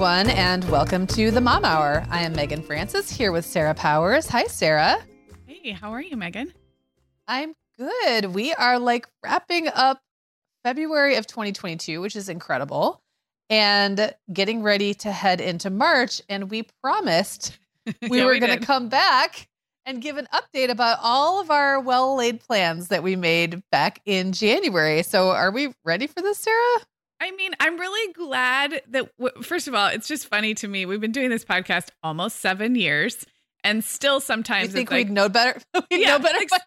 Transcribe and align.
Everyone, 0.00 0.30
and 0.30 0.64
welcome 0.70 1.06
to 1.08 1.30
the 1.30 1.42
Mom 1.42 1.62
Hour. 1.62 2.06
I 2.08 2.22
am 2.22 2.32
Meagan 2.32 2.62
Francis 2.62 3.10
here 3.10 3.32
with 3.32 3.44
Sarah 3.44 3.74
Powers. 3.74 4.26
Hi, 4.28 4.44
Sarah. 4.44 4.98
Hey, 5.46 5.72
how 5.72 5.92
are 5.92 6.00
you, 6.00 6.16
Meagan? 6.16 6.54
I'm 7.28 7.54
good. 7.76 8.24
We 8.24 8.54
are 8.54 8.78
like 8.78 9.06
wrapping 9.22 9.68
up 9.68 10.00
February 10.64 11.16
of 11.16 11.26
2022, 11.26 12.00
which 12.00 12.16
is 12.16 12.30
incredible, 12.30 13.02
and 13.50 14.14
getting 14.32 14.62
ready 14.62 14.94
to 14.94 15.12
head 15.12 15.38
into 15.38 15.68
March. 15.68 16.22
And 16.30 16.50
we 16.50 16.64
promised 16.82 17.58
we 18.00 18.20
Yeah, 18.20 18.24
were 18.24 18.30
we 18.30 18.38
going 18.38 18.58
to 18.58 18.64
come 18.64 18.88
back 18.88 19.50
and 19.84 20.00
give 20.00 20.16
an 20.16 20.28
update 20.32 20.70
about 20.70 20.96
all 21.02 21.42
of 21.42 21.50
our 21.50 21.78
well 21.78 22.16
laid 22.16 22.40
plans 22.40 22.88
that 22.88 23.02
we 23.02 23.16
made 23.16 23.62
back 23.70 24.00
in 24.06 24.32
January. 24.32 25.02
So, 25.02 25.28
are 25.28 25.50
we 25.50 25.74
ready 25.84 26.06
for 26.06 26.22
this, 26.22 26.38
Sarah? 26.38 26.86
I 27.20 27.30
mean, 27.32 27.52
I'm 27.60 27.78
really 27.78 28.12
glad 28.14 28.82
that, 28.88 29.10
w- 29.18 29.42
first 29.42 29.68
of 29.68 29.74
all, 29.74 29.88
it's 29.88 30.08
just 30.08 30.26
funny 30.26 30.54
to 30.54 30.68
me. 30.68 30.86
We've 30.86 31.00
been 31.00 31.12
doing 31.12 31.30
this 31.30 31.44
podcast 31.44 31.88
almost 32.02 32.36
seven 32.40 32.74
years, 32.74 33.26
and 33.62 33.84
still 33.84 34.14
You 34.16 34.20
sometimes 34.20 34.72
think 34.72 34.84
it's 34.88 34.90
like, 34.90 35.06
we'd 35.08 35.12
know 35.12 35.28
better? 35.28 35.60
we'd 35.90 36.00
Yeah, 36.00 36.16
know 36.16 36.18
better. 36.20 36.38
by- 36.50 36.58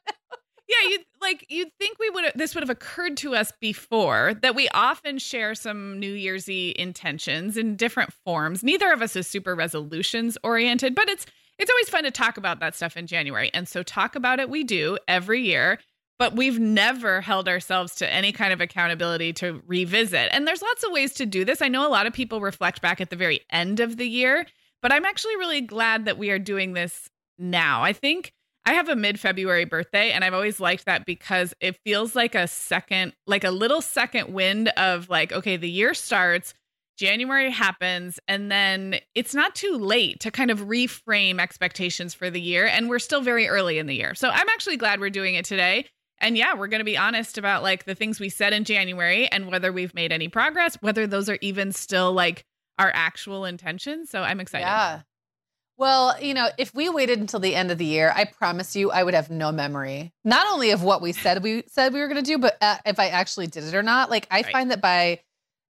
yeah, 0.69 0.89
you 0.89 0.99
like 1.21 1.45
you'd 1.49 1.69
think 1.79 1.97
we 1.99 2.09
would 2.09 2.31
this 2.35 2.55
would 2.55 2.61
have 2.63 2.69
occurred 2.69 3.17
to 3.17 3.35
us 3.35 3.51
before 3.59 4.33
that 4.41 4.55
we 4.55 4.69
often 4.69 5.17
share 5.19 5.55
some 5.55 5.99
New 5.99 6.13
Year's 6.13 6.47
Eve 6.49 6.75
intentions 6.79 7.57
in 7.57 7.75
different 7.75 8.13
forms. 8.25 8.63
Neither 8.63 8.91
of 8.91 9.01
us 9.01 9.15
is 9.15 9.27
super 9.27 9.55
resolutions 9.55 10.37
oriented, 10.43 10.95
but 10.95 11.09
it's 11.09 11.25
it's 11.59 11.69
always 11.69 11.89
fun 11.89 12.03
to 12.05 12.11
talk 12.11 12.37
about 12.37 12.59
that 12.61 12.75
stuff 12.75 12.95
in 12.95 13.07
January. 13.07 13.51
And 13.53 13.67
so 13.67 13.83
talk 13.83 14.15
about 14.15 14.39
it 14.39 14.49
we 14.49 14.63
do 14.63 14.97
every 15.07 15.41
year, 15.41 15.79
but 16.19 16.35
we've 16.35 16.59
never 16.59 17.21
held 17.21 17.47
ourselves 17.47 17.95
to 17.95 18.11
any 18.11 18.31
kind 18.31 18.53
of 18.53 18.61
accountability 18.61 19.33
to 19.33 19.61
revisit. 19.65 20.29
And 20.31 20.47
there's 20.47 20.61
lots 20.61 20.83
of 20.83 20.91
ways 20.91 21.13
to 21.15 21.25
do 21.25 21.43
this. 21.43 21.61
I 21.61 21.67
know 21.67 21.87
a 21.87 21.89
lot 21.89 22.07
of 22.07 22.13
people 22.13 22.41
reflect 22.41 22.81
back 22.81 23.01
at 23.01 23.09
the 23.09 23.15
very 23.15 23.41
end 23.51 23.79
of 23.79 23.97
the 23.97 24.07
year, 24.07 24.45
but 24.81 24.91
I'm 24.91 25.05
actually 25.05 25.35
really 25.37 25.61
glad 25.61 26.05
that 26.05 26.17
we 26.17 26.29
are 26.29 26.39
doing 26.39 26.73
this 26.73 27.09
now. 27.37 27.83
I 27.83 27.93
think 27.93 28.33
I 28.65 28.73
have 28.73 28.87
a 28.87 28.95
mid 28.95 29.19
February 29.19 29.65
birthday, 29.65 30.11
and 30.11 30.23
I've 30.23 30.33
always 30.33 30.59
liked 30.59 30.85
that 30.85 31.05
because 31.05 31.53
it 31.59 31.77
feels 31.83 32.15
like 32.15 32.35
a 32.35 32.47
second, 32.47 33.13
like 33.27 33.43
a 33.43 33.51
little 33.51 33.81
second 33.81 34.33
wind 34.33 34.69
of 34.69 35.09
like, 35.09 35.33
okay, 35.33 35.57
the 35.57 35.69
year 35.69 35.93
starts, 35.93 36.53
January 36.97 37.51
happens, 37.51 38.19
and 38.27 38.49
then 38.51 38.99
it's 39.15 39.35
not 39.35 39.55
too 39.55 39.77
late 39.77 40.21
to 40.21 40.31
kind 40.31 40.51
of 40.51 40.61
reframe 40.61 41.39
expectations 41.39 42.13
for 42.13 42.29
the 42.29 42.39
year. 42.39 42.65
And 42.65 42.89
we're 42.89 42.99
still 42.99 43.21
very 43.21 43.47
early 43.49 43.79
in 43.79 43.87
the 43.87 43.95
year. 43.95 44.15
So 44.15 44.29
I'm 44.29 44.49
actually 44.49 44.77
glad 44.77 45.01
we're 45.01 45.09
doing 45.09 45.35
it 45.35 45.43
today. 45.43 45.87
And 46.23 46.37
yeah, 46.37 46.55
we're 46.55 46.67
going 46.67 46.79
to 46.79 46.85
be 46.85 46.97
honest 46.97 47.37
about 47.37 47.61
like 47.61 47.83
the 47.85 47.93
things 47.95 48.19
we 48.19 48.29
said 48.29 48.53
in 48.53 48.63
January 48.63 49.27
and 49.27 49.47
whether 49.47 49.71
we've 49.71 49.93
made 49.93 50.11
any 50.11 50.29
progress, 50.29 50.77
whether 50.81 51.05
those 51.05 51.29
are 51.29 51.37
even 51.41 51.71
still 51.71 52.13
like 52.13 52.45
our 52.79 52.91
actual 52.95 53.45
intentions. 53.45 54.09
So 54.09 54.23
I'm 54.23 54.39
excited. 54.39 54.65
Yeah. 54.65 55.01
Well, 55.77 56.15
you 56.21 56.33
know, 56.33 56.49
if 56.57 56.73
we 56.73 56.87
waited 56.89 57.19
until 57.19 57.39
the 57.39 57.55
end 57.55 57.71
of 57.71 57.77
the 57.77 57.85
year, 57.85 58.13
I 58.15 58.25
promise 58.25 58.75
you, 58.75 58.91
I 58.91 59.03
would 59.03 59.13
have 59.15 59.29
no 59.29 59.51
memory. 59.51 60.13
Not 60.23 60.47
only 60.51 60.71
of 60.71 60.83
what 60.83 61.01
we 61.01 61.11
said 61.11 61.43
we 61.43 61.63
said 61.67 61.93
we 61.93 61.99
were 61.99 62.07
going 62.07 62.23
to 62.23 62.31
do, 62.31 62.37
but 62.37 62.57
uh, 62.61 62.77
if 62.85 62.99
I 62.99 63.09
actually 63.09 63.47
did 63.47 63.63
it 63.65 63.73
or 63.75 63.83
not. 63.83 64.09
Like 64.09 64.27
I 64.31 64.37
Right. 64.41 64.51
find 64.51 64.71
that 64.71 64.81
by 64.81 65.19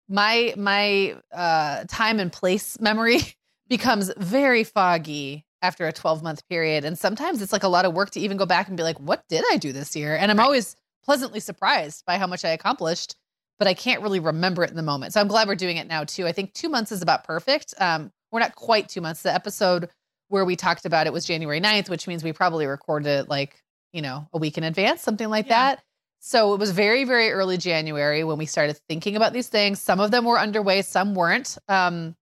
my 0.09 0.53
my 0.57 1.15
uh, 1.33 1.85
time 1.87 2.19
and 2.19 2.31
place 2.31 2.79
memory 2.79 3.21
becomes 3.69 4.11
very 4.17 4.63
foggy 4.63 5.45
after 5.63 5.87
a 5.87 5.93
12 5.93 6.21
month 6.21 6.47
period, 6.47 6.85
and 6.85 6.99
sometimes 6.99 7.41
it's 7.41 7.53
like 7.53 7.63
a 7.63 7.67
lot 7.67 7.85
of 7.85 7.93
work 7.93 8.11
to 8.11 8.19
even 8.19 8.37
go 8.37 8.45
back 8.45 8.67
and 8.67 8.77
be 8.77 8.83
like, 8.83 8.99
what 8.99 9.23
did 9.29 9.43
I 9.51 9.57
do 9.57 9.71
this 9.71 9.95
year? 9.95 10.15
And 10.15 10.29
I'm 10.29 10.37
Right. 10.37 10.43
always 10.43 10.75
pleasantly 11.03 11.39
surprised 11.39 12.03
by 12.05 12.17
how 12.19 12.27
much 12.27 12.45
I 12.45 12.49
accomplished. 12.49 13.15
But 13.59 13.67
I 13.67 13.73
can't 13.75 14.01
really 14.01 14.19
remember 14.19 14.63
it 14.63 14.71
in 14.71 14.75
the 14.75 14.81
moment. 14.81 15.13
So 15.13 15.21
I'm 15.21 15.27
glad 15.27 15.47
we're 15.47 15.55
doing 15.55 15.77
it 15.77 15.87
now 15.87 16.03
too. 16.03 16.27
I 16.27 16.31
think 16.31 16.53
two 16.53 16.69
months 16.69 16.91
is 16.91 17.01
about 17.01 17.23
perfect. 17.23 17.73
Um, 17.79 18.11
we're 18.31 18.39
not 18.39 18.55
quite 18.55 18.89
two 18.89 18.99
months. 18.99 19.21
The 19.21 19.33
episode 19.33 19.89
where 20.27 20.43
we 20.43 20.55
talked 20.55 20.85
about 20.85 21.05
it 21.07 21.13
was 21.13 21.23
January 21.23 21.61
9th, 21.61 21.87
which 21.87 22.07
means 22.07 22.23
we 22.23 22.33
probably 22.33 22.65
recorded 22.65 23.07
it 23.07 23.29
like, 23.29 23.61
you 23.93 24.01
know, 24.01 24.27
a 24.33 24.37
week 24.39 24.57
in 24.57 24.63
advance, 24.63 25.01
something 25.01 25.29
like 25.29 25.45
Yeah. 25.45 25.75
that. 25.75 25.83
So 26.19 26.53
it 26.55 26.59
was 26.59 26.71
very, 26.71 27.03
very 27.03 27.31
early 27.31 27.57
January 27.57 28.23
when 28.23 28.37
we 28.37 28.47
started 28.47 28.79
thinking 28.89 29.15
about 29.15 29.33
these 29.33 29.47
things. 29.49 29.79
Some 29.79 29.99
of 29.99 30.09
them 30.11 30.25
were 30.25 30.39
underway, 30.39 30.81
some 30.81 31.13
weren't. 31.15 31.57
Um, 31.69 32.15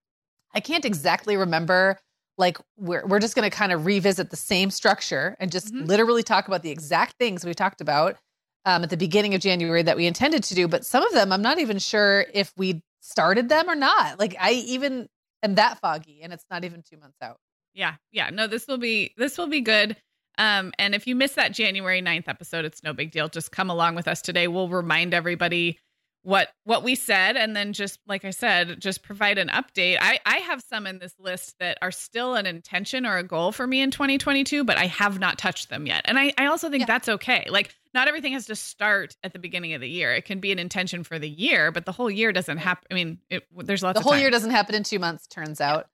I 0.53 0.59
can't 0.59 0.85
exactly 0.85 1.38
remember. 1.38 1.97
Like 2.41 2.57
we're 2.78 3.06
we're 3.06 3.19
just 3.19 3.35
going 3.35 3.50
to 3.50 3.56
kind 3.56 3.72
of 3.72 3.85
revisit 3.85 4.29
the 4.31 4.35
same 4.35 4.69
structure 4.72 5.38
and 5.40 5.52
just 5.52 5.74
Mhm. 5.74 5.88
literally 5.88 6.24
talk 6.24 6.47
about 6.47 6.63
the 6.63 6.72
exact 6.72 7.13
things 7.19 7.46
we 7.46 7.53
talked 7.53 7.79
about 7.81 8.18
um, 8.66 8.84
at 8.84 8.90
the 8.90 8.97
beginning 8.97 9.34
of 9.35 9.41
January 9.41 9.84
that 9.84 9.96
we 9.96 10.06
intended 10.07 10.44
to 10.46 10.56
do. 10.56 10.68
But 10.68 10.85
some 10.85 11.03
of 11.06 11.13
them, 11.13 11.31
I'm 11.31 11.41
not 11.41 11.59
even 11.59 11.79
sure 11.79 12.25
if 12.34 12.52
we 12.57 12.84
started 13.02 13.47
them 13.50 13.69
or 13.69 13.75
not. 13.75 14.19
Like 14.19 14.35
I 14.40 14.52
even 14.52 15.08
am 15.43 15.55
that 15.55 15.79
foggy, 15.79 16.22
and 16.22 16.34
it's 16.34 16.46
not 16.52 16.64
even 16.66 16.84
two 16.84 16.97
months 16.97 17.17
out. 17.22 17.38
Yeah. 17.73 17.96
Yeah. 18.11 18.29
No, 18.32 18.47
this 18.47 18.67
will 18.67 18.78
be 18.78 19.14
this 19.17 19.37
will 19.37 19.47
be 19.47 19.61
good. 19.61 19.96
Um, 20.37 20.72
and 20.79 20.96
if 20.96 21.08
you 21.08 21.16
miss 21.16 21.34
that 21.34 21.53
January 21.53 22.02
9th 22.02 22.28
episode, 22.28 22.66
it's 22.66 22.84
no 22.84 22.94
big 22.94 23.11
deal. 23.11 23.28
Just 23.29 23.52
come 23.52 23.70
along 23.70 23.96
with 23.96 24.08
us 24.08 24.22
today. 24.22 24.47
We'll 24.47 24.70
remind 24.70 25.14
everybody 25.14 25.78
what 26.23 26.50
what 26.66 26.84
we 26.84 26.94
said 26.94 27.35
and 27.35 27.56
then 27.56 27.73
just 27.73 28.00
like 28.06 28.26
I 28.26 28.29
said, 28.29 28.79
just 28.79 29.02
provide 29.02 29.38
an 29.40 29.47
update. 29.47 29.97
I, 30.00 30.20
I 30.26 30.38
have 30.38 30.62
some 30.62 30.85
in 30.85 31.00
this 31.00 31.16
list 31.20 31.58
that 31.59 31.79
are 31.82 31.90
still 31.91 32.35
an 32.35 32.46
intention 32.46 33.06
or 33.08 33.18
a 33.18 33.23
goal 33.23 33.52
for 33.52 33.66
me 33.66 33.82
in 33.82 33.90
2022, 33.90 34.64
but 34.64 34.78
I 34.78 34.85
have 34.85 35.20
not 35.20 35.40
touched 35.40 35.70
them 35.70 35.88
yet. 35.88 36.02
And 36.06 36.20
I, 36.20 36.32
I 36.38 36.46
also 36.46 36.70
think 36.70 36.82
Yeah. 36.82 36.85
that's 36.85 37.09
okay. 37.09 37.46
Like 37.50 37.73
not 37.94 38.08
everything 38.08 38.34
has 38.34 38.46
to 38.46 38.56
start 38.56 39.16
at 39.23 39.34
the 39.34 39.40
beginning 39.40 39.73
of 39.73 39.82
the 39.82 39.90
year. 39.90 40.14
It 40.14 40.26
can 40.26 40.40
be 40.40 40.52
an 40.52 40.59
intention 40.59 41.03
for 41.03 41.18
the 41.18 41.28
year, 41.29 41.72
but 41.72 41.85
the 41.85 41.91
whole 41.91 42.12
year 42.12 42.32
doesn't 42.32 42.59
happen. 42.59 42.85
I 42.91 42.94
mean, 42.94 43.18
it, 43.32 43.44
there's 43.58 43.82
lots 43.82 43.97
of 43.97 44.03
the 44.03 44.09
whole 44.09 44.18
year 44.18 44.29
doesn't 44.29 44.52
happen 44.52 44.76
in 44.76 44.84
two 44.84 45.00
months 45.00 45.26
turns 45.26 45.59
out 45.59 45.88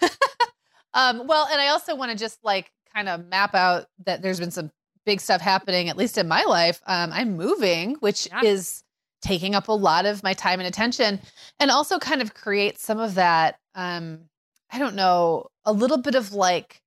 um 0.94 1.26
well 1.26 1.46
and 1.50 1.60
i 1.60 1.68
also 1.68 1.94
want 1.94 2.10
to 2.10 2.16
just 2.16 2.38
like 2.44 2.70
kind 2.94 3.08
of 3.08 3.26
map 3.26 3.54
out 3.54 3.86
that 4.04 4.22
there's 4.22 4.40
been 4.40 4.50
some 4.50 4.70
big 5.04 5.20
stuff 5.20 5.40
happening 5.40 5.88
at 5.88 5.96
least 5.96 6.18
in 6.18 6.28
my 6.28 6.44
life 6.44 6.80
um 6.86 7.10
i'm 7.12 7.36
moving 7.36 7.94
which 8.00 8.28
Yeah. 8.28 8.42
is 8.44 8.84
taking 9.22 9.54
up 9.54 9.68
a 9.68 9.72
lot 9.72 10.04
of 10.04 10.22
my 10.22 10.34
time 10.34 10.58
and 10.60 10.66
attention 10.66 11.20
and 11.60 11.70
also 11.70 11.98
kind 11.98 12.20
of 12.20 12.34
create 12.34 12.78
some 12.78 12.98
of 12.98 13.14
that 13.14 13.58
um 13.74 14.28
I 14.74 14.78
don't 14.78 14.94
know, 14.96 15.48
a 15.66 15.72
little 15.72 15.98
bit 15.98 16.14
of 16.14 16.32
like 16.32 16.80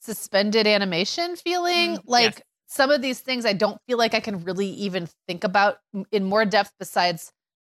suspended 0.00 0.66
animation 0.66 1.36
feeling. 1.36 1.96
Mm, 1.96 2.02
like 2.06 2.34
yes. 2.36 2.42
some 2.66 2.90
of 2.90 3.02
these 3.02 3.20
things 3.20 3.46
I 3.46 3.52
don't 3.52 3.78
feel 3.86 3.98
like 3.98 4.14
I 4.14 4.20
can 4.20 4.42
really 4.44 4.66
even 4.68 5.08
think 5.28 5.44
about 5.44 5.78
in 6.10 6.24
more 6.24 6.44
depth 6.44 6.72
besides 6.78 7.32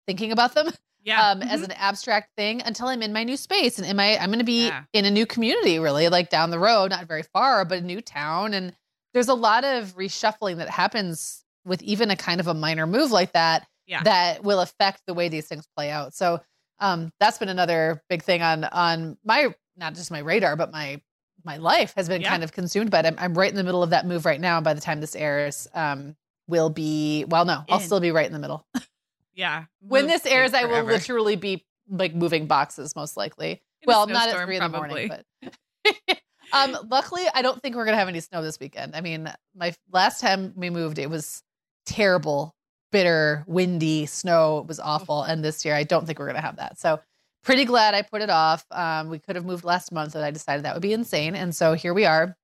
thinking 0.07 0.31
about 0.31 0.55
them 0.55 0.69
Yeah. 1.03 1.21
um, 1.31 1.41
as 1.41 1.61
Mhm. 1.61 1.65
an 1.65 1.71
abstract 1.73 2.31
thing 2.35 2.61
until 2.63 2.87
I'm 2.87 3.01
in 3.01 3.13
my 3.13 3.23
new 3.23 3.37
space 3.37 3.77
and 3.77 3.87
in 3.87 3.95
my 3.95 4.17
I'm 4.17 4.29
going 4.29 4.39
to 4.39 4.45
be 4.45 4.67
Yeah. 4.67 4.83
in 4.93 5.05
a 5.05 5.11
new 5.11 5.25
community 5.25 5.79
really 5.79 6.09
like 6.09 6.29
down 6.29 6.49
the 6.49 6.59
road, 6.59 6.91
not 6.91 7.05
very 7.07 7.23
far, 7.23 7.63
but 7.65 7.77
a 7.79 7.81
new 7.81 8.01
town 8.01 8.53
and 8.53 8.75
there's 9.13 9.29
a 9.29 9.33
lot 9.33 9.63
of 9.63 9.95
reshuffling 9.95 10.57
that 10.57 10.69
happens 10.69 11.43
with 11.63 11.81
even 11.83 12.11
a 12.11 12.15
kind 12.17 12.39
of 12.41 12.47
a 12.47 12.53
minor 12.53 12.85
move 12.85 13.11
like 13.11 13.31
that 13.31 13.67
Yeah. 13.87 14.03
that 14.03 14.43
will 14.43 14.59
affect 14.61 15.01
the 15.05 15.13
way 15.13 15.29
these 15.29 15.47
things 15.47 15.67
play 15.75 15.91
out. 15.91 16.13
So 16.13 16.41
um, 16.79 17.11
that's 17.19 17.37
been 17.37 17.49
another 17.49 18.03
big 18.09 18.23
thing 18.23 18.41
on 18.41 18.63
on 18.65 19.17
my 19.23 19.53
not 19.77 19.93
just 19.93 20.11
my 20.11 20.19
radar, 20.19 20.55
but 20.55 20.71
my 20.71 21.01
my 21.43 21.57
life 21.57 21.93
has 21.95 22.07
been 22.07 22.21
Yeah. 22.21 22.29
kind 22.29 22.43
of 22.43 22.51
consumed 22.51 22.89
But. 22.89 23.05
I'm, 23.05 23.15
I'm 23.19 23.33
right 23.37 23.49
in 23.49 23.55
the 23.55 23.63
middle 23.63 23.83
of 23.83 23.91
that 23.91 24.05
move 24.07 24.25
right 24.25 24.41
now. 24.41 24.57
And 24.57 24.63
by 24.63 24.73
the 24.73 24.81
time 24.81 24.99
this 24.99 25.15
airs, 25.15 25.67
um, 25.73 26.15
will 26.47 26.69
be 26.69 27.25
well, 27.27 27.45
no, 27.45 27.63
I'll 27.69 27.79
In. 27.79 27.85
still 27.85 27.99
be 27.99 28.11
right 28.11 28.25
in 28.25 28.33
the 28.33 28.39
middle. 28.39 28.65
yeah. 29.35 29.65
when 29.79 30.07
this 30.07 30.25
airs, 30.25 30.53
I 30.53 30.65
will 30.65 30.83
literally 30.83 31.35
be 31.35 31.65
like 31.89 32.15
moving 32.15 32.47
boxes, 32.47 32.95
most 32.95 33.15
likely. 33.17 33.51
In 33.51 33.87
well, 33.87 34.07
not 34.07 34.29
at 34.29 34.43
three 34.43 34.57
in 34.57 34.63
the 34.63 34.69
morning, 34.69 35.09
but. 35.09 35.53
um, 36.53 36.75
luckily, 36.89 37.25
I 37.33 37.43
don't 37.43 37.61
think 37.61 37.75
we're 37.75 37.85
gonna 37.85 37.97
have 37.97 38.07
any 38.07 38.21
snow 38.21 38.41
this 38.41 38.59
weekend. 38.59 38.95
I 38.95 39.01
mean, 39.01 39.31
my 39.55 39.75
last 39.91 40.19
time 40.21 40.53
we 40.55 40.71
moved, 40.71 40.97
it 40.97 41.09
was 41.09 41.43
terrible, 41.85 42.54
bitter, 42.95 43.43
windy 43.45 44.05
snow. 44.05 44.59
It 44.59 44.67
was 44.67 44.79
awful, 44.79 45.23
and 45.23 45.43
this 45.43 45.65
year, 45.65 45.75
I 45.75 45.83
don't 45.83 46.05
think 46.05 46.17
we're 46.17 46.27
gonna 46.27 46.39
have 46.39 46.55
that. 46.55 46.79
So, 46.79 47.01
pretty 47.43 47.65
glad 47.65 47.93
I 47.93 48.01
put 48.03 48.21
it 48.21 48.29
off. 48.29 48.65
Um, 48.71 49.09
we 49.09 49.19
could 49.19 49.35
have 49.35 49.43
moved 49.43 49.65
last 49.65 49.91
month, 49.91 50.13
but 50.13 50.23
I 50.23 50.31
decided 50.31 50.63
that 50.63 50.73
would 50.73 50.81
be 50.81 50.93
insane, 50.93 51.35
and 51.35 51.53
so 51.53 51.73
here 51.73 51.93
we 51.93 52.05
are, 52.05 52.37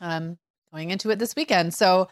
um, 0.00 0.38
going 0.72 0.88
into 0.88 1.10
it 1.10 1.18
this 1.18 1.36
weekend. 1.36 1.74
So, 1.74 2.08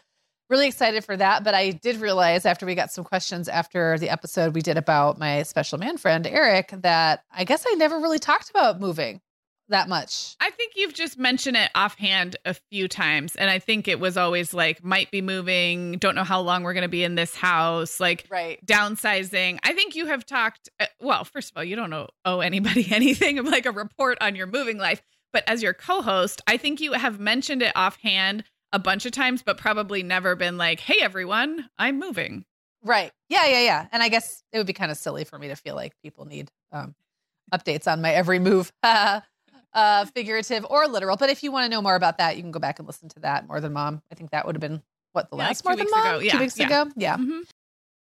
really 0.47 0.67
excited 0.67 1.03
for 1.03 1.17
that. 1.17 1.43
But 1.43 1.55
I 1.55 1.71
did 1.71 1.95
realize 1.95 2.45
after 2.45 2.67
we 2.67 2.75
got 2.75 2.91
some 2.91 3.03
questions 3.03 3.49
after 3.49 3.97
the 3.97 4.11
episode 4.11 4.53
we 4.53 4.61
did 4.61 4.77
about 4.77 5.17
my 5.17 5.41
special 5.41 5.79
man 5.79 5.97
friend 5.97 6.27
Eric 6.27 6.69
that 6.83 7.23
I 7.31 7.45
guess 7.45 7.65
I 7.67 7.73
never 7.73 7.97
really 7.97 8.19
talked 8.19 8.51
about 8.51 8.79
moving 8.79 9.21
that 9.71 9.89
much. 9.89 10.35
I 10.39 10.49
think 10.51 10.73
you've 10.75 10.93
just 10.93 11.17
mentioned 11.17 11.57
it 11.57 11.69
offhand 11.75 12.37
a 12.45 12.53
few 12.53 12.87
times. 12.87 13.35
And 13.35 13.49
I 13.49 13.59
think 13.59 13.87
it 13.87 13.99
was 13.99 14.15
always 14.15 14.53
like, 14.53 14.83
might 14.83 15.11
be 15.11 15.21
moving, 15.21 15.93
don't 15.97 16.15
know 16.15 16.23
how 16.23 16.39
long 16.41 16.63
we're 16.63 16.73
going 16.73 16.83
to 16.83 16.87
be 16.87 17.03
in 17.03 17.15
this 17.15 17.35
house, 17.35 17.99
like 17.99 18.25
Right. 18.29 18.63
downsizing. 18.65 19.59
I 19.63 19.73
think 19.73 19.95
you 19.95 20.05
have 20.05 20.25
talked, 20.25 20.69
uh, 20.79 20.85
well, 20.99 21.23
first 21.23 21.51
of 21.51 21.57
all, 21.57 21.63
you 21.63 21.75
don't 21.75 21.89
know, 21.89 22.07
owe 22.25 22.39
anybody 22.41 22.87
anything 22.91 23.39
of 23.39 23.45
like 23.45 23.65
a 23.65 23.71
report 23.71 24.17
on 24.21 24.35
your 24.35 24.47
moving 24.47 24.77
life. 24.77 25.01
But 25.33 25.43
as 25.47 25.63
your 25.63 25.73
co 25.73 26.01
host, 26.01 26.41
I 26.47 26.57
think 26.57 26.81
you 26.81 26.93
have 26.93 27.19
mentioned 27.19 27.61
it 27.61 27.71
offhand 27.75 28.43
a 28.73 28.79
bunch 28.79 29.05
of 29.05 29.11
times, 29.11 29.43
but 29.43 29.57
probably 29.57 30.03
never 30.03 30.35
been 30.35 30.57
like, 30.57 30.79
hey, 30.79 30.97
everyone, 31.01 31.69
I'm 31.77 31.99
moving. 31.99 32.45
Right. 32.83 33.11
Yeah, 33.29 33.45
yeah, 33.45 33.61
yeah. 33.61 33.87
And 33.91 34.01
I 34.01 34.09
guess 34.09 34.43
it 34.51 34.57
would 34.57 34.67
be 34.67 34.73
kind 34.73 34.91
of 34.91 34.97
silly 34.97 35.23
for 35.23 35.37
me 35.37 35.49
to 35.49 35.55
feel 35.55 35.75
like 35.75 35.93
people 36.01 36.25
need 36.25 36.49
um, 36.71 36.95
updates 37.53 37.89
on 37.91 38.01
my 38.01 38.11
every 38.11 38.39
move, 38.39 38.71
uh, 39.73 40.05
figurative 40.05 40.65
or 40.69 40.87
literal. 40.87 41.17
But 41.17 41.29
if 41.29 41.43
you 41.43 41.51
want 41.51 41.65
to 41.65 41.69
know 41.69 41.81
more 41.81 41.95
about 41.95 42.17
that, 42.17 42.35
you 42.37 42.43
can 42.43 42.51
go 42.51 42.59
back 42.59 42.79
and 42.79 42.87
listen 42.87 43.09
to 43.09 43.19
that. 43.21 43.47
More 43.47 43.59
Than 43.61 43.73
Mom. 43.73 44.01
I 44.11 44.15
think 44.15 44.31
that 44.31 44.45
would 44.45 44.55
have 44.55 44.61
been 44.61 44.81
what 45.13 45.29
the 45.29 45.37
Yeah, 45.37 45.43
last 45.47 45.63
More 45.65 45.75
Than 45.75 45.87
Mom? 45.91 46.05
ago. 46.07 46.19
Yeah, 46.19 46.31
Two 46.33 46.39
weeks 46.39 46.59
yeah. 46.59 46.65
ago. 46.65 46.91
Yeah. 46.95 47.17
Mhm. 47.17 47.41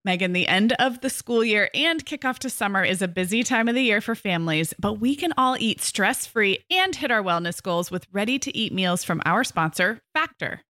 Meagan, 0.04 0.34
the 0.34 0.48
end 0.48 0.74
of 0.74 1.02
the 1.02 1.10
school 1.10 1.44
year 1.44 1.70
and 1.74 2.06
kickoff 2.06 2.38
to 2.40 2.50
summer 2.50 2.84
is 2.84 3.02
a 3.02 3.08
busy 3.08 3.42
time 3.44 3.68
of 3.68 3.74
the 3.74 3.82
year 3.82 4.02
for 4.02 4.14
families, 4.14 4.72
but 4.78 4.94
we 5.00 5.16
can 5.16 5.34
all 5.36 5.56
eat 5.60 5.82
stress 5.82 6.28
free 6.28 6.60
and 6.70 6.96
hit 6.96 7.10
our 7.10 7.24
wellness 7.24 7.62
goals 7.62 7.90
with 7.90 8.06
ready 8.12 8.38
to 8.38 8.56
eat 8.56 8.72
meals 8.72 9.04
from 9.04 9.20
our 9.26 9.44
sponsor, 9.44 10.02
Factor. 10.14 10.62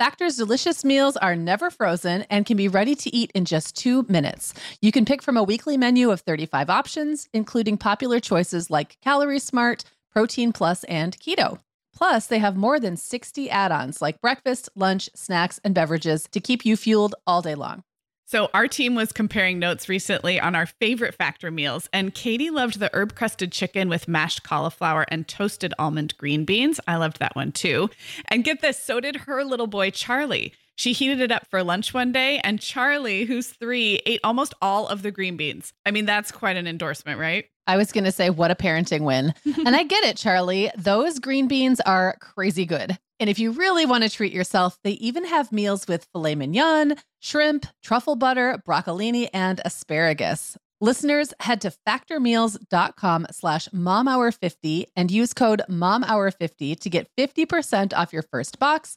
Factor's 0.00 0.36
delicious 0.36 0.82
meals 0.82 1.16
are 1.18 1.36
never 1.36 1.70
frozen 1.70 2.22
and 2.30 2.46
can 2.46 2.56
be 2.56 2.66
ready 2.66 2.94
to 2.96 3.14
eat 3.14 3.30
in 3.34 3.44
just 3.44 3.76
two 3.76 4.04
minutes. 4.08 4.54
You 4.82 4.90
can 4.90 5.04
pick 5.04 5.22
from 5.22 5.36
a 5.36 5.42
weekly 5.42 5.76
menu 5.76 6.10
of 6.10 6.22
35 6.22 6.68
options, 6.70 7.28
including 7.32 7.76
popular 7.76 8.18
choices 8.18 8.70
like 8.70 8.96
Calorie 9.02 9.38
Smart, 9.38 9.84
Protein 10.12 10.52
Plus, 10.52 10.84
and 10.84 11.18
Keto. 11.18 11.58
Plus, 11.94 12.26
they 12.26 12.38
have 12.38 12.56
more 12.56 12.80
than 12.80 12.96
60 12.96 13.50
add 13.50 13.72
ons 13.72 14.00
like 14.00 14.20
breakfast, 14.20 14.68
lunch, 14.74 15.10
snacks, 15.14 15.60
and 15.64 15.74
beverages 15.74 16.28
to 16.32 16.40
keep 16.40 16.64
you 16.64 16.76
fueled 16.76 17.14
all 17.26 17.42
day 17.42 17.54
long. 17.54 17.82
So, 18.26 18.48
our 18.54 18.68
team 18.68 18.94
was 18.94 19.10
comparing 19.10 19.58
notes 19.58 19.88
recently 19.88 20.38
on 20.38 20.54
our 20.54 20.66
favorite 20.66 21.16
Factor 21.16 21.50
meals, 21.50 21.88
and 21.92 22.14
Katie 22.14 22.48
loved 22.48 22.78
the 22.78 22.88
herb 22.92 23.16
crusted 23.16 23.50
chicken 23.50 23.88
with 23.88 24.06
mashed 24.06 24.44
cauliflower 24.44 25.04
and 25.08 25.26
toasted 25.26 25.74
almond 25.80 26.16
green 26.16 26.44
beans. 26.44 26.78
I 26.86 26.94
loved 26.94 27.18
that 27.18 27.34
one 27.34 27.50
too. 27.50 27.90
And 28.28 28.44
get 28.44 28.62
this, 28.62 28.80
so 28.80 29.00
did 29.00 29.16
her 29.16 29.42
little 29.42 29.66
boy, 29.66 29.90
Charlie. 29.90 30.54
She 30.80 30.94
heated 30.94 31.20
it 31.20 31.30
up 31.30 31.46
for 31.50 31.62
lunch 31.62 31.92
one 31.92 32.10
day, 32.10 32.38
and 32.38 32.58
Charlie, 32.58 33.26
who's 33.26 33.48
three, 33.48 34.00
ate 34.06 34.20
almost 34.24 34.54
all 34.62 34.88
of 34.88 35.02
the 35.02 35.10
green 35.10 35.36
beans. 35.36 35.74
I 35.84 35.90
mean, 35.90 36.06
that's 36.06 36.32
quite 36.32 36.56
an 36.56 36.66
endorsement, 36.66 37.20
right? 37.20 37.44
I 37.66 37.76
was 37.76 37.92
going 37.92 38.04
to 38.04 38.10
say, 38.10 38.30
what 38.30 38.50
a 38.50 38.54
parenting 38.54 39.02
win. 39.02 39.34
and 39.44 39.76
I 39.76 39.82
get 39.82 40.04
it, 40.04 40.16
Charlie. 40.16 40.70
Those 40.78 41.18
green 41.18 41.48
beans 41.48 41.80
are 41.80 42.16
crazy 42.22 42.64
good. 42.64 42.96
And 43.18 43.28
if 43.28 43.38
you 43.38 43.50
really 43.50 43.84
want 43.84 44.04
to 44.04 44.08
treat 44.08 44.32
yourself, 44.32 44.78
they 44.82 44.92
even 44.92 45.26
have 45.26 45.52
meals 45.52 45.86
with 45.86 46.06
filet 46.14 46.34
mignon, 46.34 46.94
shrimp, 47.20 47.66
truffle 47.82 48.16
butter, 48.16 48.62
broccolini, 48.66 49.28
and 49.34 49.60
asparagus. 49.66 50.56
Listeners, 50.80 51.34
head 51.40 51.60
to 51.60 51.74
factormeals.com 51.86 53.26
slash 53.32 53.68
momhour50 53.68 54.86
and 54.96 55.10
use 55.10 55.34
code 55.34 55.60
momhour50 55.68 56.80
to 56.80 56.88
get 56.88 57.06
50% 57.18 57.92
off 57.92 58.14
your 58.14 58.22
first 58.22 58.58
box 58.58 58.96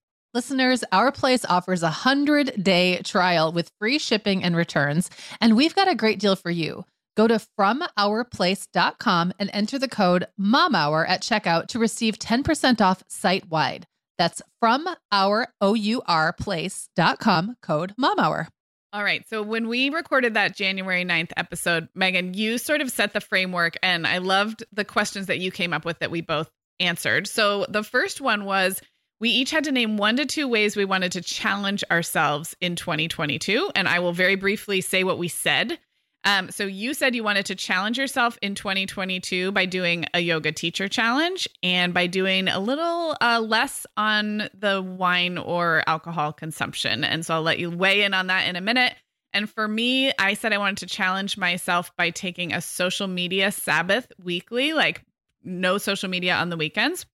Listeners, 0.33 0.85
Our 0.93 1.11
Place 1.11 1.43
offers 1.43 1.83
a 1.83 1.87
100 1.87 2.63
day 2.63 3.01
trial 3.03 3.51
with 3.51 3.69
free 3.79 3.99
shipping 3.99 4.45
and 4.45 4.55
returns, 4.55 5.09
and 5.41 5.57
we've 5.57 5.75
got 5.75 5.89
a 5.89 5.95
great 5.95 6.19
deal 6.19 6.37
for 6.37 6.49
you. 6.49 6.85
Go 7.17 7.27
to 7.27 7.45
FromOurPlace.com 7.59 9.33
and 9.37 9.49
enter 9.51 9.77
the 9.77 9.89
code 9.89 10.25
MOMHOUR 10.39 11.05
at 11.05 11.21
checkout 11.21 11.67
to 11.67 11.79
receive 11.79 12.17
10% 12.17 12.79
off 12.79 13.03
site 13.09 13.49
wide. 13.49 13.85
That's 14.17 14.41
from 14.61 14.87
our 15.11 15.47
O-U-R 15.59 16.33
code 16.33 17.93
MOMHOUR. 17.97 18.47
All 18.93 19.03
right. 19.03 19.27
So 19.27 19.43
when 19.43 19.67
we 19.67 19.89
recorded 19.89 20.35
that 20.35 20.55
January 20.55 21.03
9th 21.03 21.31
episode, 21.35 21.89
Meagan, 21.93 22.33
you 22.33 22.57
sort 22.57 22.79
of 22.79 22.89
set 22.89 23.11
the 23.11 23.19
framework, 23.19 23.75
and 23.83 24.07
I 24.07 24.19
loved 24.19 24.63
the 24.71 24.85
questions 24.85 25.25
that 25.25 25.39
you 25.39 25.51
came 25.51 25.73
up 25.73 25.83
with 25.83 25.99
that 25.99 26.11
we 26.11 26.21
both 26.21 26.49
answered. 26.79 27.27
So 27.27 27.65
the 27.67 27.83
first 27.83 28.21
one 28.21 28.45
was 28.45 28.81
we 29.21 29.29
each 29.29 29.51
had 29.51 29.63
to 29.65 29.71
name 29.71 29.97
one 29.97 30.17
to 30.17 30.25
two 30.25 30.47
ways 30.47 30.75
we 30.75 30.83
wanted 30.83 31.11
to 31.11 31.21
challenge 31.21 31.83
ourselves 31.91 32.55
in 32.59 32.75
2022. 32.75 33.69
And 33.75 33.87
I 33.87 33.99
will 33.99 34.13
very 34.13 34.35
briefly 34.35 34.81
say 34.81 35.03
what 35.03 35.19
we 35.19 35.27
said. 35.27 35.77
Um, 36.23 36.49
so 36.49 36.65
you 36.65 36.95
said 36.95 37.15
you 37.15 37.23
wanted 37.23 37.45
to 37.45 37.55
challenge 37.55 37.99
yourself 37.99 38.37
in 38.41 38.55
2022 38.55 39.51
by 39.51 39.65
doing 39.65 40.05
a 40.15 40.19
yoga 40.19 40.51
teacher 40.51 40.87
challenge 40.87 41.47
and 41.61 41.93
by 41.93 42.07
doing 42.07 42.47
a 42.47 42.59
little 42.59 43.15
uh, 43.21 43.39
less 43.39 43.85
on 43.95 44.49
the 44.57 44.81
wine 44.81 45.37
or 45.37 45.83
alcohol 45.85 46.33
consumption. 46.33 47.03
And 47.03 47.23
so 47.23 47.35
I'll 47.35 47.41
let 47.43 47.59
you 47.59 47.69
weigh 47.69 48.03
in 48.03 48.15
on 48.15 48.27
that 48.27 48.47
in 48.47 48.55
a 48.55 48.61
minute. 48.61 48.93
And 49.33 49.47
for 49.47 49.67
me, 49.67 50.11
I 50.17 50.33
said 50.33 50.51
I 50.51 50.57
wanted 50.57 50.79
to 50.79 50.87
challenge 50.87 51.37
myself 51.37 51.95
by 51.95 52.09
taking 52.09 52.53
a 52.53 52.61
social 52.61 53.07
media 53.07 53.51
Sabbath 53.51 54.11
weekly, 54.21 54.73
like 54.73 55.03
no 55.43 55.77
social 55.77 56.09
media 56.09 56.35
on 56.35 56.49
the 56.49 56.57
weekends. 56.57 57.05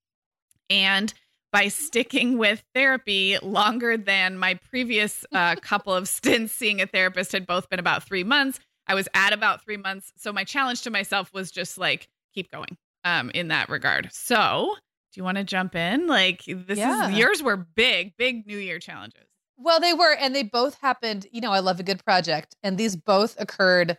And 0.69 1.13
by 1.51 1.67
sticking 1.67 2.37
with 2.37 2.63
therapy 2.73 3.37
longer 3.41 3.97
than 3.97 4.37
my 4.37 4.55
previous 4.55 5.25
uh, 5.31 5.55
couple 5.61 5.93
of 5.93 6.07
stints 6.07 6.53
seeing 6.53 6.81
a 6.81 6.87
therapist 6.87 7.31
had 7.31 7.47
both 7.47 7.69
been 7.69 7.79
about 7.79 8.03
three 8.03 8.23
months. 8.23 8.59
I 8.87 8.95
was 8.95 9.07
at 9.13 9.33
about 9.33 9.63
three 9.63 9.77
months. 9.77 10.11
So 10.17 10.31
my 10.31 10.43
challenge 10.43 10.81
to 10.83 10.89
myself 10.89 11.33
was 11.33 11.51
just 11.51 11.77
like, 11.77 12.07
keep 12.33 12.51
going 12.51 12.77
um, 13.03 13.29
in 13.31 13.49
that 13.49 13.69
regard. 13.69 14.09
So 14.11 14.75
do 15.11 15.19
you 15.19 15.23
want 15.23 15.37
to 15.37 15.43
jump 15.43 15.75
in? 15.75 16.07
Like, 16.07 16.43
this 16.45 16.77
yeah. 16.77 17.09
is 17.09 17.17
yours 17.17 17.43
were 17.43 17.57
big, 17.57 18.15
big 18.17 18.45
New 18.45 18.57
Year 18.57 18.79
challenges. 18.79 19.23
Well, 19.57 19.79
they 19.79 19.93
were, 19.93 20.13
and 20.13 20.35
they 20.35 20.43
both 20.43 20.79
happened. 20.81 21.25
You 21.31 21.41
know, 21.41 21.51
I 21.51 21.59
love 21.59 21.79
a 21.79 21.83
good 21.83 22.03
project, 22.03 22.55
and 22.61 22.77
these 22.77 22.95
both 22.95 23.35
occurred 23.39 23.97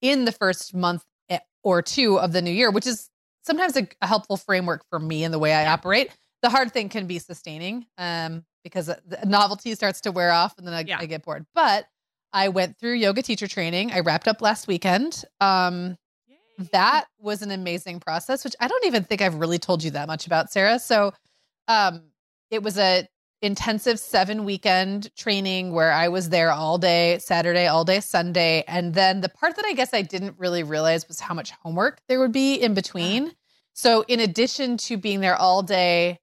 in 0.00 0.24
the 0.24 0.32
first 0.32 0.74
month 0.74 1.04
eh, 1.28 1.40
or 1.62 1.82
two 1.82 2.18
of 2.18 2.32
the 2.32 2.40
new 2.40 2.50
year, 2.50 2.70
which 2.70 2.86
is 2.86 3.10
sometimes 3.42 3.76
a, 3.76 3.86
a 4.00 4.06
helpful 4.06 4.38
framework 4.38 4.84
for 4.88 4.98
me 4.98 5.22
in 5.22 5.30
the 5.30 5.38
way 5.38 5.52
I 5.52 5.66
operate 5.66 6.10
the 6.44 6.50
hard 6.50 6.72
thing 6.72 6.90
can 6.90 7.06
be 7.06 7.18
sustaining 7.18 7.86
um, 7.96 8.44
because 8.62 8.86
the 8.86 9.18
novelty 9.24 9.74
starts 9.74 10.02
to 10.02 10.12
wear 10.12 10.30
off 10.30 10.58
and 10.58 10.66
then 10.66 10.74
I, 10.74 10.84
yeah. 10.86 10.98
I, 11.00 11.06
get 11.06 11.24
bored. 11.24 11.46
But 11.54 11.86
I 12.34 12.50
went 12.50 12.78
through 12.78 12.96
yoga 12.96 13.22
teacher 13.22 13.46
training. 13.46 13.92
I 13.92 14.00
wrapped 14.00 14.28
up 14.28 14.42
last 14.42 14.68
weekend. 14.68 15.24
Um, 15.40 15.96
that 16.70 17.06
was 17.18 17.40
an 17.40 17.50
amazing 17.50 17.98
process, 17.98 18.44
which 18.44 18.54
I 18.60 18.68
don't 18.68 18.84
even 18.84 19.04
think 19.04 19.22
I've 19.22 19.36
really 19.36 19.58
told 19.58 19.82
you 19.82 19.92
that 19.92 20.06
much 20.06 20.26
about, 20.26 20.52
Sarah. 20.52 20.78
So 20.78 21.14
um, 21.66 22.02
it 22.50 22.62
was 22.62 22.76
a 22.76 23.08
intensive 23.40 23.98
seven 23.98 24.44
weekend 24.44 25.16
training 25.16 25.72
where 25.72 25.92
I 25.92 26.08
was 26.08 26.28
there 26.28 26.52
all 26.52 26.76
day 26.76 27.18
Saturday, 27.20 27.68
all 27.68 27.86
day 27.86 28.00
Sunday. 28.00 28.64
And 28.68 28.92
then 28.92 29.22
the 29.22 29.30
part 29.30 29.56
that 29.56 29.64
I 29.64 29.72
guess 29.72 29.94
I 29.94 30.02
didn't 30.02 30.34
really 30.36 30.62
realize 30.62 31.08
was 31.08 31.20
how 31.20 31.32
much 31.32 31.52
homework 31.52 32.02
there 32.06 32.20
would 32.20 32.32
be 32.32 32.56
in 32.56 32.74
between. 32.74 33.32
So, 33.72 34.04
in 34.06 34.20
addition 34.20 34.76
to 34.76 34.96
being 34.96 35.20
there 35.20 35.34
all 35.34 35.62
day, 35.62 36.20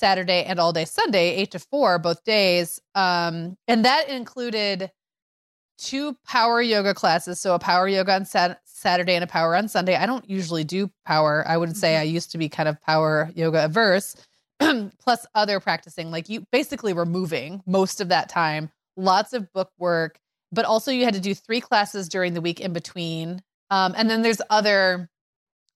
Saturday 0.00 0.44
and 0.44 0.58
all 0.58 0.72
day 0.72 0.86
Sunday, 0.86 1.34
eight 1.36 1.50
to 1.50 1.58
four, 1.58 1.98
both 1.98 2.24
days. 2.24 2.80
Um, 2.94 3.56
and 3.68 3.84
that 3.84 4.08
included 4.08 4.90
two 5.76 6.16
power 6.26 6.60
yoga 6.60 6.94
classes. 6.94 7.40
So 7.40 7.54
a 7.54 7.58
power 7.58 7.86
yoga 7.86 8.14
on 8.14 8.24
sat- 8.24 8.60
Saturday 8.64 9.14
and 9.14 9.22
a 9.22 9.26
power 9.26 9.54
on 9.54 9.68
Sunday. 9.68 9.96
I 9.96 10.06
don't 10.06 10.28
usually 10.28 10.64
do 10.64 10.90
power. 11.06 11.44
I 11.46 11.56
would 11.56 11.76
say 11.76 11.92
mm-hmm. 11.92 12.00
I 12.00 12.04
used 12.04 12.32
to 12.32 12.38
be 12.38 12.48
kind 12.48 12.68
of 12.68 12.80
power 12.80 13.30
yoga 13.34 13.66
averse, 13.66 14.16
plus 14.98 15.26
other 15.34 15.60
practicing. 15.60 16.10
Like 16.10 16.28
you 16.28 16.44
basically 16.50 16.94
were 16.94 17.06
moving 17.06 17.62
most 17.66 18.00
of 18.00 18.08
that 18.08 18.30
time, 18.30 18.70
lots 18.96 19.34
of 19.34 19.52
book 19.52 19.70
work, 19.78 20.18
but 20.50 20.64
also 20.64 20.90
you 20.90 21.04
had 21.04 21.14
to 21.14 21.20
do 21.20 21.34
three 21.34 21.60
classes 21.60 22.08
during 22.08 22.32
the 22.32 22.40
week 22.40 22.60
in 22.60 22.72
between. 22.72 23.42
Um, 23.70 23.94
and 23.96 24.08
then 24.08 24.22
there's 24.22 24.40
other 24.48 25.10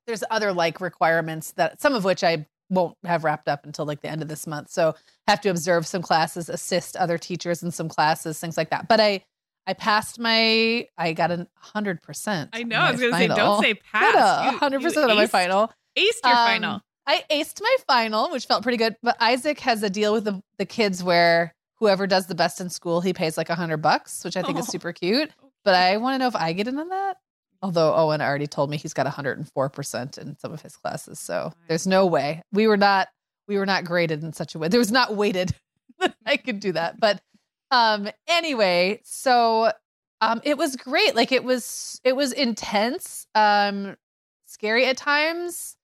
there's 0.07 0.25
other 0.31 0.53
like 0.53 0.81
requirements 0.81 1.53
that 1.53 1.81
some 1.81 1.95
of 1.95 2.05
which 2.05 2.23
I 2.23 2.47
won't 2.71 2.97
have 3.05 3.25
wrapped 3.25 3.49
up 3.49 3.67
until 3.67 3.85
like 3.85 4.01
the 4.01 4.09
end 4.09 4.23
of 4.23 4.29
this 4.29 4.47
month. 4.47 4.71
So 4.71 4.95
have 5.29 5.41
to 5.43 5.51
observe 5.51 5.87
some 5.87 6.03
classes, 6.03 6.49
assist 6.49 6.97
other 6.97 7.19
teachers 7.19 7.63
in 7.63 7.71
some 7.71 7.89
classes, 7.89 8.39
things 8.39 8.57
like 8.57 8.71
that. 8.71 8.89
But 8.89 9.01
I 9.01 9.25
I 9.67 9.73
passed 9.73 10.19
my 10.19 10.87
I 10.99 11.13
got 11.13 11.31
a 11.31 11.47
hundred 11.57 12.03
percent. 12.03 12.51
I 12.53 12.63
know. 12.63 12.77
I 12.77 12.91
was 12.91 13.01
gonna 13.01 13.17
say 13.17 13.29
don't 13.29 13.63
say 13.63 13.75
pass. 13.93 14.55
hundred 14.57 14.83
percent 14.83 15.11
on 15.11 15.17
my 15.17 15.27
final. 15.27 15.73
Aced 15.97 16.25
your 16.25 16.35
um, 16.35 16.47
final. 16.47 16.81
I 17.07 17.25
aced 17.31 17.61
my 17.61 17.77
final, 17.87 18.31
which 18.31 18.47
felt 18.47 18.63
pretty 18.63 18.79
good. 18.79 18.97
But 19.03 19.17
Isaac 19.21 19.61
has 19.61 19.83
a 19.83 19.91
deal 19.91 20.13
with 20.13 20.25
the, 20.25 20.43
the 20.59 20.65
kids 20.65 21.05
where 21.05 21.55
whoever 21.77 22.07
does 22.07 22.27
the 22.27 22.35
best 22.35 22.61
in 22.61 22.71
school, 22.71 23.01
he 23.01 23.13
pays 23.13 23.37
like 23.37 23.51
a 23.51 23.55
hundred 23.55 23.79
bucks, 23.79 24.25
which 24.25 24.37
I 24.37 24.43
think 24.43 24.57
oh. 24.57 24.61
is 24.61 24.69
super 24.69 24.93
cute. 24.93 25.31
But 25.65 25.77
I 25.77 25.97
want 25.97 26.13
to 26.13 26.19
know 26.19 26.27
if 26.27 26.37
I 26.37 26.53
get 26.53 26.69
in 26.69 26.79
on 26.79 26.91
that. 26.91 27.17
Although 27.65 27.95
Owen 27.95 28.21
already 28.21 28.47
told 28.47 28.69
me 28.69 28.77
he's 28.77 28.93
got 28.93 29.07
104% 29.07 30.19
in 30.19 30.39
some 30.39 30.53
of 30.53 30.61
his 30.61 30.77
classes. 30.77 31.19
So 31.19 31.51
there's 31.67 31.87
no 31.87 32.05
way. 32.05 32.43
We 32.53 32.67
were 32.67 32.77
not 32.77 33.09
we 33.49 33.57
were 33.57 33.65
not 33.65 33.85
graded 33.87 34.23
in 34.23 34.35
such 34.35 34.55
a 34.55 34.59
way. 34.59 34.69
There 34.69 34.79
was 34.79 34.93
not 34.93 35.17
weighted 35.17 35.55
that 35.99 36.15
I 36.27 36.37
could 36.37 36.61
do 36.61 36.73
that. 36.73 37.01
But 37.01 37.23
um 37.71 38.11
anyway, 38.29 39.01
so 39.03 39.73
um 40.21 40.43
it 40.45 40.59
was 40.59 40.77
great. 40.77 41.17
Like 41.17 41.33
it 41.33 41.43
was 41.43 42.03
it 42.05 42.15
was 42.15 42.33
intense, 42.33 43.27
um 43.35 43.97
scary 44.45 44.85
at 44.85 44.99
times, 44.99 45.79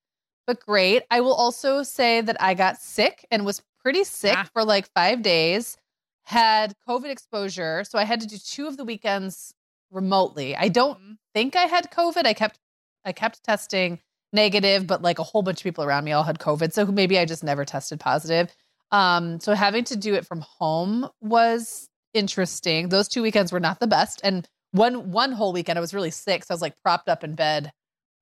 but 0.46 0.60
great. 0.60 1.04
I 1.10 1.22
will 1.22 1.32
also 1.34 1.82
say 1.82 2.20
that 2.20 2.36
I 2.42 2.52
got 2.52 2.76
sick 2.76 3.26
and 3.30 3.46
was 3.46 3.62
pretty 3.82 4.04
sick 4.04 4.36
ah. 4.36 4.46
for 4.52 4.64
like 4.64 4.86
5 4.92 5.22
days. 5.22 5.78
Had 6.24 6.74
COVID 6.86 7.08
exposure, 7.08 7.84
so 7.84 7.98
I 7.98 8.04
had 8.04 8.20
to 8.20 8.26
do 8.26 8.36
two 8.36 8.68
of 8.68 8.76
the 8.76 8.84
weekends 8.84 9.54
remotely. 9.90 10.56
I 10.56 10.68
don't 10.68 10.98
mm-hmm. 10.98 11.12
think 11.34 11.56
I 11.56 11.64
had 11.64 11.90
COVID. 11.90 12.26
I 12.26 12.34
kept 12.34 12.58
I 13.04 13.12
kept 13.12 13.42
testing 13.44 13.98
negative, 14.32 14.86
but 14.86 15.02
like 15.02 15.18
a 15.18 15.22
whole 15.22 15.42
bunch 15.42 15.60
of 15.60 15.64
people 15.64 15.84
around 15.84 16.04
me 16.04 16.12
all 16.12 16.22
had 16.22 16.38
COVID. 16.38 16.72
So 16.72 16.86
maybe 16.86 17.18
I 17.18 17.24
just 17.24 17.42
never 17.42 17.64
tested 17.64 17.98
positive. 17.98 18.54
Um, 18.92 19.40
so 19.40 19.54
having 19.54 19.84
to 19.84 19.96
do 19.96 20.14
it 20.14 20.26
from 20.26 20.40
home 20.40 21.08
was 21.20 21.88
interesting. 22.14 22.88
Those 22.88 23.08
two 23.08 23.22
weekends 23.22 23.52
were 23.52 23.60
not 23.60 23.80
the 23.80 23.86
best. 23.86 24.20
And 24.24 24.48
one 24.72 25.10
one 25.10 25.32
whole 25.32 25.52
weekend 25.52 25.78
I 25.78 25.80
was 25.80 25.94
really 25.94 26.10
sick. 26.10 26.44
So 26.44 26.52
I 26.52 26.54
was 26.54 26.62
like 26.62 26.74
propped 26.82 27.08
up 27.08 27.24
in 27.24 27.34
bed, 27.34 27.72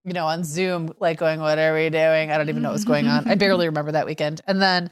you 0.04 0.12
know, 0.12 0.26
on 0.26 0.44
Zoom, 0.44 0.92
like 0.98 1.18
going, 1.18 1.40
What 1.40 1.58
are 1.58 1.74
we 1.74 1.90
doing? 1.90 2.30
I 2.30 2.38
don't 2.38 2.48
even 2.48 2.62
know 2.62 2.68
what 2.68 2.74
was 2.74 2.84
going 2.84 3.06
on. 3.06 3.28
I 3.28 3.34
barely 3.34 3.66
remember 3.68 3.92
that 3.92 4.06
weekend. 4.06 4.40
And 4.46 4.60
then 4.60 4.90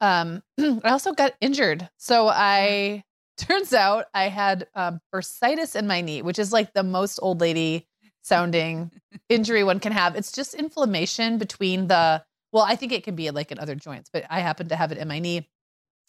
um 0.00 0.42
I 0.58 0.90
also 0.90 1.12
got 1.12 1.34
injured. 1.40 1.88
So 1.96 2.28
I 2.28 3.04
Turns 3.38 3.72
out 3.72 4.06
I 4.12 4.24
had 4.24 4.66
um, 4.74 5.00
bursitis 5.14 5.76
in 5.76 5.86
my 5.86 6.00
knee, 6.00 6.22
which 6.22 6.40
is 6.40 6.52
like 6.52 6.74
the 6.74 6.82
most 6.82 7.20
old 7.22 7.40
lady 7.40 7.86
sounding 8.20 8.90
injury 9.28 9.62
one 9.62 9.78
can 9.78 9.92
have. 9.92 10.16
It's 10.16 10.32
just 10.32 10.54
inflammation 10.54 11.38
between 11.38 11.86
the, 11.86 12.24
well, 12.52 12.64
I 12.64 12.74
think 12.74 12.92
it 12.92 13.04
can 13.04 13.14
be 13.14 13.30
like 13.30 13.52
in 13.52 13.60
other 13.60 13.76
joints, 13.76 14.10
but 14.12 14.24
I 14.28 14.40
happen 14.40 14.68
to 14.68 14.76
have 14.76 14.90
it 14.90 14.98
in 14.98 15.06
my 15.06 15.20
knee. 15.20 15.48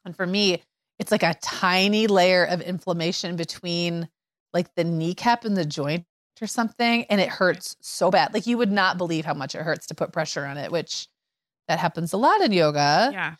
And 0.06 0.16
for 0.16 0.26
me, 0.26 0.64
it's 0.98 1.12
like 1.12 1.24
a 1.24 1.36
tiny 1.42 2.08
layer 2.08 2.46
of 2.46 2.62
inflammation 2.62 3.36
between 3.36 4.10
like 4.52 4.74
the 4.76 4.84
kneecap 4.84 5.46
and 5.46 5.56
the 5.56 5.66
joint 5.66 6.06
or 6.42 6.48
something. 6.48 7.04
And 7.06 7.22
it 7.22 7.30
hurts 7.30 7.76
so 7.80 8.10
bad. 8.10 8.34
Like 8.34 8.48
you 8.48 8.58
would 8.58 8.72
not 8.72 8.98
believe 8.98 9.26
how 9.26 9.36
much 9.36 9.54
it 9.54 9.62
hurts 9.62 9.86
to 9.88 9.96
put 9.96 10.12
pressure 10.12 10.46
on 10.46 10.58
it, 10.58 10.72
which 10.72 11.08
that 11.68 11.78
happens 11.78 12.12
a 12.12 12.18
lot 12.18 12.42
in 12.42 12.52
yoga. 12.52 13.12
Yeah 13.14 13.36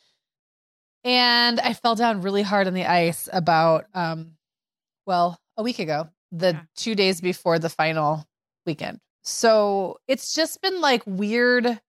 and 1.04 1.60
I 1.60 1.74
fell 1.74 1.96
down 1.96 2.22
really 2.22 2.42
hard 2.42 2.68
on 2.68 2.74
the 2.74 2.86
ice 2.86 3.30
about 3.32 3.86
um 3.94 4.34
well, 5.06 5.40
a 5.58 5.64
week 5.64 5.80
ago, 5.80 6.10
the 6.32 6.52
yeah. 6.54 6.62
2 6.76 6.96
days 6.96 7.22
before 7.22 7.58
the 7.58 7.70
final 7.70 8.26
weekend. 8.66 9.00
So, 9.24 9.98
it's 10.08 10.34
just 10.34 10.62
been 10.62 10.82
like 10.82 11.04
weird 11.06 11.80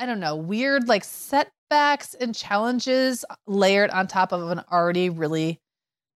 I 0.00 0.06
don't 0.06 0.20
know, 0.20 0.34
weird 0.36 0.88
like 0.88 1.04
setbacks 1.04 2.14
and 2.14 2.34
challenges 2.34 3.24
layered 3.46 3.90
on 3.90 4.06
top 4.06 4.32
of 4.32 4.50
an 4.50 4.62
already 4.72 5.10
really 5.10 5.60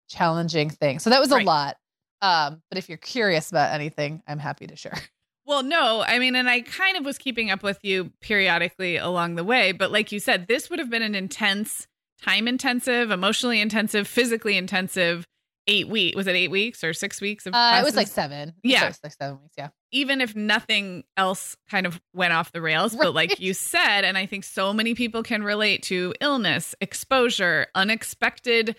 challenging 0.08 0.70
thing. 0.70 1.00
So 1.00 1.10
that 1.10 1.20
was 1.20 1.32
right. 1.32 1.42
a 1.42 1.46
lot. 1.46 1.78
Um, 2.22 2.62
but 2.70 2.78
if 2.78 2.90
you're 2.90 3.00
curious 3.00 3.50
about 3.50 3.74
anything, 3.74 4.22
I'm 4.28 4.38
happy 4.38 4.68
to 4.68 4.76
share. 4.76 5.00
Well, 5.46 5.64
no, 5.64 6.04
I 6.06 6.20
mean, 6.20 6.36
and 6.36 6.50
I 6.50 6.62
kind 6.62 6.98
of 6.98 7.06
was 7.06 7.18
keeping 7.18 7.50
up 7.50 7.64
with 7.64 7.80
you 7.84 8.12
periodically 8.22 8.98
along 8.98 9.36
the 9.36 9.44
way, 9.44 9.72
but 9.72 9.92
like 9.92 10.12
you 10.12 10.20
said, 10.20 10.48
this 10.48 10.70
would 10.70 10.80
have 10.80 10.90
been 10.90 11.02
an 11.02 11.16
intense, 11.16 11.88
time 12.22 12.48
intensive, 12.48 13.12
emotionally 13.12 13.60
intensive, 13.60 14.08
physically 14.08 14.56
intensive 14.56 15.26
eight 15.68 15.88
week. 15.88 16.16
Was 16.16 16.28
it 16.28 16.36
eight 16.36 16.52
weeks 16.52 16.84
or 16.84 16.94
six 16.94 17.22
weeks 17.22 17.46
of? 17.46 17.54
Uh, 17.54 17.78
it 17.80 17.84
was 17.84 17.96
like 17.96 18.08
seven. 18.08 18.54
Yeah, 18.64 18.88
was 18.88 19.00
like 19.04 19.14
seven 19.14 19.40
weeks. 19.42 19.56
Yeah. 19.58 19.70
Even 19.92 20.22
if 20.22 20.36
nothing 20.36 21.04
else 21.18 21.58
kind 21.70 21.86
of 21.86 22.00
went 22.14 22.34
off 22.34 22.52
the 22.52 22.62
rails, 22.62 22.94
right. 22.94 23.04
but 23.04 23.16
like 23.16 23.40
you 23.40 23.54
said, 23.54 24.04
and 24.04 24.18
I 24.18 24.26
think 24.26 24.44
so 24.44 24.74
many 24.74 24.96
people 24.96 25.24
can 25.24 25.44
relate 25.44 25.84
to 25.84 26.14
illness, 26.22 26.76
exposure, 26.82 27.68
unexpected 27.76 28.76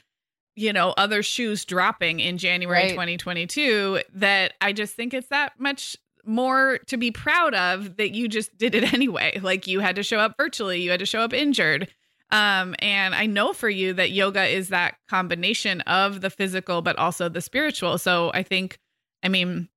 you 0.55 0.73
know, 0.73 0.91
other 0.97 1.23
shoes 1.23 1.65
dropping 1.65 2.21
in 2.21 2.39
January 2.39 2.83
right. 2.83 2.91
2022 2.91 4.03
that 4.15 4.53
I 4.61 4.73
just 4.73 4.95
think 4.95 5.15
it's 5.15 5.29
that 5.29 5.59
much 5.59 5.97
more 6.25 6.79
to 6.87 6.97
be 6.97 7.11
proud 7.11 7.55
of 7.55 7.97
that 7.97 8.15
you 8.15 8.29
just 8.29 8.57
did 8.57 8.75
it 8.75 8.93
anyway. 8.95 9.39
Like 9.43 9.67
you 9.67 9.81
had 9.81 9.97
to 9.97 10.03
show 10.03 10.19
up 10.19 10.35
virtually, 10.37 10.81
you 10.81 10.91
had 10.91 11.01
to 11.01 11.07
show 11.07 11.21
up 11.21 11.33
injured. 11.33 11.89
Um, 12.31 12.75
and 12.79 13.15
I 13.15 13.27
know 13.27 13.53
for 13.53 13.69
you 13.69 13.93
that 13.95 14.11
yoga 14.11 14.45
is 14.47 14.69
that 14.69 14.95
combination 15.09 15.83
of 15.83 16.23
the 16.23 16.31
physical, 16.31 16.81
but 16.81 16.97
also 16.97 17.29
the 17.29 17.43
spiritual. 17.43 17.99
So 17.99 18.31
I 18.33 18.43
think, 18.43 18.79
I 19.23 19.29
mean, 19.29 19.69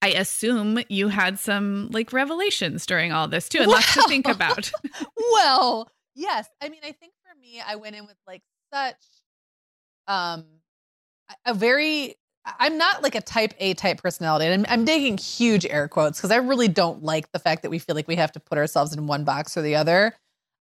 I 0.00 0.08
assume 0.08 0.80
you 0.88 1.08
had 1.08 1.38
some 1.38 1.88
like 1.92 2.12
revelations 2.12 2.86
during 2.86 3.12
all 3.12 3.28
this 3.28 3.48
too, 3.48 3.58
and 3.58 3.68
well, 3.68 3.76
lots 3.76 3.94
to 3.94 4.02
think 4.08 4.26
about. 4.26 4.72
well, 5.32 5.88
yes. 6.16 6.48
I 6.60 6.70
mean, 6.70 6.80
I 6.82 6.92
think 6.92 7.12
for 7.22 7.38
me, 7.38 7.62
I 7.64 7.76
went 7.76 7.94
in 7.94 8.06
with 8.06 8.16
like 8.26 8.42
such 8.72 8.96
um 10.08 10.44
a 11.46 11.54
very 11.54 12.16
I'm 12.44 12.76
not 12.76 13.02
like 13.02 13.14
a 13.14 13.20
type 13.20 13.54
A 13.58 13.74
type 13.74 14.02
personality. 14.02 14.46
And 14.46 14.66
I'm, 14.66 14.80
I'm 14.80 14.86
taking 14.86 15.16
huge 15.16 15.64
air 15.66 15.88
quotes 15.88 16.18
because 16.18 16.30
I 16.30 16.36
really 16.36 16.68
don't 16.68 17.02
like 17.02 17.30
the 17.32 17.38
fact 17.38 17.62
that 17.62 17.70
we 17.70 17.78
feel 17.78 17.94
like 17.94 18.08
we 18.08 18.16
have 18.16 18.32
to 18.32 18.40
put 18.40 18.58
ourselves 18.58 18.92
in 18.92 19.06
one 19.06 19.24
box 19.24 19.56
or 19.56 19.62
the 19.62 19.76
other. 19.76 20.14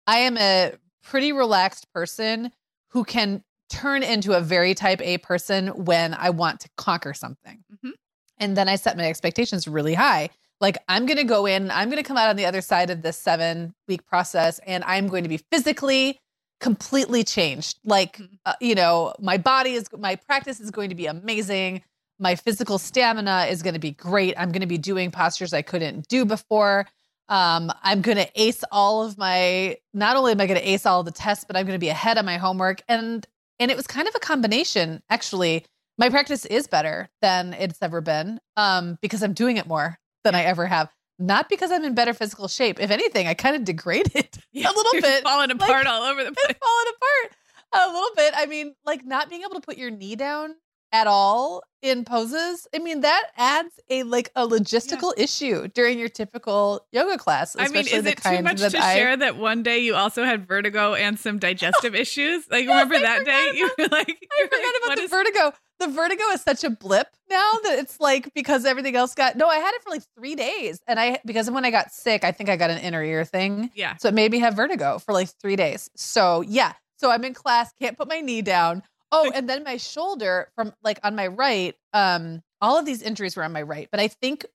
I 0.05 0.19
am 0.19 0.37
a 0.37 0.73
pretty 1.03 1.31
relaxed 1.31 1.91
person 1.93 2.51
who 2.89 3.03
can 3.03 3.43
turn 3.69 4.03
into 4.03 4.33
a 4.33 4.41
very 4.41 4.75
type 4.75 5.01
A 5.01 5.17
person 5.17 5.67
when 5.69 6.13
I 6.13 6.29
want 6.29 6.59
to 6.61 6.69
conquer 6.77 7.13
something. 7.13 7.63
Mm-hmm. 7.73 7.91
And 8.37 8.57
then 8.57 8.67
I 8.67 8.75
set 8.75 8.97
my 8.97 9.05
expectations 9.05 9.67
really 9.67 9.93
high. 9.93 10.29
Like, 10.59 10.77
I'm 10.87 11.07
going 11.07 11.17
to 11.17 11.23
go 11.23 11.47
in, 11.47 11.71
I'm 11.71 11.89
going 11.89 12.01
to 12.01 12.07
come 12.07 12.17
out 12.17 12.29
on 12.29 12.35
the 12.35 12.45
other 12.45 12.61
side 12.61 12.91
of 12.91 13.01
this 13.01 13.17
seven 13.17 13.73
week 13.87 14.05
process, 14.05 14.59
and 14.67 14.83
I'm 14.83 15.07
going 15.07 15.23
to 15.23 15.29
be 15.29 15.37
physically 15.51 16.19
completely 16.61 17.23
changed. 17.25 17.79
Like, 17.83 18.17
mm-hmm. 18.17 18.35
uh, 18.45 18.53
you 18.61 18.75
know, 18.75 19.13
my 19.19 19.37
body 19.37 19.73
is, 19.73 19.87
my 19.97 20.15
practice 20.15 20.61
is 20.61 20.71
going 20.71 20.89
to 20.89 20.95
be 20.95 21.07
amazing. 21.07 21.83
My 22.19 22.35
physical 22.35 22.77
stamina 22.77 23.47
is 23.49 23.63
going 23.63 23.73
to 23.73 23.79
be 23.79 23.91
great. 23.91 24.35
I'm 24.37 24.51
going 24.51 24.61
to 24.61 24.67
be 24.67 24.77
doing 24.77 25.11
postures 25.11 25.53
I 25.53 25.63
couldn't 25.63 26.07
do 26.07 26.23
before. 26.23 26.87
Um, 27.27 27.71
I'm 27.81 28.01
going 28.01 28.17
to 28.17 28.29
ace 28.35 28.63
all 28.71 29.03
of 29.03 29.17
my, 29.17 29.77
not 29.93 30.15
only 30.15 30.31
am 30.33 30.41
I 30.41 30.45
going 30.45 30.59
to 30.59 30.69
ace 30.69 30.85
all 30.85 31.01
the 31.03 31.11
tests, 31.11 31.45
but 31.45 31.55
I'm 31.55 31.65
going 31.65 31.75
to 31.75 31.79
be 31.79 31.89
ahead 31.89 32.17
on 32.17 32.25
my 32.25 32.37
homework. 32.37 32.83
And, 32.87 33.25
and 33.59 33.71
it 33.71 33.77
was 33.77 33.87
kind 33.87 34.07
of 34.07 34.15
a 34.15 34.19
combination, 34.19 35.01
actually. 35.09 35.65
My 35.97 36.09
practice 36.09 36.45
is 36.45 36.67
better 36.67 37.09
than 37.21 37.53
it's 37.53 37.81
ever 37.81 38.01
been 38.01 38.39
um, 38.55 38.97
because 39.01 39.23
I'm 39.23 39.33
doing 39.33 39.57
it 39.57 39.67
more 39.67 39.97
than 40.23 40.35
I 40.35 40.43
ever 40.43 40.67
have. 40.67 40.89
Not 41.21 41.49
because 41.49 41.71
I'm 41.71 41.83
in 41.85 41.93
better 41.93 42.13
physical 42.13 42.47
shape. 42.47 42.79
If 42.79 42.89
anything, 42.91 43.27
I 43.27 43.33
kind 43.33 43.55
of 43.55 43.63
degraded 43.63 44.29
yeah, 44.51 44.69
a 44.69 44.73
little 44.73 45.01
bit. 45.01 45.23
Falling 45.23 45.51
apart 45.51 45.85
like, 45.85 45.87
all 45.87 46.03
over 46.03 46.23
the 46.23 46.31
place. 46.31 46.55
Falling 46.59 46.93
apart 46.95 47.35
a 47.73 47.93
little 47.93 48.09
bit. 48.15 48.33
I 48.35 48.45
mean, 48.47 48.75
like 48.85 49.05
not 49.05 49.29
being 49.29 49.43
able 49.43 49.55
to 49.55 49.61
put 49.61 49.77
your 49.77 49.91
knee 49.91 50.15
down 50.15 50.55
at 50.91 51.07
all 51.07 51.63
in 51.81 52.05
poses 52.05 52.67
i 52.75 52.79
mean 52.79 53.01
that 53.01 53.27
adds 53.37 53.79
a 53.89 54.03
like 54.03 54.29
a 54.35 54.47
logistical 54.47 55.13
yeah. 55.17 55.23
issue 55.23 55.67
during 55.69 55.97
your 55.97 56.09
typical 56.09 56.85
yoga 56.91 57.17
class 57.17 57.55
i 57.57 57.67
mean 57.69 57.87
is 57.87 58.05
it 58.05 58.17
too 58.21 58.41
much 58.41 58.59
to 58.59 58.77
I, 58.77 58.95
share 58.95 59.17
that 59.17 59.37
one 59.37 59.63
day 59.63 59.79
you 59.79 59.95
also 59.95 60.23
had 60.23 60.47
vertigo 60.47 60.93
and 60.93 61.19
some 61.19 61.39
digestive 61.51 61.95
issues? 61.95 62.45
Like 62.49 62.65
yes, 62.65 62.69
remember 62.69 62.95
I 62.95 62.99
that 62.99 63.25
day? 63.25 63.51
you 63.55 63.69
were 63.77 63.87
like 63.91 64.27
i 64.31 64.43
forgot 64.43 64.59
like, 64.61 64.83
about 64.85 64.97
the 64.97 65.03
is- 65.03 65.11
vertigo. 65.11 65.53
The 65.79 65.87
vertigo 65.87 66.23
is 66.25 66.41
such 66.41 66.63
a 66.63 66.69
blip 66.69 67.07
now 67.27 67.51
that 67.63 67.79
it's 67.79 67.99
like 67.99 68.31
because 68.35 68.65
everything 68.65 68.95
else 68.95 69.15
got 69.15 69.35
no 69.35 69.47
i 69.47 69.55
had 69.55 69.73
it 69.73 69.81
for 69.81 69.89
like 69.89 70.03
three 70.15 70.35
days 70.35 70.79
and 70.85 70.99
i 70.99 71.19
because 71.25 71.49
when 71.49 71.65
i 71.65 71.71
got 71.71 71.91
sick 71.91 72.23
i 72.23 72.31
think 72.31 72.49
i 72.49 72.55
got 72.55 72.69
an 72.69 72.77
inner 72.77 73.03
ear 73.03 73.25
thing 73.25 73.71
yeah. 73.73 73.97
so 73.97 74.07
it 74.07 74.13
made 74.13 74.31
me 74.31 74.37
have 74.37 74.55
vertigo 74.55 74.99
for 74.99 75.11
like 75.11 75.27
three 75.41 75.55
days. 75.55 75.89
So 75.95 76.41
yeah 76.41 76.73
so 76.97 77.09
i'm 77.09 77.23
in 77.23 77.33
class 77.33 77.73
can't 77.81 77.97
put 77.97 78.07
my 78.07 78.21
knee 78.21 78.43
down 78.43 78.83
Oh, 79.11 79.31
and 79.33 79.49
then 79.49 79.63
my 79.63 79.77
shoulder 79.77 80.49
from 80.55 80.73
like 80.83 80.99
on 81.03 81.15
my 81.15 81.27
right, 81.27 81.75
um, 81.93 82.41
all 82.61 82.77
of 82.77 82.85
these 82.85 83.01
injuries 83.01 83.35
were 83.35 83.43
on 83.43 83.51
my 83.51 83.61
right, 83.61 83.89
but 83.91 83.99
I 83.99 84.07
think 84.07 84.45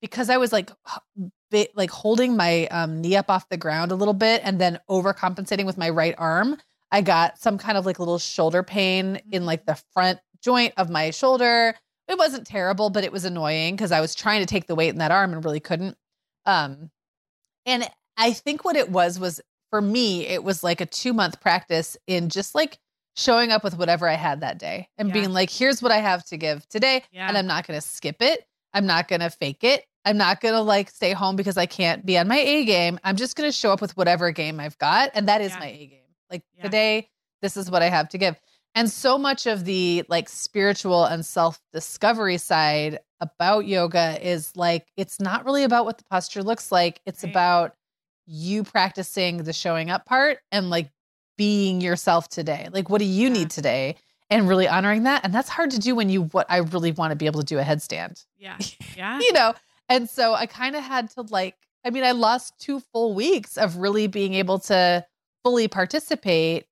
because 0.00 0.30
I 0.30 0.36
was 0.36 0.52
like 0.52 0.70
bit, 1.50 1.76
like 1.76 1.90
holding 1.90 2.36
my 2.36 2.66
um, 2.66 3.00
knee 3.00 3.16
up 3.16 3.30
off 3.30 3.48
the 3.48 3.56
ground 3.56 3.92
a 3.92 3.94
little 3.94 4.14
bit 4.14 4.42
and 4.44 4.60
then 4.60 4.80
overcompensating 4.90 5.66
with 5.66 5.78
my 5.78 5.90
right 5.90 6.14
arm, 6.18 6.56
I 6.90 7.02
got 7.02 7.38
some 7.38 7.58
kind 7.58 7.78
of 7.78 7.86
like 7.86 7.98
little 7.98 8.18
shoulder 8.18 8.62
pain 8.62 9.20
in 9.30 9.46
like 9.46 9.64
the 9.66 9.80
front 9.92 10.18
joint 10.42 10.74
of 10.76 10.90
my 10.90 11.10
shoulder. 11.10 11.74
It 12.08 12.18
wasn't 12.18 12.46
terrible, 12.46 12.90
but 12.90 13.04
it 13.04 13.12
was 13.12 13.24
annoying 13.24 13.76
because 13.76 13.92
I 13.92 14.00
was 14.00 14.14
trying 14.14 14.40
to 14.40 14.46
take 14.46 14.66
the 14.66 14.74
weight 14.74 14.88
in 14.90 14.98
that 14.98 15.12
arm 15.12 15.32
and 15.32 15.44
really 15.44 15.60
couldn't. 15.60 15.96
Um, 16.46 16.90
and 17.64 17.88
I 18.16 18.32
think 18.32 18.64
what 18.64 18.76
it 18.76 18.90
was 18.90 19.20
was 19.20 19.40
for 19.70 19.80
me, 19.80 20.26
it 20.26 20.42
was 20.42 20.64
like 20.64 20.80
a 20.80 20.86
two 20.86 21.12
month 21.12 21.40
practice 21.40 21.96
in 22.06 22.28
just 22.28 22.54
like 22.54 22.78
showing 23.16 23.50
up 23.50 23.62
with 23.64 23.76
whatever 23.76 24.08
I 24.08 24.14
had 24.14 24.40
that 24.40 24.58
day 24.58 24.88
and 24.98 25.08
yeah. 25.08 25.14
being 25.14 25.32
like, 25.32 25.50
here's 25.50 25.82
what 25.82 25.92
I 25.92 25.98
have 25.98 26.24
to 26.26 26.36
give 26.36 26.66
today. 26.68 27.02
Yeah. 27.12 27.28
And 27.28 27.36
I'm 27.36 27.46
not 27.46 27.66
going 27.66 27.78
to 27.78 27.86
skip 27.86 28.16
it. 28.20 28.46
I'm 28.74 28.86
not 28.86 29.08
going 29.08 29.20
to 29.20 29.30
fake 29.30 29.64
it. 29.64 29.84
I'm 30.04 30.16
not 30.16 30.40
going 30.40 30.54
to 30.54 30.60
like 30.60 30.90
stay 30.90 31.12
home 31.12 31.36
because 31.36 31.56
I 31.56 31.66
can't 31.66 32.04
be 32.04 32.18
on 32.18 32.26
my 32.26 32.38
A 32.38 32.64
game. 32.64 32.98
I'm 33.04 33.16
just 33.16 33.36
going 33.36 33.48
to 33.48 33.56
show 33.56 33.72
up 33.72 33.80
with 33.80 33.96
whatever 33.96 34.30
game 34.30 34.58
I've 34.58 34.78
got. 34.78 35.10
And 35.14 35.28
that 35.28 35.40
is 35.40 35.52
yeah. 35.52 35.58
my 35.58 35.66
A 35.66 35.86
game. 35.86 35.98
Like 36.30 36.42
today, 36.62 37.10
this 37.42 37.56
is 37.56 37.70
what 37.70 37.82
I 37.82 37.88
have 37.88 38.08
to 38.10 38.18
give. 38.18 38.40
And 38.74 38.90
so 38.90 39.18
much 39.18 39.46
of 39.46 39.64
the 39.64 40.04
like 40.08 40.28
spiritual 40.28 41.04
and 41.04 41.24
self 41.24 41.60
discovery 41.72 42.38
side 42.38 43.00
about 43.20 43.66
yoga 43.66 44.18
is 44.26 44.56
like, 44.56 44.86
it's 44.96 45.20
not 45.20 45.44
really 45.44 45.64
about 45.64 45.84
what 45.84 45.98
the 45.98 46.04
posture 46.04 46.42
looks 46.42 46.72
like. 46.72 47.00
It's 47.04 47.22
right. 47.22 47.30
about 47.30 47.74
you 48.26 48.64
practicing 48.64 49.38
the 49.38 49.52
showing 49.52 49.90
up 49.90 50.06
part 50.06 50.38
and 50.50 50.70
like 50.70 50.90
being 51.36 51.80
yourself 51.80 52.28
today. 52.28 52.68
Like, 52.72 52.90
what 52.90 52.98
do 52.98 53.04
you 53.04 53.28
yeah. 53.28 53.34
need 53.34 53.50
today? 53.50 53.96
And 54.30 54.48
really 54.48 54.66
honoring 54.66 55.02
that. 55.02 55.24
And 55.24 55.34
that's 55.34 55.48
hard 55.48 55.70
to 55.72 55.78
do 55.78 55.94
when 55.94 56.08
you, 56.08 56.22
what 56.24 56.46
I 56.48 56.58
really 56.58 56.92
want 56.92 57.10
to 57.10 57.16
be 57.16 57.26
able 57.26 57.40
to 57.40 57.46
do 57.46 57.58
a 57.58 57.62
headstand. 57.62 58.24
Yeah. 58.38 58.56
Yeah. 58.96 59.18
you 59.20 59.32
know? 59.32 59.54
And 59.88 60.08
so 60.08 60.34
I 60.34 60.46
kind 60.46 60.76
of 60.76 60.82
had 60.82 61.10
to 61.12 61.22
like, 61.22 61.56
I 61.84 61.90
mean, 61.90 62.04
I 62.04 62.12
lost 62.12 62.58
two 62.58 62.80
full 62.80 63.14
weeks 63.14 63.56
of 63.56 63.76
really 63.76 64.06
being 64.06 64.34
able 64.34 64.58
to 64.60 65.04
fully 65.42 65.66
participate 65.68 66.66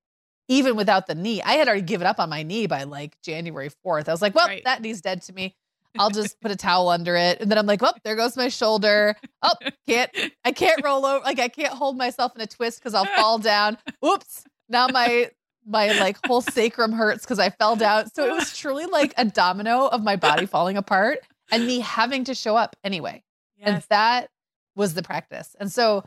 even 0.47 0.75
without 0.75 1.07
the 1.07 1.15
knee. 1.15 1.41
I 1.41 1.53
had 1.53 1.67
already 1.67 1.83
given 1.83 2.07
up 2.07 2.19
on 2.19 2.29
my 2.29 2.43
knee 2.43 2.67
by 2.67 2.83
like 2.83 3.19
January 3.21 3.69
4th. 3.85 4.07
I 4.07 4.11
was 4.11 4.21
like, 4.21 4.35
well, 4.35 4.47
right. 4.47 4.63
that 4.65 4.81
knee's 4.81 5.01
dead 5.01 5.21
to 5.23 5.33
me. 5.33 5.55
I'll 5.99 6.09
just 6.09 6.39
put 6.39 6.51
a 6.51 6.55
towel 6.55 6.89
under 6.89 7.15
it. 7.15 7.41
And 7.41 7.51
then 7.51 7.57
I'm 7.57 7.65
like, 7.65 7.81
well, 7.81 7.93
there 8.03 8.15
goes 8.15 8.37
my 8.37 8.47
shoulder. 8.47 9.15
Oh, 9.43 9.53
can't, 9.87 10.09
I 10.45 10.51
can't 10.51 10.83
roll 10.83 11.05
over. 11.05 11.23
Like 11.25 11.39
I 11.39 11.47
can't 11.47 11.73
hold 11.73 11.97
myself 11.97 12.33
in 12.35 12.41
a 12.41 12.47
twist 12.47 12.79
because 12.79 12.93
I'll 12.93 13.05
fall 13.05 13.39
down. 13.39 13.77
Oops 14.05 14.45
now 14.71 14.87
my 14.87 15.29
my 15.65 15.91
like 15.99 16.17
whole 16.25 16.41
sacrum 16.41 16.91
hurts 16.91 17.23
because 17.23 17.39
I 17.39 17.49
fell 17.49 17.75
down. 17.75 18.09
So 18.11 18.25
it 18.25 18.31
was 18.31 18.57
truly 18.57 18.85
like 18.85 19.13
a 19.17 19.25
domino 19.25 19.87
of 19.87 20.03
my 20.03 20.15
body 20.15 20.45
falling 20.45 20.77
apart 20.77 21.19
and 21.51 21.67
me 21.67 21.79
having 21.79 22.23
to 22.25 22.33
show 22.33 22.55
up 22.55 22.75
anyway. 22.83 23.23
Yes. 23.57 23.67
And 23.67 23.83
that 23.89 24.29
was 24.75 24.93
the 24.93 25.03
practice. 25.03 25.55
And 25.59 25.71
so 25.71 26.03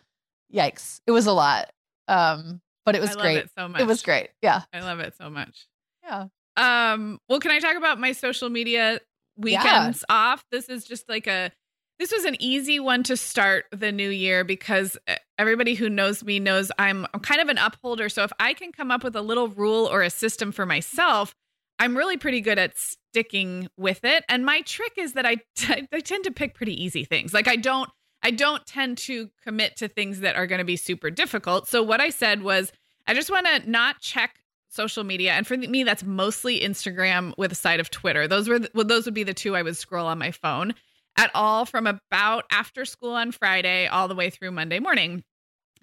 yikes. 0.52 1.00
It 1.06 1.12
was 1.12 1.26
a 1.26 1.32
lot. 1.32 1.70
Um, 2.08 2.60
but 2.84 2.94
it 2.94 3.00
was 3.00 3.14
great. 3.16 3.38
It 3.38 3.50
so 3.56 3.68
much. 3.68 3.80
It 3.80 3.86
was 3.86 4.02
great. 4.02 4.30
Yeah. 4.42 4.62
I 4.72 4.80
love 4.80 5.00
it 5.00 5.14
so 5.16 5.30
much. 5.30 5.66
Yeah. 6.02 6.26
Um, 6.56 7.18
well, 7.28 7.40
can 7.40 7.50
I 7.50 7.58
talk 7.58 7.76
about 7.76 7.98
my 7.98 8.12
social 8.12 8.50
media 8.50 9.00
weekends 9.36 10.04
yeah. 10.08 10.16
off? 10.16 10.44
This 10.50 10.68
is 10.68 10.84
just 10.84 11.08
like 11.08 11.26
a 11.26 11.50
this 11.98 12.12
was 12.12 12.24
an 12.24 12.36
easy 12.40 12.80
one 12.80 13.02
to 13.04 13.16
start 13.16 13.66
the 13.70 13.92
new 13.92 14.10
year 14.10 14.44
because 14.44 14.96
uh, 15.08 15.14
everybody 15.38 15.74
who 15.74 15.88
knows 15.88 16.24
me 16.24 16.38
knows 16.38 16.70
I'm 16.78 17.06
kind 17.22 17.40
of 17.40 17.48
an 17.48 17.58
upholder. 17.58 18.08
So 18.08 18.22
if 18.22 18.32
I 18.38 18.54
can 18.54 18.72
come 18.72 18.90
up 18.90 19.04
with 19.04 19.16
a 19.16 19.22
little 19.22 19.48
rule 19.48 19.86
or 19.86 20.02
a 20.02 20.10
system 20.10 20.52
for 20.52 20.66
myself, 20.66 21.34
I'm 21.78 21.96
really 21.96 22.16
pretty 22.16 22.40
good 22.40 22.58
at 22.58 22.76
sticking 22.76 23.68
with 23.76 24.04
it. 24.04 24.24
And 24.28 24.44
my 24.44 24.60
trick 24.62 24.92
is 24.96 25.14
that 25.14 25.26
I, 25.26 25.36
t- 25.56 25.88
I 25.92 26.00
tend 26.00 26.24
to 26.24 26.30
pick 26.30 26.54
pretty 26.54 26.80
easy 26.82 27.04
things. 27.04 27.34
Like 27.34 27.48
I 27.48 27.56
don't 27.56 27.90
I 28.22 28.30
don't 28.30 28.64
tend 28.64 28.96
to 28.98 29.28
commit 29.42 29.76
to 29.76 29.88
things 29.88 30.20
that 30.20 30.34
are 30.34 30.46
going 30.46 30.60
to 30.60 30.64
be 30.64 30.76
super 30.76 31.10
difficult. 31.10 31.68
So 31.68 31.82
what 31.82 32.00
I 32.00 32.08
said 32.08 32.42
was 32.42 32.72
I 33.06 33.12
just 33.12 33.30
want 33.30 33.46
to 33.46 33.70
not 33.70 34.00
check 34.00 34.40
social 34.70 35.04
media 35.04 35.32
and 35.32 35.46
for 35.46 35.56
me 35.56 35.84
that's 35.84 36.02
mostly 36.02 36.58
Instagram 36.60 37.32
with 37.36 37.52
a 37.52 37.54
side 37.54 37.80
of 37.80 37.90
Twitter. 37.90 38.26
Those 38.26 38.48
were 38.48 38.60
well, 38.74 38.86
those 38.86 39.04
would 39.04 39.14
be 39.14 39.24
the 39.24 39.34
two 39.34 39.54
I 39.54 39.62
would 39.62 39.76
scroll 39.76 40.06
on 40.06 40.18
my 40.18 40.30
phone 40.30 40.74
at 41.16 41.30
all 41.34 41.64
from 41.64 41.86
about 41.86 42.44
after 42.50 42.84
school 42.84 43.12
on 43.12 43.32
Friday 43.32 43.86
all 43.86 44.08
the 44.08 44.14
way 44.14 44.30
through 44.30 44.50
Monday 44.50 44.78
morning. 44.78 45.22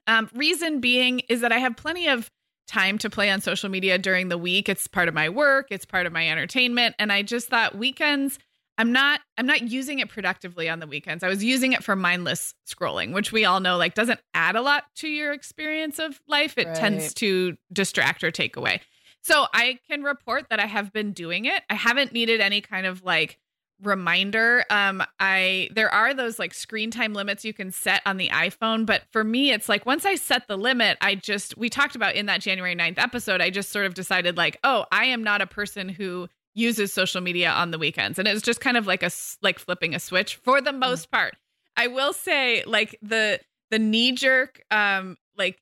Um, 0.08 0.30
reason 0.34 0.82
being 0.82 1.20
is 1.30 1.42
that 1.42 1.52
I 1.52 1.60
have 1.60 1.76
plenty 1.78 2.08
of 2.08 2.30
time 2.68 2.98
to 3.00 3.10
play 3.10 3.30
on 3.30 3.42
social 3.42 3.70
media 3.70 3.98
during 3.98 4.30
the 4.30 4.38
week. 4.38 4.70
It's 4.70 4.88
part 4.88 5.08
of 5.08 5.14
my 5.14 5.30
work, 5.30 5.68
it's 5.70 5.86
part 5.86 6.06
of 6.06 6.14
my 6.14 6.28
entertainment, 6.30 6.96
and 7.00 7.12
I 7.12 7.22
just 7.22 7.50
thought 7.50 7.78
weekends 7.78 8.40
I'm 8.82 8.92
not 8.92 9.22
I'm 9.38 9.46
not 9.46 9.70
using 9.70 10.00
it 10.00 10.10
productively 10.10 10.68
on 10.68 10.80
the 10.80 10.88
weekends. 10.88 11.24
I 11.24 11.28
was 11.28 11.44
using 11.44 11.74
it 11.74 11.84
for 11.84 11.96
mindless 11.96 12.56
scrolling, 12.68 13.14
which 13.14 13.32
we 13.32 13.46
all 13.46 13.60
know 13.60 13.78
like 13.78 13.94
doesn't 13.94 14.20
add 14.34 14.56
a 14.56 14.62
lot 14.62 14.86
to 14.98 15.08
your 15.08 15.34
experience 15.34 16.00
of 16.00 16.20
life. 16.28 16.58
It 16.58 16.66
right. 16.66 16.76
tends 16.76 17.14
to 17.16 17.58
distract 17.72 18.24
or 18.24 18.32
take 18.32 18.56
away. 18.56 18.82
So 19.22 19.46
I 19.54 19.78
can 19.88 20.02
report 20.02 20.48
that 20.50 20.60
I 20.60 20.66
have 20.66 20.92
been 20.92 21.12
doing 21.12 21.46
it. 21.46 21.62
I 21.70 21.76
haven't 21.76 22.12
needed 22.12 22.42
any 22.42 22.60
kind 22.60 22.88
of 22.88 23.04
like 23.04 23.38
reminder 23.82 24.64
um 24.70 25.04
i 25.20 25.70
there 25.74 25.90
are 25.90 26.14
those 26.14 26.38
like 26.38 26.54
screen 26.54 26.92
time 26.92 27.14
limits 27.14 27.44
you 27.44 27.54
can 27.54 27.72
set 27.72 28.02
on 28.06 28.18
the 28.18 28.30
iphone 28.30 28.86
but 28.86 29.04
for 29.12 29.24
me 29.24 29.52
it's 29.52 29.68
like 29.68 29.86
once 29.86 30.06
i 30.06 30.16
set 30.16 30.48
the 30.48 30.58
limit 30.58 30.98
i 31.02 31.16
just 31.16 31.58
we 31.58 31.70
talked 31.70 31.96
about 31.96 32.16
in 32.16 32.28
that 32.28 32.42
january 32.42 32.76
9th 32.76 33.00
episode 33.00 33.42
i 33.42 33.50
just 33.50 33.72
sort 33.72 33.86
of 33.86 33.94
decided 33.94 34.38
like 34.38 34.58
oh 34.64 34.86
i 34.92 35.06
am 35.06 35.24
not 35.24 35.42
a 35.42 35.48
person 35.48 35.90
who 35.90 36.28
uses 36.54 36.92
social 36.92 37.22
media 37.22 37.50
on 37.50 37.72
the 37.72 37.80
weekends 37.80 38.20
and 38.20 38.28
it's 38.28 38.42
just 38.42 38.60
kind 38.60 38.78
of 38.78 38.86
like 38.86 39.04
a 39.04 39.12
like 39.42 39.58
flipping 39.58 39.96
a 39.96 40.00
switch 40.00 40.36
for 40.36 40.62
the 40.62 40.72
mm. 40.72 40.80
most 40.80 41.10
part 41.12 41.36
i 41.78 41.88
will 41.88 42.14
say 42.14 42.64
like 42.66 42.98
the 43.02 43.40
the 43.72 43.80
knee 43.80 44.12
jerk 44.12 44.62
um 44.70 45.18
like 45.38 45.58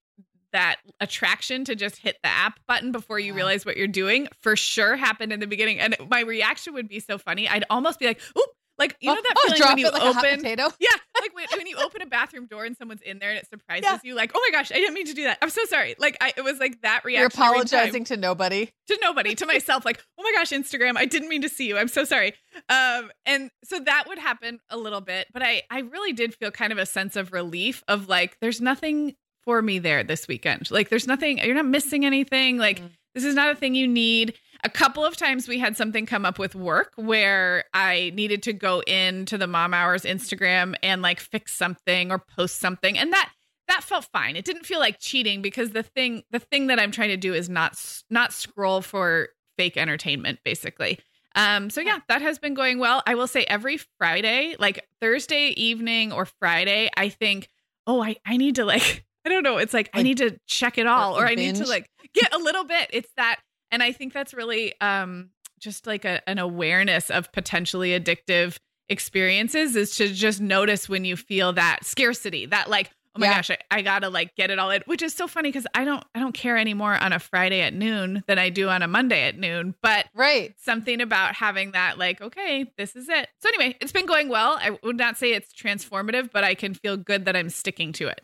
that 0.53 0.77
attraction 0.99 1.65
to 1.65 1.75
just 1.75 1.97
hit 1.97 2.17
the 2.23 2.29
app 2.29 2.59
button 2.67 2.91
before 2.91 3.19
you 3.19 3.33
realize 3.33 3.65
what 3.65 3.77
you're 3.77 3.87
doing 3.87 4.27
for 4.41 4.55
sure 4.55 4.95
happened 4.95 5.31
in 5.31 5.39
the 5.39 5.47
beginning. 5.47 5.79
And 5.79 5.95
my 6.09 6.21
reaction 6.21 6.73
would 6.73 6.87
be 6.87 6.99
so 6.99 7.17
funny. 7.17 7.47
I'd 7.47 7.65
almost 7.69 7.99
be 7.99 8.05
like, 8.07 8.19
oop, 8.37 8.45
Like 8.77 8.95
you 9.01 9.09
know 9.13 9.17
Oh, 9.17 9.21
that 9.21 9.35
oh, 9.37 9.53
feeling 9.53 9.69
when 9.69 9.77
you 9.77 9.91
like 9.91 10.01
open 10.01 10.37
potato. 10.37 10.63
Yeah, 10.79 10.87
like 11.21 11.35
when, 11.35 11.45
when 11.57 11.67
you 11.67 11.75
open 11.77 12.01
a 12.01 12.05
bathroom 12.05 12.47
door 12.47 12.63
and 12.63 12.77
someone's 12.77 13.01
in 13.01 13.19
there 13.19 13.29
and 13.29 13.37
it 13.39 13.47
surprises 13.49 13.83
Yeah. 13.83 13.97
you, 14.03 14.15
like, 14.15 14.31
oh 14.33 14.41
my 14.49 14.57
gosh, 14.57 14.71
I 14.71 14.75
didn't 14.75 14.93
mean 14.93 15.05
to 15.07 15.13
do 15.13 15.23
that. 15.23 15.37
I'm 15.41 15.49
so 15.49 15.65
sorry. 15.65 15.95
Like, 15.99 16.15
I, 16.21 16.31
it 16.37 16.43
was 16.45 16.59
like 16.59 16.81
that 16.81 17.03
reaction. 17.03 17.19
You're 17.19 17.27
apologizing 17.27 18.05
to 18.05 18.15
nobody. 18.17 18.69
to 18.87 18.97
nobody, 19.01 19.35
to 19.35 19.45
myself, 19.45 19.83
like, 19.83 20.01
oh 20.17 20.23
my 20.23 20.31
gosh, 20.35 20.49
Instagram, 20.51 20.95
I 20.95 21.05
didn't 21.05 21.27
mean 21.29 21.41
to 21.41 21.49
see 21.49 21.67
you. 21.67 21.77
I'm 21.77 21.89
so 21.89 22.05
sorry. 22.05 22.33
Um, 22.69 23.11
and 23.25 23.51
so 23.65 23.79
that 23.81 24.05
would 24.07 24.17
happen 24.17 24.59
a 24.69 24.77
little 24.77 25.01
bit, 25.01 25.27
but 25.33 25.43
I, 25.43 25.63
I 25.69 25.79
really 25.81 26.13
did 26.13 26.33
feel 26.35 26.49
kind 26.51 26.71
of 26.71 26.77
a 26.77 26.85
sense 26.85 27.15
of 27.17 27.33
relief 27.33 27.83
of 27.89 28.07
like, 28.07 28.37
there's 28.39 28.61
nothing 28.61 29.15
for 29.43 29.61
me 29.61 29.79
there 29.79 30.03
this 30.03 30.27
weekend. 30.27 30.69
Like, 30.71 30.89
there's 30.89 31.07
nothing, 31.07 31.37
you're 31.39 31.55
not 31.55 31.65
missing 31.65 32.05
anything. 32.05 32.57
Like, 32.57 32.79
Mhm. 32.81 32.91
this 33.15 33.23
is 33.23 33.35
not 33.35 33.51
a 33.51 33.55
thing 33.55 33.75
you 33.75 33.87
need. 33.87 34.33
A 34.63 34.69
couple 34.69 35.05
of 35.05 35.15
times 35.15 35.47
we 35.47 35.57
had 35.59 35.77
something 35.77 36.05
come 36.05 36.25
up 36.25 36.37
with 36.37 36.53
work 36.55 36.91
where 36.97 37.63
I 37.73 38.11
needed 38.13 38.43
to 38.43 38.53
go 38.53 38.81
into 38.81 39.37
the 39.37 39.47
mom 39.47 39.73
hours 39.73 40.03
Instagram 40.03 40.75
and 40.83 41.01
like 41.01 41.19
fix 41.21 41.53
something 41.55 42.11
or 42.11 42.19
post 42.19 42.59
something. 42.59 42.97
And 42.97 43.13
that, 43.13 43.31
that 43.69 43.83
felt 43.83 44.05
fine. 44.11 44.35
It 44.35 44.43
didn't 44.43 44.65
feel 44.65 44.79
like 44.79 44.99
cheating 44.99 45.41
because 45.41 45.71
the 45.71 45.83
thing 45.83 46.23
the 46.31 46.39
thing 46.39 46.67
that 46.67 46.79
I'm 46.79 46.91
trying 46.91 47.09
to 47.09 47.17
do 47.17 47.33
is 47.33 47.47
not 47.49 47.77
not 48.09 48.33
scroll 48.33 48.81
for 48.81 49.29
fake 49.57 49.77
entertainment 49.77 50.39
basically. 50.43 50.99
Um 51.35 51.69
so 51.69 51.79
yeah, 51.79 51.99
that 52.09 52.21
has 52.21 52.37
been 52.39 52.53
going 52.55 52.79
well. 52.79 53.01
I 53.07 53.13
will 53.15 53.27
say 53.27 53.43
every 53.45 53.77
Friday, 53.97 54.55
like 54.59 54.85
Thursday 54.99 55.49
evening 55.55 56.11
or 56.11 56.25
Friday, 56.25 56.89
I 56.97 57.09
think, 57.09 57.47
"Oh, 57.87 58.01
I 58.03 58.17
I 58.25 58.37
need 58.37 58.55
to 58.55 58.65
like 58.65 59.05
I 59.25 59.29
don't 59.29 59.43
know, 59.43 59.57
it's 59.57 59.73
like, 59.73 59.89
I 59.93 60.01
need 60.03 60.17
to 60.17 60.39
check 60.47 60.77
it 60.77 60.87
all 60.87 61.17
or 61.17 61.23
or 61.23 61.27
I 61.27 61.35
need 61.35 61.55
to 61.55 61.65
like 61.67 61.89
get 62.13 62.33
a 62.33 62.37
little 62.37 62.63
bit. 62.63 62.89
It's 62.91 63.09
that 63.17 63.39
and 63.71 63.83
I 63.83 63.91
think 63.91 64.13
that's 64.13 64.33
really 64.33 64.73
um 64.81 65.29
just 65.59 65.85
like 65.85 66.05
a, 66.05 66.27
an 66.29 66.39
awareness 66.39 67.09
of 67.09 67.31
potentially 67.33 67.89
addictive 67.99 68.57
experiences 68.87 69.75
is 69.75 69.95
to 69.97 70.07
just 70.13 70.41
notice 70.41 70.89
when 70.89 71.05
you 71.05 71.15
feel 71.15 71.53
that 71.53 71.85
scarcity, 71.85 72.45
that 72.47 72.69
like, 72.69 72.89
oh 73.15 73.19
my 73.19 73.27
Yeah. 73.27 73.35
gosh, 73.35 73.51
I, 73.51 73.57
I 73.69 73.81
gotta 73.81 74.09
like 74.09 74.35
get 74.35 74.49
it 74.51 74.57
all 74.59 74.71
in, 74.71 74.81
which 74.85 75.01
is 75.01 75.13
so 75.13 75.27
funny 75.27 75.49
because 75.49 75.67
I 75.75 75.83
don't 75.85 76.03
I 76.15 76.19
don't 76.19 76.33
care 76.33 76.57
anymore 76.57 76.95
on 76.95 77.13
a 77.13 77.19
Friday 77.19 77.61
at 77.61 77.73
noon 77.73 78.23
than 78.27 78.39
I 78.39 78.49
do 78.49 78.69
on 78.69 78.81
a 78.81 78.87
Monday 78.87 79.23
at 79.27 79.37
noon. 79.37 79.75
But 79.81 80.05
Right. 80.15 80.53
something 80.57 81.01
about 81.01 81.35
having 81.35 81.71
that 81.73 81.97
like, 81.97 82.21
okay, 82.21 82.71
this 82.77 82.95
is 82.95 83.09
it. 83.09 83.27
So 83.41 83.49
anyway, 83.49 83.77
it's 83.81 83.91
been 83.91 84.05
going 84.05 84.29
well. 84.29 84.57
I 84.61 84.77
would 84.83 84.97
not 84.97 85.17
say 85.17 85.33
it's 85.33 85.53
transformative, 85.53 86.29
but 86.31 86.43
I 86.43 86.55
can 86.55 86.73
feel 86.73 86.97
good 86.97 87.25
that 87.25 87.35
I'm 87.35 87.49
sticking 87.49 87.91
to 87.93 88.07
it. 88.07 88.21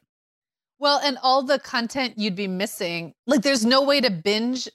Well, 0.80 1.00
and 1.04 1.18
all 1.24 1.44
the 1.44 1.60
content 1.60 2.16
you'd 2.18 2.36
be 2.36 2.48
missing, 2.48 3.14
like 3.28 3.42
there's 3.42 3.66
no 3.66 3.82
way 3.84 4.02
to 4.02 4.10
binge. 4.12 4.68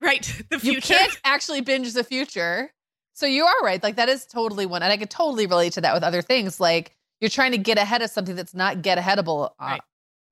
Right. 0.00 0.24
The 0.50 0.58
future. 0.58 0.74
You 0.76 0.80
can't 0.82 1.20
actually 1.24 1.60
binge 1.62 1.92
the 1.92 2.04
future. 2.04 2.70
So 3.14 3.26
you 3.26 3.44
are 3.46 3.54
right. 3.62 3.82
Like 3.82 3.96
that 3.96 4.08
is 4.08 4.26
totally 4.26 4.66
one. 4.66 4.82
And 4.82 4.92
I 4.92 4.96
could 4.98 5.08
totally 5.10 5.46
relate 5.46 5.72
to 5.74 5.80
that 5.80 5.94
with 5.94 6.02
other 6.02 6.20
things. 6.22 6.60
Like 6.60 6.92
you're 7.20 7.30
trying 7.30 7.52
to 7.52 7.58
get 7.58 7.78
ahead 7.78 8.02
of 8.02 8.10
something 8.10 8.36
that's 8.36 8.54
not 8.54 8.82
get 8.82 8.98
aheadable 8.98 9.46
uh, 9.58 9.64
Right. 9.64 9.80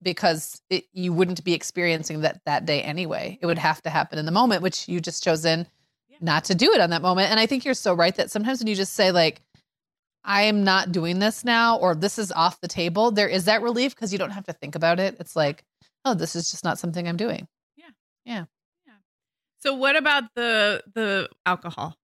because 0.02 0.60
it, 0.68 0.84
you 0.92 1.12
wouldn't 1.12 1.42
be 1.44 1.54
experiencing 1.54 2.20
that 2.20 2.40
that 2.44 2.66
day 2.66 2.82
anyway. 2.82 3.38
It 3.40 3.46
would 3.46 3.58
have 3.58 3.80
to 3.82 3.90
happen 3.90 4.18
in 4.18 4.26
the 4.26 4.32
moment, 4.32 4.62
which 4.62 4.86
you 4.88 5.00
just 5.00 5.24
chosen 5.24 5.66
Yeah. 6.08 6.18
not 6.20 6.44
to 6.46 6.54
do 6.54 6.72
it 6.72 6.80
on 6.80 6.90
that 6.90 7.00
moment. 7.02 7.30
And 7.30 7.40
I 7.40 7.46
think 7.46 7.64
you're 7.64 7.74
so 7.74 7.94
right 7.94 8.14
that 8.16 8.30
sometimes 8.30 8.58
when 8.58 8.66
you 8.66 8.74
just 8.74 8.92
say 8.92 9.12
like, 9.12 9.40
I 10.24 10.42
am 10.42 10.64
not 10.64 10.90
doing 10.92 11.18
this 11.18 11.44
now, 11.44 11.76
or 11.78 11.94
this 11.94 12.18
is 12.18 12.32
off 12.32 12.60
the 12.60 12.68
table, 12.68 13.10
there 13.10 13.28
is 13.28 13.44
that 13.44 13.62
relief 13.62 13.94
because 13.94 14.12
you 14.12 14.18
don't 14.18 14.30
have 14.30 14.46
to 14.46 14.52
think 14.52 14.74
about 14.74 14.98
it. 14.98 15.16
It's 15.20 15.36
like, 15.36 15.64
oh, 16.04 16.14
this 16.14 16.34
is 16.34 16.50
just 16.50 16.64
not 16.64 16.78
something 16.78 17.06
I'm 17.06 17.16
doing. 17.16 17.46
Yeah. 17.76 17.90
Yeah. 18.24 18.44
Yeah. 18.86 18.92
So 19.58 19.74
what 19.74 19.96
about 19.96 20.24
the 20.34 20.82
the 20.94 21.28
alcohol? 21.44 21.96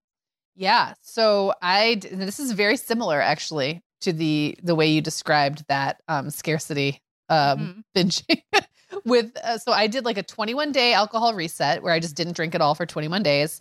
Yeah. 0.54 0.94
So 1.00 1.54
I 1.62 2.00
this 2.10 2.38
is 2.38 2.52
very 2.52 2.76
similar 2.76 3.20
actually 3.20 3.82
to 4.02 4.12
the 4.12 4.56
the 4.62 4.74
way 4.74 4.88
you 4.88 5.00
described 5.00 5.64
that 5.68 6.02
um 6.08 6.30
scarcity 6.30 7.00
um 7.28 7.84
binging 7.96 8.42
with 9.04 9.36
uh, 9.42 9.58
so 9.58 9.72
I 9.72 9.86
did 9.86 10.04
like 10.04 10.18
a 10.18 10.22
21 10.22 10.72
day 10.72 10.92
alcohol 10.92 11.34
reset 11.34 11.82
where 11.82 11.92
I 11.92 12.00
just 12.00 12.16
didn't 12.16 12.34
drink 12.34 12.54
at 12.54 12.60
all 12.60 12.74
for 12.74 12.86
21 12.86 13.22
days. 13.22 13.60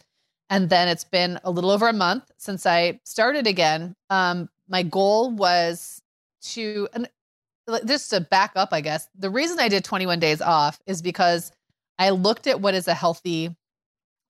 And 0.49 0.69
then 0.69 0.87
it's 0.87 1.03
been 1.03 1.39
a 1.43 1.51
little 1.51 1.69
over 1.69 1.87
a 1.87 1.93
month 1.93 2.31
since 2.37 2.65
I 2.65 2.99
started 3.03 3.47
again. 3.47 3.95
Um 4.09 4.49
my 4.67 4.83
goal 4.83 5.31
was 5.31 6.01
to 6.53 6.87
and 6.93 7.09
just 7.85 8.09
to 8.09 8.19
back 8.21 8.51
up, 8.55 8.69
I 8.71 8.81
guess. 8.81 9.07
The 9.17 9.29
reason 9.29 9.59
I 9.59 9.67
did 9.67 9.83
21 9.83 10.19
days 10.19 10.41
off 10.41 10.79
is 10.87 11.01
because 11.01 11.51
I 11.99 12.09
looked 12.11 12.47
at 12.47 12.61
what 12.61 12.73
is 12.73 12.87
a 12.87 12.93
healthy 12.93 13.55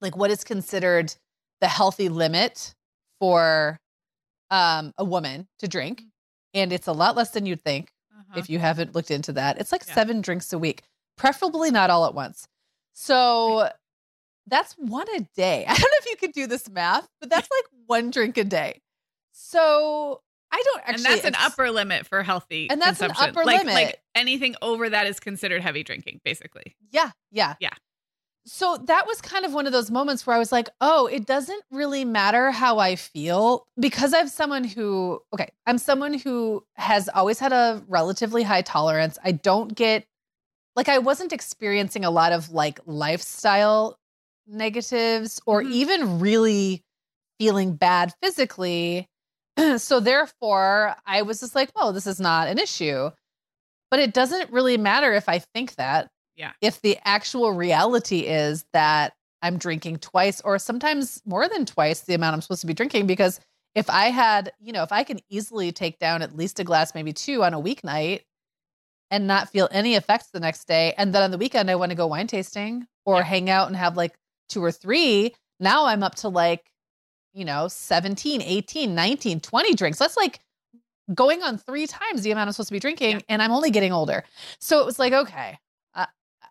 like 0.02 0.16
what 0.16 0.32
is 0.32 0.44
considered 0.44 1.14
the 1.62 1.68
healthy 1.68 2.08
limit 2.10 2.74
for 3.20 3.80
um, 4.50 4.94
a 4.98 5.04
woman 5.04 5.48
to 5.60 5.68
drink. 5.68 6.04
And 6.54 6.72
it's 6.74 6.88
a 6.88 6.92
lot 6.94 7.16
less 7.16 7.32
than 7.32 7.46
you'd 7.46 7.62
think 7.62 7.92
Uh-huh. 8.18 8.40
if 8.40 8.50
you 8.50 8.60
haven't 8.60 8.96
looked 8.96 9.12
into 9.12 9.34
that. 9.34 9.60
It's 9.60 9.72
like 9.72 9.84
Yeah. 9.88 9.94
seven 9.94 10.22
drinks 10.22 10.52
a 10.54 10.58
week, 10.58 10.84
preferably 11.18 11.70
not 11.70 11.90
all 11.90 12.06
at 12.06 12.14
once. 12.14 12.48
So 12.94 13.70
that's 14.50 14.74
one 14.74 15.08
a 15.16 15.22
day. 15.36 15.66
I 15.68 15.74
don't 15.74 15.82
know 15.82 15.98
if 16.00 16.06
you 16.08 16.16
could 16.16 16.34
do 16.34 16.48
this 16.48 16.70
math, 16.70 17.08
but 17.20 17.30
that's 17.30 17.50
like 17.50 17.72
one 17.88 18.12
drink 18.12 18.38
a 18.38 18.44
day. 18.44 18.82
So 19.32 20.22
I 20.52 20.62
don't 20.66 20.82
actually. 20.82 20.96
and 20.96 21.06
that's 21.06 21.26
an 21.26 21.36
upper 21.40 21.72
limit 21.72 22.06
for 22.06 22.24
healthy 22.24 22.70
And 22.70 22.82
that's 22.82 23.02
an 23.02 23.12
upper 23.18 23.46
like, 23.46 23.60
limit. 23.60 23.74
Like 23.74 24.02
anything 24.16 24.56
over 24.62 24.90
that 24.90 25.08
is 25.08 25.20
considered 25.20 25.62
heavy 25.62 25.84
drinking, 25.84 26.22
basically. 26.24 26.76
Yeah, 26.92 27.12
yeah. 27.32 27.56
Yeah. 27.60 27.70
So 28.46 28.78
that 28.86 29.06
was 29.06 29.22
kind 29.22 29.46
of 29.46 29.54
one 29.54 29.68
of 29.68 29.74
those 29.74 29.92
moments 29.92 30.26
where 30.26 30.36
I 30.36 30.40
was 30.40 30.52
like, 30.52 30.70
oh, 30.82 31.06
it 31.08 31.28
doesn't 31.28 31.62
really 31.72 32.04
matter 32.04 32.50
how 32.50 32.80
I 32.80 32.96
feel 32.96 33.68
because 33.80 34.14
I'm 34.14 34.28
someone 34.28 34.64
who, 34.64 35.22
okay, 35.34 35.50
I'm 35.68 35.78
someone 35.78 36.16
who 36.16 36.66
has 36.76 37.10
always 37.10 37.38
had 37.38 37.54
a 37.54 37.84
relatively 37.88 38.42
high 38.42 38.64
tolerance. 38.64 39.20
I 39.24 39.34
don't 39.34 39.76
get, 39.76 40.08
like, 40.76 40.90
I 40.90 40.98
wasn't 40.98 41.32
experiencing 41.32 42.06
a 42.06 42.10
lot 42.10 42.32
of 42.32 42.50
like 42.50 42.80
lifestyle 42.88 44.00
negatives 44.50 45.40
or 45.46 45.62
Mhm. 45.64 45.72
even 45.72 46.20
really 46.20 46.84
feeling 47.40 47.76
bad 47.76 48.14
physically. 48.22 49.08
so 49.78 50.00
therefore, 50.00 50.96
I 51.06 51.22
was 51.22 51.40
just 51.40 51.56
like, 51.56 51.70
well, 51.76 51.94
this 51.94 52.08
is 52.08 52.20
not 52.20 52.48
an 52.48 52.58
issue. 52.58 53.12
But 53.92 54.00
it 54.00 54.14
doesn't 54.14 54.52
really 54.52 54.78
matter 54.78 55.14
if 55.14 55.28
I 55.30 55.40
think 55.40 55.76
that 55.76 56.10
Yeah. 56.36 56.52
if 56.62 56.82
the 56.82 56.98
actual 57.06 57.52
reality 57.54 58.20
is 58.20 58.66
that 58.74 59.14
I'm 59.42 59.58
drinking 59.58 60.00
twice 60.00 60.42
or 60.42 60.60
sometimes 60.60 61.22
more 61.26 61.48
than 61.48 61.66
twice 61.66 62.02
the 62.02 62.14
amount 62.14 62.34
I'm 62.36 62.42
supposed 62.42 62.62
to 62.62 62.68
be 62.68 62.74
drinking 62.74 63.08
because 63.08 63.40
if 63.76 63.90
I 63.90 64.06
had, 64.10 64.52
you 64.60 64.74
know, 64.74 64.84
if 64.84 64.92
I 64.92 65.04
can 65.04 65.20
easily 65.30 65.72
take 65.72 65.98
down 66.00 66.22
at 66.22 66.36
least 66.36 66.60
a 66.60 66.64
glass, 66.64 66.94
maybe 66.94 67.14
two 67.14 67.44
on 67.44 67.54
a 67.54 67.62
weeknight 67.62 68.24
and 69.12 69.26
not 69.28 69.50
feel 69.50 69.68
any 69.72 69.96
effects 69.96 70.28
the 70.32 70.40
next 70.40 70.68
day, 70.68 70.94
and 70.98 71.14
then 71.16 71.24
on 71.24 71.32
the 71.32 71.38
weekend 71.38 71.72
I 71.72 71.76
want 71.76 71.90
to 71.92 71.96
go 71.96 72.06
wine 72.08 72.28
tasting 72.28 72.86
or 73.06 73.18
Yeah. 73.18 73.24
hang 73.24 73.50
out 73.50 73.68
and 73.68 73.76
have 73.76 73.98
like 73.98 74.16
two 74.50 74.64
or 74.64 74.72
three, 74.72 75.34
now 75.60 75.86
I'm 75.86 76.04
up 76.04 76.16
to 76.16 76.30
like, 76.30 76.70
you 77.34 77.46
know, 77.46 77.68
17, 77.68 78.42
18, 78.42 78.94
19, 78.96 79.40
20 79.40 79.74
drinks. 79.76 80.00
That's 80.00 80.18
like 80.18 80.40
going 81.14 81.42
on 81.44 81.58
three 81.58 81.88
times 81.88 82.22
the 82.24 82.32
amount 82.32 82.48
I'm 82.48 82.54
supposed 82.54 82.70
to 82.70 82.74
be 82.74 82.80
drinking, 82.80 83.12
Yeah. 83.18 83.22
and 83.30 83.42
I'm 83.42 83.52
only 83.52 83.72
getting 83.72 83.92
older. 83.94 84.24
So 84.60 84.80
it 84.80 84.86
was 84.86 85.00
like, 85.00 85.14
okay, 85.14 85.58
uh, 85.96 86.06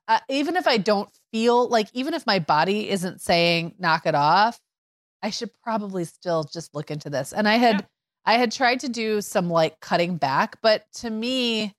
uh, 0.08 0.18
even 0.28 0.56
if 0.56 0.66
I 0.66 0.78
don't 0.78 1.08
feel 1.32 1.68
like, 1.68 1.88
even 1.92 2.14
if 2.14 2.26
my 2.26 2.38
body 2.38 2.88
isn't 2.90 3.20
saying 3.20 3.74
knock 3.78 4.06
it 4.06 4.14
off, 4.14 4.60
I 5.22 5.30
should 5.30 5.50
probably 5.62 6.04
still 6.04 6.44
just 6.44 6.74
look 6.74 6.90
into 6.90 7.10
this. 7.10 7.32
And 7.32 7.48
I 7.48 7.54
had, 7.56 7.80
Yeah. 7.80 7.86
I 8.26 8.32
had 8.38 8.52
tried 8.52 8.80
to 8.80 8.88
do 8.88 9.20
some 9.20 9.48
like 9.50 9.80
cutting 9.80 10.16
back, 10.16 10.58
but 10.62 10.84
to 10.94 11.10
me, 11.10 11.74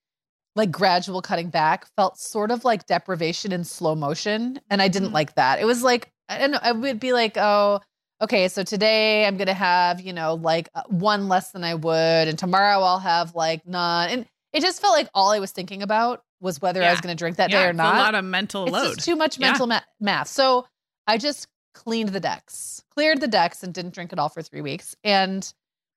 like 0.56 0.72
gradual 0.72 1.22
cutting 1.22 1.50
back 1.50 1.86
felt 1.96 2.18
sort 2.18 2.52
of 2.52 2.66
like 2.66 2.86
deprivation 2.88 3.52
in 3.52 3.64
slow 3.64 3.96
motion. 3.96 4.60
And 4.70 4.82
I 4.82 4.88
didn't 4.88 5.10
Mhm. 5.10 5.14
like 5.14 5.36
that. 5.36 5.60
It 5.60 5.66
was 5.66 5.84
like, 5.84 6.12
I 6.28 6.38
don't 6.38 6.52
know, 6.52 6.60
I 6.62 6.72
would 6.72 7.00
be 7.00 7.14
like, 7.14 7.38
oh, 7.38 7.80
okay, 8.22 8.48
so 8.50 8.64
today 8.64 9.26
I'm 9.26 9.38
going 9.38 9.48
to 9.48 9.54
have, 9.54 10.02
you 10.02 10.12
know, 10.12 10.34
like 10.36 10.68
uh, 10.76 10.84
one 10.88 11.28
less 11.30 11.52
than 11.52 11.64
I 11.64 11.76
would. 11.76 12.28
And 12.28 12.38
tomorrow 12.38 12.82
I'll 12.82 13.00
have 13.00 13.36
like 13.36 13.66
none. 13.66 14.10
And 14.10 14.26
it 14.52 14.62
just 14.62 14.82
felt 14.82 14.94
like 14.94 15.08
all 15.14 15.32
I 15.32 15.40
was 15.40 15.52
thinking 15.52 15.82
about 15.84 16.24
was 16.42 16.62
whether 16.62 16.82
I 16.84 16.92
was 16.92 17.02
going 17.02 17.16
to 17.16 17.20
drink 17.22 17.38
that 17.38 17.50
yeah, 17.52 17.60
day 17.60 17.66
or 17.68 17.70
it's 17.70 17.78
not 17.78 17.96
a 17.96 18.00
lot 18.00 18.16
of 18.16 18.26
mental 18.26 18.64
it's 18.64 18.72
load. 18.74 19.00
too 19.00 19.16
much 19.16 19.38
Yeah. 19.38 19.50
mental 19.52 19.68
ma- 19.68 19.82
math. 20.00 20.28
So 20.28 20.66
I 21.08 21.18
just 21.18 21.48
cleaned 21.76 22.10
the 22.10 22.20
decks, 22.20 22.82
cleared 22.94 23.22
the 23.22 23.28
decks, 23.28 23.62
and 23.64 23.74
didn't 23.74 23.94
drink 23.94 24.12
at 24.12 24.20
all 24.20 24.30
for 24.30 24.42
three 24.42 24.62
weeks. 24.62 24.96
And 25.04 25.52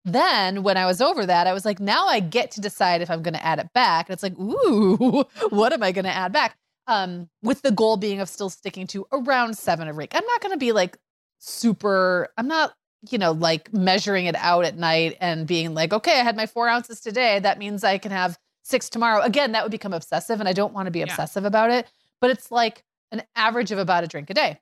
then 0.05 0.63
when 0.63 0.77
I 0.77 0.87
was 0.87 1.01
over 1.01 1.25
that, 1.27 1.47
I 1.47 1.53
was 1.53 1.65
like, 1.65 1.79
now 1.81 2.07
I 2.07 2.21
get 2.21 2.51
to 2.53 2.61
decide 2.61 3.03
if 3.03 3.11
I'm 3.11 3.23
going 3.23 3.35
to 3.35 3.45
add 3.45 3.59
it 3.59 3.73
back. 3.73 4.09
And 4.09 4.15
it's 4.15 4.23
like, 4.23 4.39
ooh, 4.39 5.25
what 5.51 5.73
am 5.73 5.83
I 5.83 5.93
going 5.93 6.05
to 6.05 6.11
add 6.11 6.33
back? 6.33 6.57
Um, 6.89 7.29
with 7.43 7.63
the 7.63 7.71
goal 7.71 7.97
being 7.97 8.21
of 8.21 8.29
still 8.29 8.51
sticking 8.51 8.87
to 8.89 9.07
around 9.13 9.57
seven 9.57 9.87
a 9.89 9.95
week. 9.95 10.11
I'm 10.15 10.25
not 10.27 10.41
going 10.41 10.53
to 10.53 10.59
be 10.59 10.73
like 10.73 10.99
super. 11.39 12.29
I'm 12.37 12.49
not. 12.49 12.75
You 13.11 13.19
know, 13.19 13.33
like 13.33 13.73
measuring 13.75 14.27
it 14.27 14.37
out 14.37 14.65
at 14.65 14.77
night 14.79 15.17
and 15.21 15.45
being 15.45 15.75
like, 15.75 15.93
okay, 15.93 16.21
I 16.21 16.23
had 16.23 16.37
my 16.37 16.47
four 16.47 16.69
ounces 16.69 17.01
today. 17.01 17.41
That 17.41 17.59
means 17.59 17.83
I 17.83 17.99
can 17.99 18.13
have 18.13 18.39
six 18.63 18.89
tomorrow. 18.89 19.23
Again, 19.23 19.51
that 19.53 19.65
would 19.65 19.73
become 19.73 19.93
obsessive, 19.93 20.39
and 20.39 20.49
I 20.49 20.53
don't 20.53 20.73
want 20.73 20.87
to 20.87 20.93
be 20.93 21.01
Yeah. 21.01 21.07
obsessive 21.07 21.45
about 21.45 21.71
it 21.73 21.91
but 22.21 22.31
it's 22.31 22.53
like 22.53 22.85
an 23.11 23.25
average 23.35 23.73
of 23.73 23.79
about 23.81 24.05
a 24.05 24.07
drink 24.07 24.31
a 24.31 24.35
day, 24.35 24.61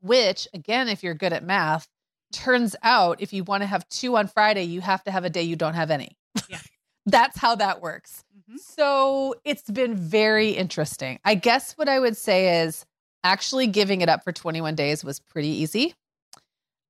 which, 0.00 0.46
again, 0.52 0.88
if 0.88 1.02
you're 1.02 1.14
good 1.14 1.32
at 1.32 1.42
math, 1.42 1.88
turns 2.32 2.74
out 2.82 3.20
if 3.20 3.32
you 3.32 3.44
want 3.44 3.62
to 3.62 3.66
have 3.66 3.88
two 3.88 4.16
on 4.16 4.26
Friday, 4.28 4.64
you 4.64 4.80
have 4.80 5.02
to 5.04 5.10
have 5.10 5.24
a 5.24 5.30
day 5.30 5.42
you 5.42 5.56
don't 5.56 5.74
have 5.74 5.90
any. 5.90 6.16
Yeah. 6.48 6.58
That's 7.06 7.38
how 7.38 7.54
that 7.56 7.80
works. 7.82 8.24
Mhm. 8.48 8.58
So 8.58 9.34
it's 9.44 9.68
been 9.70 9.94
very 9.96 10.50
interesting. 10.50 11.18
I 11.24 11.34
guess 11.34 11.72
what 11.72 11.88
I 11.88 11.98
would 11.98 12.16
say 12.16 12.62
is 12.62 12.84
actually 13.24 13.66
giving 13.66 14.00
it 14.00 14.08
up 14.08 14.24
for 14.24 14.32
21 14.32 14.74
days 14.74 15.04
was 15.04 15.20
pretty 15.20 15.48
easy. 15.48 15.94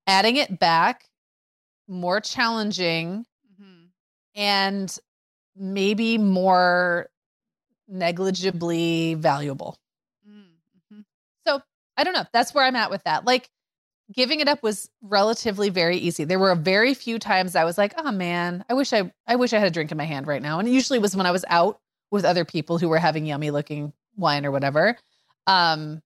Adding 0.07 0.37
it 0.37 0.59
back, 0.59 1.05
more 1.89 2.21
challenging 2.21 3.25
Mhm. 3.61 3.89
and 4.35 4.99
maybe 5.57 6.19
more 6.19 7.09
negligibly 7.89 9.15
valuable. 9.15 9.79
Mm, 10.29 10.45
mhm. 10.93 11.05
So 11.47 11.61
I 11.97 12.05
don't 12.05 12.15
know. 12.15 12.25
That's 12.33 12.55
where 12.55 12.65
I'm 12.65 12.77
at 12.77 12.91
with 12.91 13.05
that. 13.05 13.25
Like 13.25 13.49
giving 14.12 14.40
it 14.40 14.48
up 14.48 14.62
was 14.62 14.90
relatively 15.03 15.70
very 15.70 15.96
easy. 15.96 16.25
There 16.25 16.38
were 16.38 16.51
a 16.51 16.57
very 16.57 16.94
few 16.94 17.18
times 17.18 17.57
I 17.57 17.64
was 17.64 17.79
like, 17.79 17.94
oh 17.96 18.12
man, 18.12 18.64
I 18.68 18.75
wish 18.75 18.92
I 18.92 19.12
I 19.27 19.37
wish 19.37 19.53
I 19.53 19.59
had 19.59 19.68
a 19.68 19.70
drink 19.70 19.90
in 19.90 19.98
my 19.98 20.05
hand 20.05 20.27
right 20.27 20.42
now. 20.42 20.59
And 20.59 20.68
it 20.68 20.72
usually 20.72 20.98
was 20.98 21.16
when 21.16 21.27
I 21.27 21.31
was 21.31 21.44
out 21.48 21.81
with 22.11 22.25
other 22.25 22.44
people 22.44 22.79
who 22.79 22.88
were 22.88 22.98
having 22.98 23.27
yummy 23.27 23.51
looking 23.51 23.92
wine 24.16 24.44
or 24.46 24.51
whatever. 24.51 24.96
Um 25.46 26.03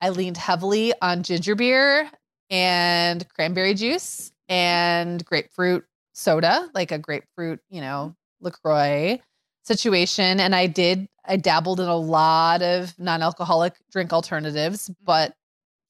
I 0.00 0.10
leaned 0.10 0.36
heavily 0.36 0.92
on 1.02 1.22
ginger 1.22 1.54
beer 1.54 2.10
and 2.50 3.28
cranberry 3.30 3.74
juice 3.74 4.32
and 4.48 5.24
grapefruit 5.24 5.84
soda, 6.12 6.68
like 6.74 6.92
a 6.92 6.98
grapefruit, 6.98 7.60
you 7.68 7.80
know, 7.80 8.14
LaCroix 8.40 9.20
situation. 9.62 10.40
And 10.40 10.54
I 10.54 10.66
did, 10.66 11.08
I 11.24 11.36
dabbled 11.36 11.80
in 11.80 11.88
a 11.88 11.96
lot 11.96 12.62
of 12.62 12.98
non 12.98 13.22
alcoholic 13.22 13.74
drink 13.92 14.12
alternatives, 14.12 14.90
but 15.04 15.34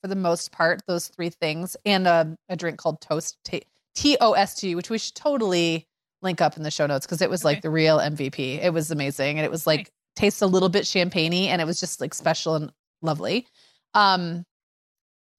for 0.00 0.08
the 0.08 0.16
most 0.16 0.52
part, 0.52 0.82
those 0.87 1.08
three 1.08 1.30
things 1.30 1.76
and 1.84 2.06
a, 2.06 2.37
a 2.48 2.56
drink 2.56 2.78
called 2.78 3.00
Toast, 3.00 3.37
T 3.94 4.16
O 4.20 4.32
S 4.32 4.54
T, 4.54 4.74
which 4.74 4.90
we 4.90 4.98
should 4.98 5.14
totally 5.14 5.87
link 6.22 6.40
up 6.40 6.56
in 6.56 6.62
the 6.62 6.70
show 6.70 6.87
notes 6.87 7.06
because 7.06 7.22
it 7.22 7.30
was 7.30 7.42
Okay. 7.44 7.54
like 7.54 7.62
the 7.62 7.70
real 7.70 7.98
MVP. 7.98 8.62
It 8.62 8.72
was 8.72 8.90
amazing. 8.90 9.38
And 9.38 9.44
it 9.44 9.50
was 9.50 9.66
like, 9.66 9.78
Nice. 9.80 9.90
tastes 10.16 10.42
a 10.42 10.46
little 10.46 10.68
bit 10.68 10.87
champagne 10.87 11.32
and 11.32 11.61
it 11.61 11.64
was 11.64 11.80
just 11.80 12.00
like 12.00 12.14
special 12.14 12.54
and 12.54 12.72
lovely. 13.02 13.46
Um, 13.94 14.44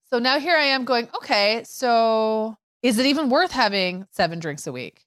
so 0.10 0.20
now 0.20 0.40
here 0.40 0.56
I 0.58 0.64
am 0.64 0.86
going, 0.86 1.08
okay, 1.16 1.64
so 1.66 2.56
is 2.82 2.98
it 2.98 3.06
even 3.06 3.30
worth 3.30 3.52
having 3.52 4.06
seven 4.12 4.40
drinks 4.40 4.66
a 4.68 4.72
week? 4.72 5.04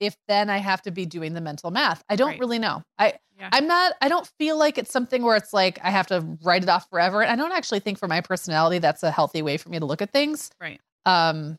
If 0.00 0.16
then 0.28 0.48
I 0.50 0.58
have 0.58 0.82
to 0.82 0.90
be 0.90 1.04
doing 1.06 1.34
the 1.34 1.40
mental 1.40 1.70
math, 1.70 2.02
I 2.08 2.16
don't 2.16 2.30
Right. 2.30 2.40
really 2.40 2.58
know. 2.58 2.82
I 2.98 3.14
Yeah. 3.38 3.48
I'm 3.52 3.66
not. 3.66 3.92
I 4.00 4.08
don't 4.08 4.26
feel 4.38 4.56
like 4.58 4.76
it's 4.78 4.90
something 4.90 5.22
where 5.22 5.36
it's 5.36 5.52
like 5.52 5.78
I 5.82 5.90
have 5.90 6.06
to 6.08 6.38
write 6.42 6.62
it 6.62 6.68
off 6.68 6.88
forever. 6.90 7.22
And 7.22 7.30
I 7.30 7.36
don't 7.36 7.52
actually 7.56 7.80
think 7.80 7.98
for 7.98 8.08
my 8.08 8.20
personality 8.20 8.78
that's 8.78 9.02
a 9.02 9.10
healthy 9.10 9.42
way 9.42 9.56
for 9.58 9.68
me 9.68 9.78
to 9.78 9.84
look 9.86 10.02
at 10.02 10.10
things. 10.12 10.50
Right. 10.60 10.80
Um, 11.06 11.58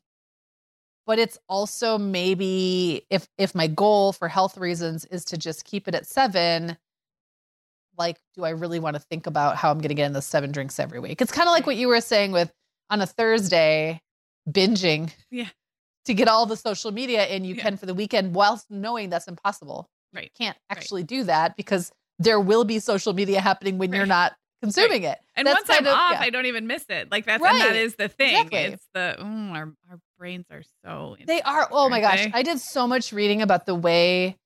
but 1.08 1.18
it's 1.20 1.38
also 1.50 1.98
maybe 1.98 3.06
if 3.10 3.28
if 3.38 3.56
my 3.56 3.68
goal 3.68 4.14
for 4.14 4.28
health 4.28 4.58
reasons 4.58 5.06
is 5.06 5.26
to 5.26 5.38
just 5.38 5.66
keep 5.66 5.88
it 5.88 5.96
at 5.96 6.06
seven, 6.06 6.78
like, 7.98 8.18
do 8.36 8.44
I 8.44 8.52
really 8.52 8.80
want 8.80 8.96
to 8.96 9.00
think 9.02 9.28
about 9.28 9.56
how 9.58 9.72
I'm 9.72 9.80
going 9.80 9.90
to 9.90 9.96
get 9.96 10.06
in 10.06 10.14
those 10.14 10.26
seven 10.26 10.52
drinks 10.52 10.80
every 10.80 11.00
week? 11.00 11.22
It's 11.22 11.32
kind 11.32 11.48
of 11.48 11.52
like 11.54 11.66
what 11.66 11.76
you 11.76 11.88
were 11.88 12.02
saying 12.02 12.32
with 12.32 12.52
on 12.90 13.02
a 13.02 13.06
Thursday 13.08 14.02
binging. 14.50 15.12
Yeah. 15.32 15.50
To 16.06 16.14
get 16.14 16.28
all 16.28 16.46
the 16.46 16.58
social 16.58 16.92
media 16.92 17.28
in 17.28 17.44
you 17.46 17.56
Yeah. 17.56 17.64
can 17.64 17.78
for 17.78 17.86
the 17.86 17.94
weekend 17.94 18.34
whilst 18.34 18.66
knowing 18.72 19.10
that's 19.10 19.28
impossible. 19.28 19.88
You 20.14 20.18
Right. 20.22 20.32
can't 20.38 20.58
Right. 20.70 20.78
actually 20.78 21.04
do 21.04 21.24
that 21.26 21.56
because 21.56 21.92
there 22.20 22.40
will 22.40 22.64
be 22.64 22.80
social 22.80 23.14
media 23.14 23.40
happening 23.40 23.78
when 23.78 23.94
you're 23.94 24.06
not 24.06 24.34
consuming 24.64 25.04
it. 25.04 25.20
And 25.36 25.48
That's 25.48 25.68
once 25.68 25.80
I'm 25.80 25.88
of- 25.88 25.94
off, 25.94 26.12
yeah. 26.14 26.22
I 26.22 26.30
don't 26.30 26.46
even 26.48 26.68
miss 26.68 26.86
it. 26.90 27.12
Like 27.12 27.26
that's 27.26 27.44
and 27.44 27.60
that 27.62 27.68
Right. 27.70 27.76
is 27.76 27.96
the 27.96 28.10
thing. 28.10 28.36
Exactly. 28.36 28.60
It's 28.60 28.88
the 28.94 29.16
mm, 29.20 29.52
our 29.54 29.74
our 29.90 30.00
brains 30.20 30.46
are 30.52 30.64
so 30.84 31.18
They 31.26 31.42
are. 31.44 31.68
Oh 31.72 31.88
my 31.90 32.00
gosh. 32.02 32.26
they? 32.26 32.32
I 32.34 32.42
did 32.44 32.60
so 32.60 32.88
much 32.88 33.12
reading 33.14 33.42
about 33.42 33.66
the 33.66 33.76
way, 33.76 34.38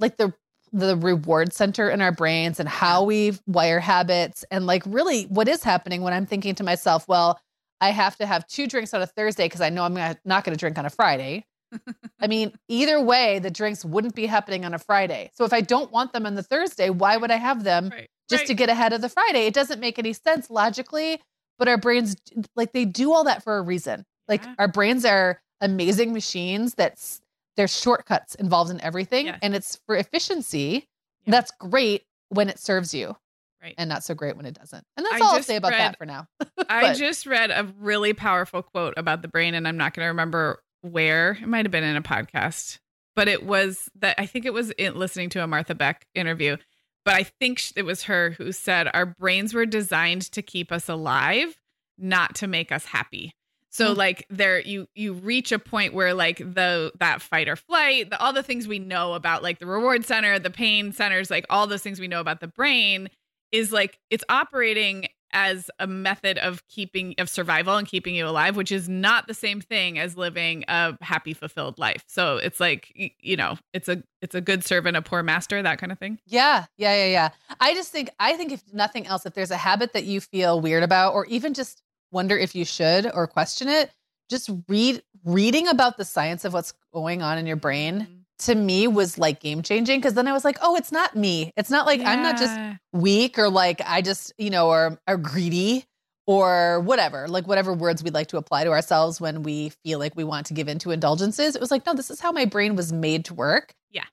like 0.00 0.16
the 0.16 0.32
the 0.72 0.96
reward 0.96 1.52
center 1.52 1.88
in 1.88 2.00
our 2.00 2.10
brains 2.10 2.58
and 2.58 2.68
how 2.68 3.04
we 3.04 3.32
wire 3.46 3.78
habits 3.78 4.44
and 4.50 4.66
like 4.66 4.82
really 4.86 5.24
what 5.26 5.46
is 5.48 5.62
happening 5.62 6.02
when 6.02 6.12
I'm 6.12 6.26
thinking 6.26 6.54
to 6.56 6.64
myself, 6.64 7.06
well, 7.06 7.38
I 7.80 7.90
have 7.90 8.16
to 8.16 8.26
have 8.26 8.46
two 8.46 8.66
drinks 8.66 8.94
on 8.94 9.02
a 9.02 9.06
Thursday 9.06 9.46
because 9.46 9.60
I 9.60 9.70
know 9.70 9.84
I'm 9.84 9.94
not 10.24 10.44
going 10.44 10.54
to 10.54 10.56
drink 10.56 10.78
on 10.78 10.86
a 10.86 10.90
Friday. 10.90 11.44
I 12.20 12.26
mean, 12.26 12.52
either 12.68 13.00
way, 13.00 13.38
the 13.40 13.50
drinks 13.50 13.84
wouldn't 13.84 14.14
be 14.14 14.26
happening 14.26 14.64
on 14.64 14.74
a 14.74 14.78
Friday. 14.78 15.30
So 15.34 15.44
if 15.44 15.52
I 15.52 15.60
don't 15.60 15.90
want 15.90 16.12
them 16.12 16.26
on 16.26 16.34
the 16.34 16.42
Thursday, 16.42 16.90
why 16.90 17.16
would 17.16 17.30
I 17.30 17.36
have 17.36 17.64
them 17.64 17.90
right. 17.90 18.08
just 18.28 18.42
right. 18.42 18.46
to 18.48 18.54
get 18.54 18.68
ahead 18.68 18.92
of 18.92 19.00
the 19.00 19.08
Friday. 19.08 19.46
It 19.46 19.54
doesn't 19.54 19.80
make 19.80 19.98
any 19.98 20.12
sense 20.12 20.50
logically, 20.50 21.20
but 21.58 21.68
our 21.68 21.76
brains 21.76 22.16
like 22.56 22.72
they 22.72 22.84
do 22.84 23.12
all 23.12 23.24
that 23.24 23.42
for 23.42 23.58
a 23.58 23.62
reason. 23.62 24.04
Like 24.28 24.44
Yeah. 24.44 24.54
our 24.58 24.68
brains 24.68 25.04
are 25.04 25.40
amazing 25.60 26.12
machines 26.12 26.74
that's 26.74 27.20
there's 27.56 27.78
shortcuts 27.78 28.34
involved 28.34 28.70
in 28.70 28.80
everything 28.80 29.26
Yes. 29.26 29.38
and 29.42 29.54
it's 29.54 29.78
for 29.86 29.96
efficiency. 29.96 30.88
Yeah. 31.24 31.32
That's 31.32 31.50
great 31.58 32.04
when 32.28 32.48
it 32.48 32.58
serves 32.58 32.94
you 32.94 33.16
Right. 33.64 33.74
and 33.78 33.88
not 33.88 34.04
so 34.04 34.14
great 34.14 34.36
when 34.36 34.44
it 34.46 34.54
doesn't. 34.54 34.84
And 34.96 35.06
that's 35.06 35.20
I 35.22 35.24
all 35.24 35.34
I'll 35.36 35.42
say 35.42 35.56
about 35.56 35.70
read- 35.72 35.80
that 35.80 35.98
for 35.98 36.04
now. 36.06 36.26
I 36.68 36.92
just 36.94 37.24
read 37.26 37.50
a 37.50 37.66
really 37.80 38.12
powerful 38.12 38.62
quote 38.62 38.94
about 38.96 39.22
the 39.22 39.28
brain, 39.28 39.54
and 39.54 39.66
I'm 39.66 39.76
not 39.78 39.94
going 39.94 40.04
to 40.04 40.08
remember 40.08 40.60
where. 40.82 41.38
It 41.40 41.48
might 41.48 41.64
have 41.64 41.72
been 41.72 41.82
in 41.82 41.96
a 41.96 42.02
podcast, 42.02 42.78
but 43.16 43.26
it 43.26 43.44
was 43.44 43.88
that 44.00 44.16
I 44.18 44.26
think 44.26 44.44
it 44.44 44.52
was 44.52 44.70
in 44.72 44.94
listening 44.96 45.30
to 45.30 45.42
a 45.42 45.46
Martha 45.46 45.74
Beck 45.74 46.06
interview. 46.14 46.58
But 47.06 47.14
I 47.14 47.22
think 47.24 47.62
it 47.76 47.82
was 47.82 48.04
her 48.04 48.30
who 48.32 48.52
said 48.52 48.88
our 48.92 49.06
brains 49.06 49.52
were 49.54 49.66
designed 49.66 50.22
to 50.32 50.42
keep 50.42 50.70
us 50.70 50.88
alive, 50.88 51.58
not 51.98 52.34
to 52.36 52.46
make 52.46 52.70
us 52.72 52.84
happy. 52.86 53.34
So 53.70 53.92
Mm. 53.92 53.96
like 53.96 54.26
there 54.30 54.60
you 54.60 54.86
you 54.94 55.14
reach 55.14 55.50
a 55.52 55.58
point 55.58 55.94
where 55.94 56.14
like 56.14 56.38
the 56.38 56.92
that 57.00 57.20
fight 57.20 57.48
or 57.48 57.56
flight, 57.56 58.08
the, 58.10 58.20
all 58.20 58.32
the 58.32 58.42
things 58.42 58.68
we 58.68 58.78
know 58.78 59.14
about 59.14 59.42
like 59.42 59.58
the 59.58 59.66
reward 59.66 60.04
center, 60.06 60.38
the 60.38 60.48
pain 60.50 60.92
centers, 60.92 61.28
like 61.30 61.44
all 61.50 61.66
those 61.66 61.82
things 61.82 61.98
we 61.98 62.06
know 62.08 62.20
about 62.20 62.40
the 62.40 62.46
brain 62.46 63.08
is 63.54 63.72
like 63.72 63.98
it's 64.10 64.24
operating 64.28 65.06
as 65.32 65.68
a 65.80 65.86
method 65.86 66.38
of 66.38 66.66
keeping 66.68 67.14
of 67.18 67.28
survival 67.28 67.76
and 67.76 67.88
keeping 67.88 68.14
you 68.14 68.26
alive 68.26 68.54
which 68.56 68.70
is 68.70 68.88
not 68.88 69.26
the 69.26 69.34
same 69.34 69.60
thing 69.60 69.98
as 69.98 70.16
living 70.16 70.64
a 70.68 70.96
happy 71.02 71.34
fulfilled 71.34 71.78
life. 71.78 72.04
So 72.06 72.36
it's 72.36 72.60
like 72.60 72.92
you 73.20 73.36
know 73.36 73.56
it's 73.72 73.88
a 73.88 74.02
it's 74.20 74.34
a 74.34 74.40
good 74.40 74.64
servant 74.64 74.96
a 74.96 75.02
poor 75.02 75.22
master 75.22 75.62
that 75.62 75.78
kind 75.78 75.92
of 75.92 75.98
thing. 75.98 76.18
Yeah, 76.26 76.66
yeah, 76.76 76.94
yeah, 76.96 77.10
yeah. 77.10 77.28
I 77.60 77.74
just 77.74 77.92
think 77.92 78.10
I 78.18 78.36
think 78.36 78.52
if 78.52 78.62
nothing 78.72 79.06
else, 79.06 79.24
if 79.26 79.34
there's 79.34 79.50
a 79.50 79.56
habit 79.56 79.92
that 79.92 80.04
you 80.04 80.20
feel 80.20 80.60
weird 80.60 80.82
about, 80.82 81.14
or 81.14 81.26
even 81.26 81.54
just 81.54 81.82
wonder 82.10 82.36
if 82.36 82.54
you 82.54 82.64
should 82.64 83.10
or 83.12 83.26
question 83.26 83.68
it, 83.68 83.90
just 84.30 84.50
read 84.68 85.02
reading 85.24 85.68
about 85.68 85.96
the 85.96 86.04
science 86.04 86.44
of 86.44 86.52
what's 86.52 86.72
going 86.92 87.22
on 87.22 87.38
in 87.38 87.46
your 87.46 87.56
brain 87.56 88.00
mm-hmm. 88.00 88.14
To 88.40 88.54
me 88.54 88.88
was 88.88 89.16
like 89.18 89.40
game 89.40 89.62
changing 89.62 90.00
because 90.00 90.14
then 90.14 90.26
I 90.26 90.32
was 90.32 90.44
like, 90.44 90.58
oh, 90.60 90.76
it's 90.76 90.90
not 90.92 91.14
me. 91.16 91.52
It's 91.56 91.70
not 91.70 91.86
like 91.86 92.00
I'm 92.00 92.22
not 92.22 92.36
just 92.36 92.58
weak 92.92 93.38
or 93.38 93.48
like 93.48 93.80
I 93.86 94.02
just, 94.02 94.32
you 94.38 94.50
know, 94.50 94.68
or 94.68 94.98
are 95.06 95.16
greedy 95.16 95.84
or 96.26 96.80
whatever, 96.80 97.28
like 97.28 97.46
whatever 97.46 97.72
words 97.72 98.02
we'd 98.02 98.14
like 98.14 98.28
to 98.28 98.36
apply 98.38 98.64
to 98.64 98.70
ourselves 98.70 99.20
when 99.20 99.42
we 99.42 99.68
feel 99.84 99.98
like 99.98 100.16
we 100.16 100.24
want 100.24 100.46
to 100.46 100.54
give 100.54 100.68
into 100.68 100.90
indulgences. 100.90 101.54
It 101.54 101.60
was 101.60 101.70
like, 101.70 101.84
no, 101.86 101.94
this 101.94 102.10
is 102.10 102.20
how 102.20 102.32
my 102.32 102.44
brain 102.44 102.76
was 102.76 102.92
made 102.92 103.26
to 103.26 103.34
work. 103.34 103.74
Yeah. 103.90 104.04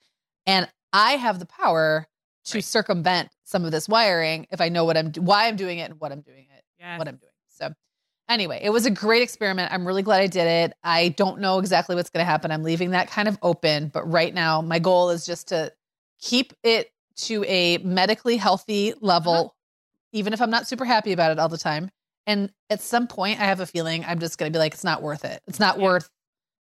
And 0.45 0.69
I 0.93 1.13
have 1.13 1.39
the 1.39 1.45
power 1.45 2.07
to 2.45 2.57
Right. 2.57 2.63
circumvent 2.63 3.29
some 3.43 3.65
of 3.65 3.71
this 3.71 3.87
wiring 3.87 4.47
if 4.51 4.61
I 4.61 4.69
know 4.69 4.83
what 4.85 4.97
I'm 4.97 5.11
why 5.13 5.47
I'm 5.47 5.55
doing 5.55 5.79
it 5.79 5.89
and 5.91 5.99
what 5.99 6.11
I'm 6.11 6.21
doing 6.21 6.47
it, 6.55 6.63
Yes. 6.79 6.99
what 6.99 7.07
I'm 7.07 7.15
doing. 7.17 7.31
So 7.49 7.71
anyway, 8.29 8.59
it 8.61 8.69
was 8.69 8.85
a 8.85 8.91
great 8.91 9.21
experiment. 9.21 9.71
I'm 9.71 9.85
really 9.85 10.03
glad 10.03 10.21
I 10.21 10.27
did 10.27 10.47
it. 10.47 10.73
I 10.83 11.09
don't 11.09 11.39
know 11.39 11.59
exactly 11.59 11.95
what's 11.95 12.09
going 12.09 12.25
to 12.25 12.29
happen. 12.29 12.51
I'm 12.51 12.63
leaving 12.63 12.91
that 12.91 13.09
kind 13.09 13.27
of 13.27 13.37
open, 13.41 13.89
but 13.89 14.03
right 14.09 14.33
now 14.33 14.61
my 14.61 14.79
goal 14.79 15.09
is 15.09 15.25
just 15.25 15.49
to 15.49 15.71
keep 16.19 16.53
it 16.63 16.91
to 17.17 17.43
a 17.45 17.77
medically 17.79 18.37
healthy 18.37 18.93
level 19.01 19.33
Uh-huh. 19.33 19.49
even 20.13 20.33
if 20.33 20.41
I'm 20.41 20.49
not 20.49 20.67
super 20.67 20.85
happy 20.85 21.11
about 21.11 21.31
it 21.31 21.39
all 21.39 21.49
the 21.49 21.57
time. 21.57 21.89
And 22.27 22.51
at 22.69 22.81
some 22.81 23.07
point 23.07 23.39
I 23.39 23.45
have 23.45 23.59
a 23.59 23.65
feeling 23.65 24.05
I'm 24.05 24.19
just 24.19 24.37
going 24.37 24.51
to 24.51 24.55
be 24.55 24.59
like 24.59 24.73
it's 24.73 24.83
not 24.83 25.01
worth 25.01 25.25
it. 25.25 25.41
It's 25.47 25.59
not 25.59 25.77
Yeah. 25.77 25.83
worth 25.83 26.09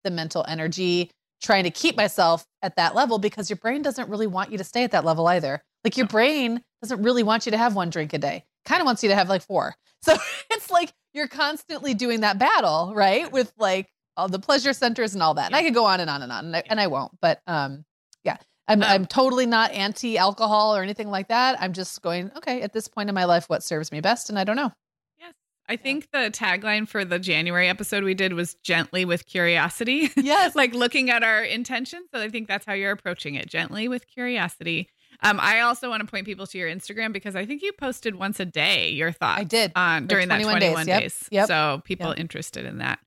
the 0.04 0.10
mental 0.10 0.44
energy 0.48 1.10
trying 1.42 1.64
to 1.64 1.70
keep 1.70 1.96
myself 1.96 2.46
at 2.62 2.76
that 2.76 2.94
level 2.94 3.18
because 3.18 3.50
your 3.50 3.56
brain 3.56 3.82
doesn't 3.82 4.08
really 4.08 4.26
want 4.28 4.50
you 4.52 4.58
to 4.58 4.64
stay 4.64 4.84
at 4.84 4.92
that 4.92 5.04
level 5.04 5.26
either. 5.28 5.62
Like 5.84 5.96
your 5.96 6.06
brain 6.06 6.62
doesn't 6.80 7.02
really 7.02 7.22
want 7.24 7.46
you 7.46 7.52
to 7.52 7.58
have 7.58 7.74
one 7.74 7.90
drink 7.90 8.12
a 8.12 8.18
day. 8.18 8.44
Kind 8.64 8.80
of 8.80 8.86
wants 8.86 9.02
you 9.02 9.08
to 9.08 9.14
have 9.16 9.28
like 9.28 9.42
four. 9.42 9.74
So 10.04 10.16
it's 10.50 10.68
like 10.70 10.92
you're 11.14 11.28
constantly 11.28 11.94
doing 11.94 12.20
that 12.20 12.38
battle, 12.38 12.92
right? 12.94 13.30
With 13.30 13.52
like 13.58 13.88
all 14.16 14.28
the 14.28 14.38
pleasure 14.38 14.72
centers 14.72 15.14
and 15.14 15.22
all 15.22 15.34
that. 15.34 15.46
And 15.46 15.56
I 15.56 15.62
could 15.62 15.74
go 15.74 15.84
on 15.84 16.00
and 16.00 16.10
on 16.10 16.22
and 16.22 16.30
on, 16.32 16.46
and 16.46 16.56
I, 16.56 16.62
and 16.68 16.80
I 16.80 16.86
won't. 16.86 17.12
But 17.20 17.40
um, 17.46 17.84
yeah, 18.24 18.36
I'm 18.68 18.82
Um, 18.82 18.88
I'm 18.88 19.06
totally 19.06 19.46
not 19.46 19.72
anti-alcohol 19.72 20.76
or 20.76 20.82
anything 20.82 21.08
like 21.10 21.28
that. 21.28 21.60
I'm 21.60 21.72
just 21.72 22.00
going 22.02 22.30
okay 22.36 22.62
at 22.62 22.72
this 22.72 22.88
point 22.88 23.08
in 23.08 23.14
my 23.14 23.24
life, 23.24 23.48
what 23.48 23.62
serves 23.62 23.90
me 23.92 24.00
best, 24.00 24.28
and 24.30 24.38
I 24.38 24.44
don't 24.44 24.56
know. 24.56 24.72
yes 25.20 25.34
i 25.68 25.76
think 25.76 26.08
the 26.12 26.30
tagline 26.30 26.88
for 26.88 27.04
the 27.04 27.18
january 27.18 27.68
episode 27.68 28.02
we 28.04 28.14
did 28.14 28.32
was 28.32 28.54
gently 28.64 29.04
with 29.04 29.26
curiosity 29.26 30.10
Yes, 30.16 30.54
like 30.56 30.74
looking 30.74 31.08
at 31.10 31.22
our 31.22 31.42
intentions. 31.42 32.08
So 32.14 32.20
I 32.20 32.28
think 32.28 32.48
that's 32.48 32.66
how 32.66 32.72
you're 32.74 32.90
approaching 32.92 33.34
it 33.36 33.48
gently 33.48 33.88
with 33.88 34.06
curiosity. 34.08 34.88
Um, 35.22 35.38
I 35.40 35.60
also 35.60 35.88
want 35.88 36.00
to 36.00 36.06
point 36.06 36.26
people 36.26 36.46
to 36.48 36.58
your 36.58 36.68
Instagram 36.68 37.12
because 37.12 37.36
I 37.36 37.46
think 37.46 37.62
you 37.62 37.72
posted 37.72 38.14
once 38.16 38.40
a 38.40 38.44
day 38.44 38.90
your 38.90 39.12
thoughts. 39.12 39.40
I 39.40 39.44
did. 39.44 39.72
on 39.76 40.06
during 40.06 40.28
that 40.28 40.42
21 40.42 40.60
21 40.60 40.86
days. 40.86 41.00
days. 41.00 41.28
Yep. 41.30 41.40
Yep. 41.42 41.48
So 41.48 41.82
people 41.84 42.08
Yep. 42.08 42.18
interested 42.18 42.64
in 42.66 42.78
that. 42.78 42.98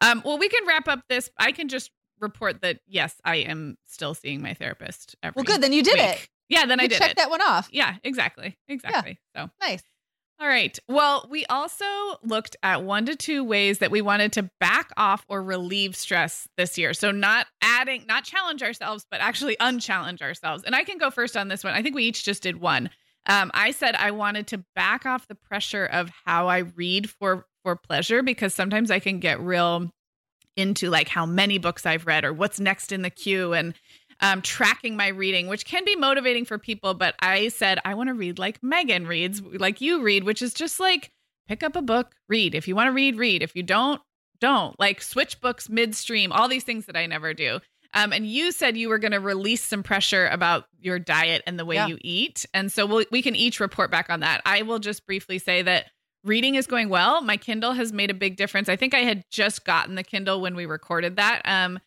Um, 0.00 0.22
well, 0.24 0.38
we 0.38 0.48
can 0.48 0.66
wrap 0.66 0.88
up 0.88 1.00
this. 1.08 1.30
I 1.38 1.52
can 1.52 1.68
just 1.68 1.90
report 2.20 2.62
that 2.62 2.80
yes, 2.86 3.14
I 3.24 3.36
am 3.36 3.76
still 3.86 4.14
seeing 4.14 4.40
my 4.40 4.54
therapist. 4.54 5.16
Every 5.22 5.34
Well, 5.36 5.44
good. 5.44 5.60
Then 5.62 5.72
you 5.72 5.82
did 5.82 5.94
week. 5.94 6.02
it. 6.04 6.28
Yeah, 6.48 6.66
then 6.66 6.78
I 6.78 6.84
You 6.84 6.88
did 6.90 6.98
check 6.98 7.10
it. 7.12 7.16
that 7.16 7.30
one 7.30 7.40
off. 7.40 7.68
Yeah, 7.72 7.96
exactly, 8.04 8.56
exactly. 8.68 9.18
So 9.36 9.50
Nice. 9.60 9.82
All 10.40 10.48
right. 10.48 10.76
Well, 10.88 11.26
we 11.30 11.46
also 11.46 11.84
looked 12.24 12.56
at 12.62 12.82
one 12.82 13.06
to 13.06 13.14
two 13.14 13.44
ways 13.44 13.78
that 13.78 13.92
we 13.92 14.02
wanted 14.02 14.32
to 14.32 14.50
back 14.58 14.90
off 14.96 15.24
or 15.28 15.42
relieve 15.42 15.94
stress 15.94 16.48
this 16.56 16.76
year. 16.76 16.92
So, 16.92 17.12
not 17.12 17.46
adding, 17.62 18.04
not 18.08 18.24
challenge 18.24 18.62
ourselves, 18.62 19.06
but 19.10 19.20
actually 19.20 19.56
unchallenge 19.60 20.22
ourselves. 20.22 20.64
And 20.64 20.74
I 20.74 20.82
can 20.82 20.98
go 20.98 21.10
first 21.10 21.36
on 21.36 21.48
this 21.48 21.62
one. 21.62 21.72
I 21.72 21.82
think 21.82 21.94
we 21.94 22.04
each 22.04 22.24
just 22.24 22.42
did 22.42 22.60
one. 22.60 22.90
Um, 23.26 23.50
I 23.54 23.70
said 23.70 23.94
I 23.94 24.10
wanted 24.10 24.48
to 24.48 24.64
back 24.74 25.06
off 25.06 25.28
the 25.28 25.36
pressure 25.36 25.86
of 25.86 26.10
how 26.24 26.48
I 26.48 26.58
read 26.58 27.08
for 27.08 27.46
for 27.62 27.76
pleasure 27.76 28.22
because 28.22 28.54
sometimes 28.54 28.90
I 28.90 28.98
can 28.98 29.20
get 29.20 29.40
real 29.40 29.90
into 30.56 30.90
like 30.90 31.08
how 31.08 31.26
many 31.26 31.58
books 31.58 31.86
I've 31.86 32.06
read 32.06 32.24
or 32.24 32.32
what's 32.32 32.60
next 32.60 32.92
in 32.92 33.02
the 33.02 33.10
queue 33.10 33.52
and 33.52 33.74
um, 34.20 34.42
tracking 34.42 34.96
my 34.96 35.08
reading, 35.08 35.48
which 35.48 35.64
can 35.64 35.84
be 35.84 35.96
motivating 35.96 36.44
for 36.44 36.58
people. 36.58 36.94
But 36.94 37.14
I 37.20 37.48
said, 37.48 37.78
I 37.84 37.94
want 37.94 38.08
to 38.08 38.14
read 38.14 38.38
like 38.38 38.62
Meagan 38.62 39.06
reads, 39.06 39.42
like 39.42 39.80
you 39.80 40.02
read, 40.02 40.24
which 40.24 40.42
is 40.42 40.54
just 40.54 40.80
like 40.80 41.10
pick 41.48 41.62
up 41.62 41.76
a 41.76 41.82
book, 41.82 42.14
read. 42.28 42.54
If 42.54 42.68
you 42.68 42.74
want 42.74 42.88
to 42.88 42.92
read, 42.92 43.16
read. 43.16 43.42
If 43.42 43.54
you 43.54 43.62
don't, 43.62 44.00
don't. 44.40 44.78
Like 44.80 45.02
switch 45.02 45.40
books 45.40 45.68
midstream, 45.68 46.32
all 46.32 46.48
these 46.48 46.64
things 46.64 46.86
that 46.86 46.96
I 46.96 47.06
never 47.06 47.34
do. 47.34 47.60
Um, 47.96 48.12
and 48.12 48.26
you 48.26 48.50
said 48.50 48.76
you 48.76 48.88
were 48.88 48.98
going 48.98 49.12
to 49.12 49.20
release 49.20 49.62
some 49.62 49.84
pressure 49.84 50.26
about 50.26 50.64
your 50.80 50.98
diet 50.98 51.42
and 51.46 51.58
the 51.58 51.64
way 51.64 51.76
Yeah. 51.76 51.86
you 51.86 51.98
eat. 52.00 52.44
And 52.52 52.72
so 52.72 52.86
we'll, 52.86 53.04
we 53.12 53.22
can 53.22 53.36
each 53.36 53.60
report 53.60 53.90
back 53.92 54.10
on 54.10 54.20
that. 54.20 54.42
I 54.44 54.62
will 54.62 54.80
just 54.80 55.06
briefly 55.06 55.38
say 55.38 55.62
that 55.62 55.86
reading 56.24 56.56
is 56.56 56.66
going 56.66 56.88
well. 56.88 57.22
My 57.22 57.36
Kindle 57.36 57.72
has 57.72 57.92
made 57.92 58.10
a 58.10 58.14
big 58.14 58.36
difference. 58.36 58.68
I 58.68 58.74
think 58.74 58.94
I 58.94 59.00
had 59.00 59.22
just 59.30 59.64
gotten 59.64 59.94
the 59.94 60.02
Kindle 60.02 60.40
when 60.40 60.56
we 60.56 60.66
recorded 60.66 61.16
that. 61.16 61.42
Um, 61.44 61.78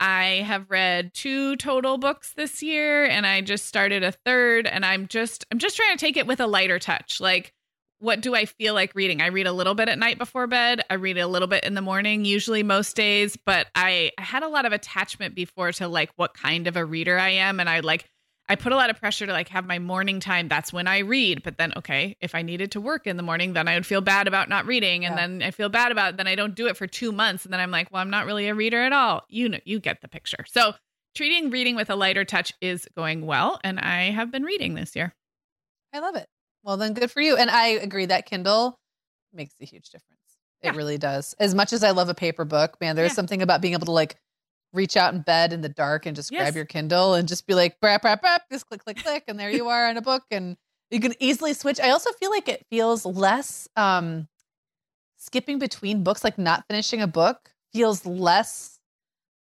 I 0.00 0.44
have 0.46 0.70
read 0.70 1.14
two 1.14 1.56
total 1.56 1.98
books 1.98 2.32
this 2.34 2.62
year 2.62 3.04
and 3.04 3.26
I 3.26 3.40
just 3.40 3.66
started 3.66 4.02
a 4.02 4.12
third 4.12 4.66
and 4.66 4.84
I'm 4.84 5.08
just 5.08 5.44
I'm 5.50 5.58
just 5.58 5.76
trying 5.76 5.96
to 5.96 6.04
take 6.04 6.16
it 6.16 6.26
with 6.26 6.40
a 6.40 6.46
lighter 6.46 6.78
touch. 6.78 7.20
Like 7.20 7.52
what 8.00 8.20
do 8.20 8.34
I 8.34 8.44
feel 8.44 8.74
like 8.74 8.94
reading? 8.94 9.22
I 9.22 9.28
read 9.28 9.46
a 9.46 9.52
little 9.52 9.74
bit 9.74 9.88
at 9.88 9.98
night 9.98 10.18
before 10.18 10.46
bed. 10.46 10.82
I 10.90 10.94
read 10.94 11.16
a 11.16 11.26
little 11.26 11.48
bit 11.48 11.64
in 11.64 11.74
the 11.74 11.80
morning, 11.80 12.26
usually 12.26 12.62
most 12.62 12.96
days, 12.96 13.38
but 13.46 13.68
I, 13.74 14.10
I 14.18 14.22
had 14.22 14.42
a 14.42 14.48
lot 14.48 14.66
of 14.66 14.72
attachment 14.72 15.34
before 15.34 15.72
to 15.72 15.88
like 15.88 16.10
what 16.16 16.34
kind 16.34 16.66
of 16.66 16.76
a 16.76 16.84
reader 16.84 17.18
I 17.18 17.30
am 17.30 17.60
and 17.60 17.68
I 17.68 17.80
like 17.80 18.10
I 18.48 18.56
put 18.56 18.72
a 18.72 18.76
lot 18.76 18.90
of 18.90 18.98
pressure 19.00 19.24
to 19.26 19.32
like 19.32 19.48
have 19.48 19.66
my 19.66 19.78
morning 19.78 20.20
time. 20.20 20.48
That's 20.48 20.72
when 20.72 20.86
I 20.86 20.98
read. 20.98 21.42
But 21.42 21.56
then, 21.56 21.72
okay, 21.76 22.16
if 22.20 22.34
I 22.34 22.42
needed 22.42 22.72
to 22.72 22.80
work 22.80 23.06
in 23.06 23.16
the 23.16 23.22
morning, 23.22 23.54
then 23.54 23.68
I 23.68 23.74
would 23.74 23.86
feel 23.86 24.02
bad 24.02 24.28
about 24.28 24.48
not 24.50 24.66
reading. 24.66 25.04
And 25.06 25.14
Yeah. 25.16 25.26
then 25.26 25.42
I 25.42 25.50
feel 25.50 25.70
bad 25.70 25.92
about 25.92 26.14
it. 26.14 26.16
Then 26.18 26.26
I 26.26 26.34
don't 26.34 26.54
do 26.54 26.66
it 26.66 26.76
for 26.76 26.86
two 26.86 27.10
months. 27.10 27.44
And 27.44 27.52
then 27.52 27.60
I'm 27.60 27.70
like, 27.70 27.90
well, 27.90 28.02
I'm 28.02 28.10
not 28.10 28.26
really 28.26 28.48
a 28.48 28.54
reader 28.54 28.82
at 28.82 28.92
all. 28.92 29.24
You 29.28 29.48
know, 29.48 29.58
you 29.64 29.80
get 29.80 30.02
the 30.02 30.08
picture. 30.08 30.44
So 30.46 30.74
treating 31.14 31.50
reading 31.50 31.74
with 31.74 31.88
a 31.88 31.96
lighter 31.96 32.24
touch 32.24 32.52
is 32.60 32.86
going 32.94 33.24
well. 33.24 33.60
And 33.64 33.80
I 33.80 34.10
have 34.10 34.30
been 34.30 34.42
reading 34.42 34.74
this 34.74 34.94
year. 34.94 35.14
I 35.94 36.00
love 36.00 36.16
it. 36.16 36.26
Well, 36.62 36.76
then 36.76 36.92
good 36.92 37.10
for 37.10 37.20
you. 37.22 37.36
And 37.36 37.50
I 37.50 37.68
agree 37.68 38.06
that 38.06 38.26
Kindle 38.26 38.78
makes 39.32 39.54
a 39.60 39.64
huge 39.64 39.88
difference. 39.90 40.20
It 40.60 40.68
Yeah. 40.72 40.76
really 40.76 40.98
does. 40.98 41.34
As 41.38 41.54
much 41.54 41.72
as 41.72 41.82
I 41.84 41.92
love 41.92 42.08
a 42.08 42.14
paper 42.14 42.44
book, 42.44 42.78
man, 42.80 42.96
there's 42.96 43.12
Yeah. 43.12 43.14
something 43.14 43.42
about 43.42 43.60
being 43.60 43.74
able 43.74 43.86
to 43.86 43.92
like 43.92 44.16
reach 44.74 44.96
out 44.96 45.14
in 45.14 45.22
bed 45.22 45.52
in 45.52 45.60
the 45.60 45.68
dark 45.68 46.06
and 46.06 46.14
just 46.16 46.30
Yes. 46.32 46.40
grab 46.42 46.56
your 46.56 46.64
Kindle 46.64 47.14
and 47.14 47.26
just 47.28 47.46
be 47.46 47.54
like, 47.54 47.80
brap, 47.80 48.02
brap, 48.02 48.20
brap, 48.20 48.40
just 48.50 48.66
click, 48.66 48.82
click, 48.84 49.02
click. 49.02 49.24
And 49.28 49.38
there 49.38 49.50
you 49.50 49.68
are 49.68 49.86
on 49.86 49.96
a 49.96 50.02
book. 50.02 50.24
And 50.30 50.56
you 50.90 51.00
can 51.00 51.14
easily 51.20 51.54
switch. 51.54 51.80
I 51.80 51.90
also 51.90 52.10
feel 52.12 52.30
like 52.30 52.48
it 52.48 52.66
feels 52.70 53.06
less 53.06 53.68
um 53.76 54.28
skipping 55.16 55.58
between 55.58 56.02
books, 56.02 56.22
like 56.24 56.38
not 56.38 56.64
finishing 56.68 57.00
a 57.00 57.06
book 57.06 57.50
feels 57.72 58.04
less 58.06 58.78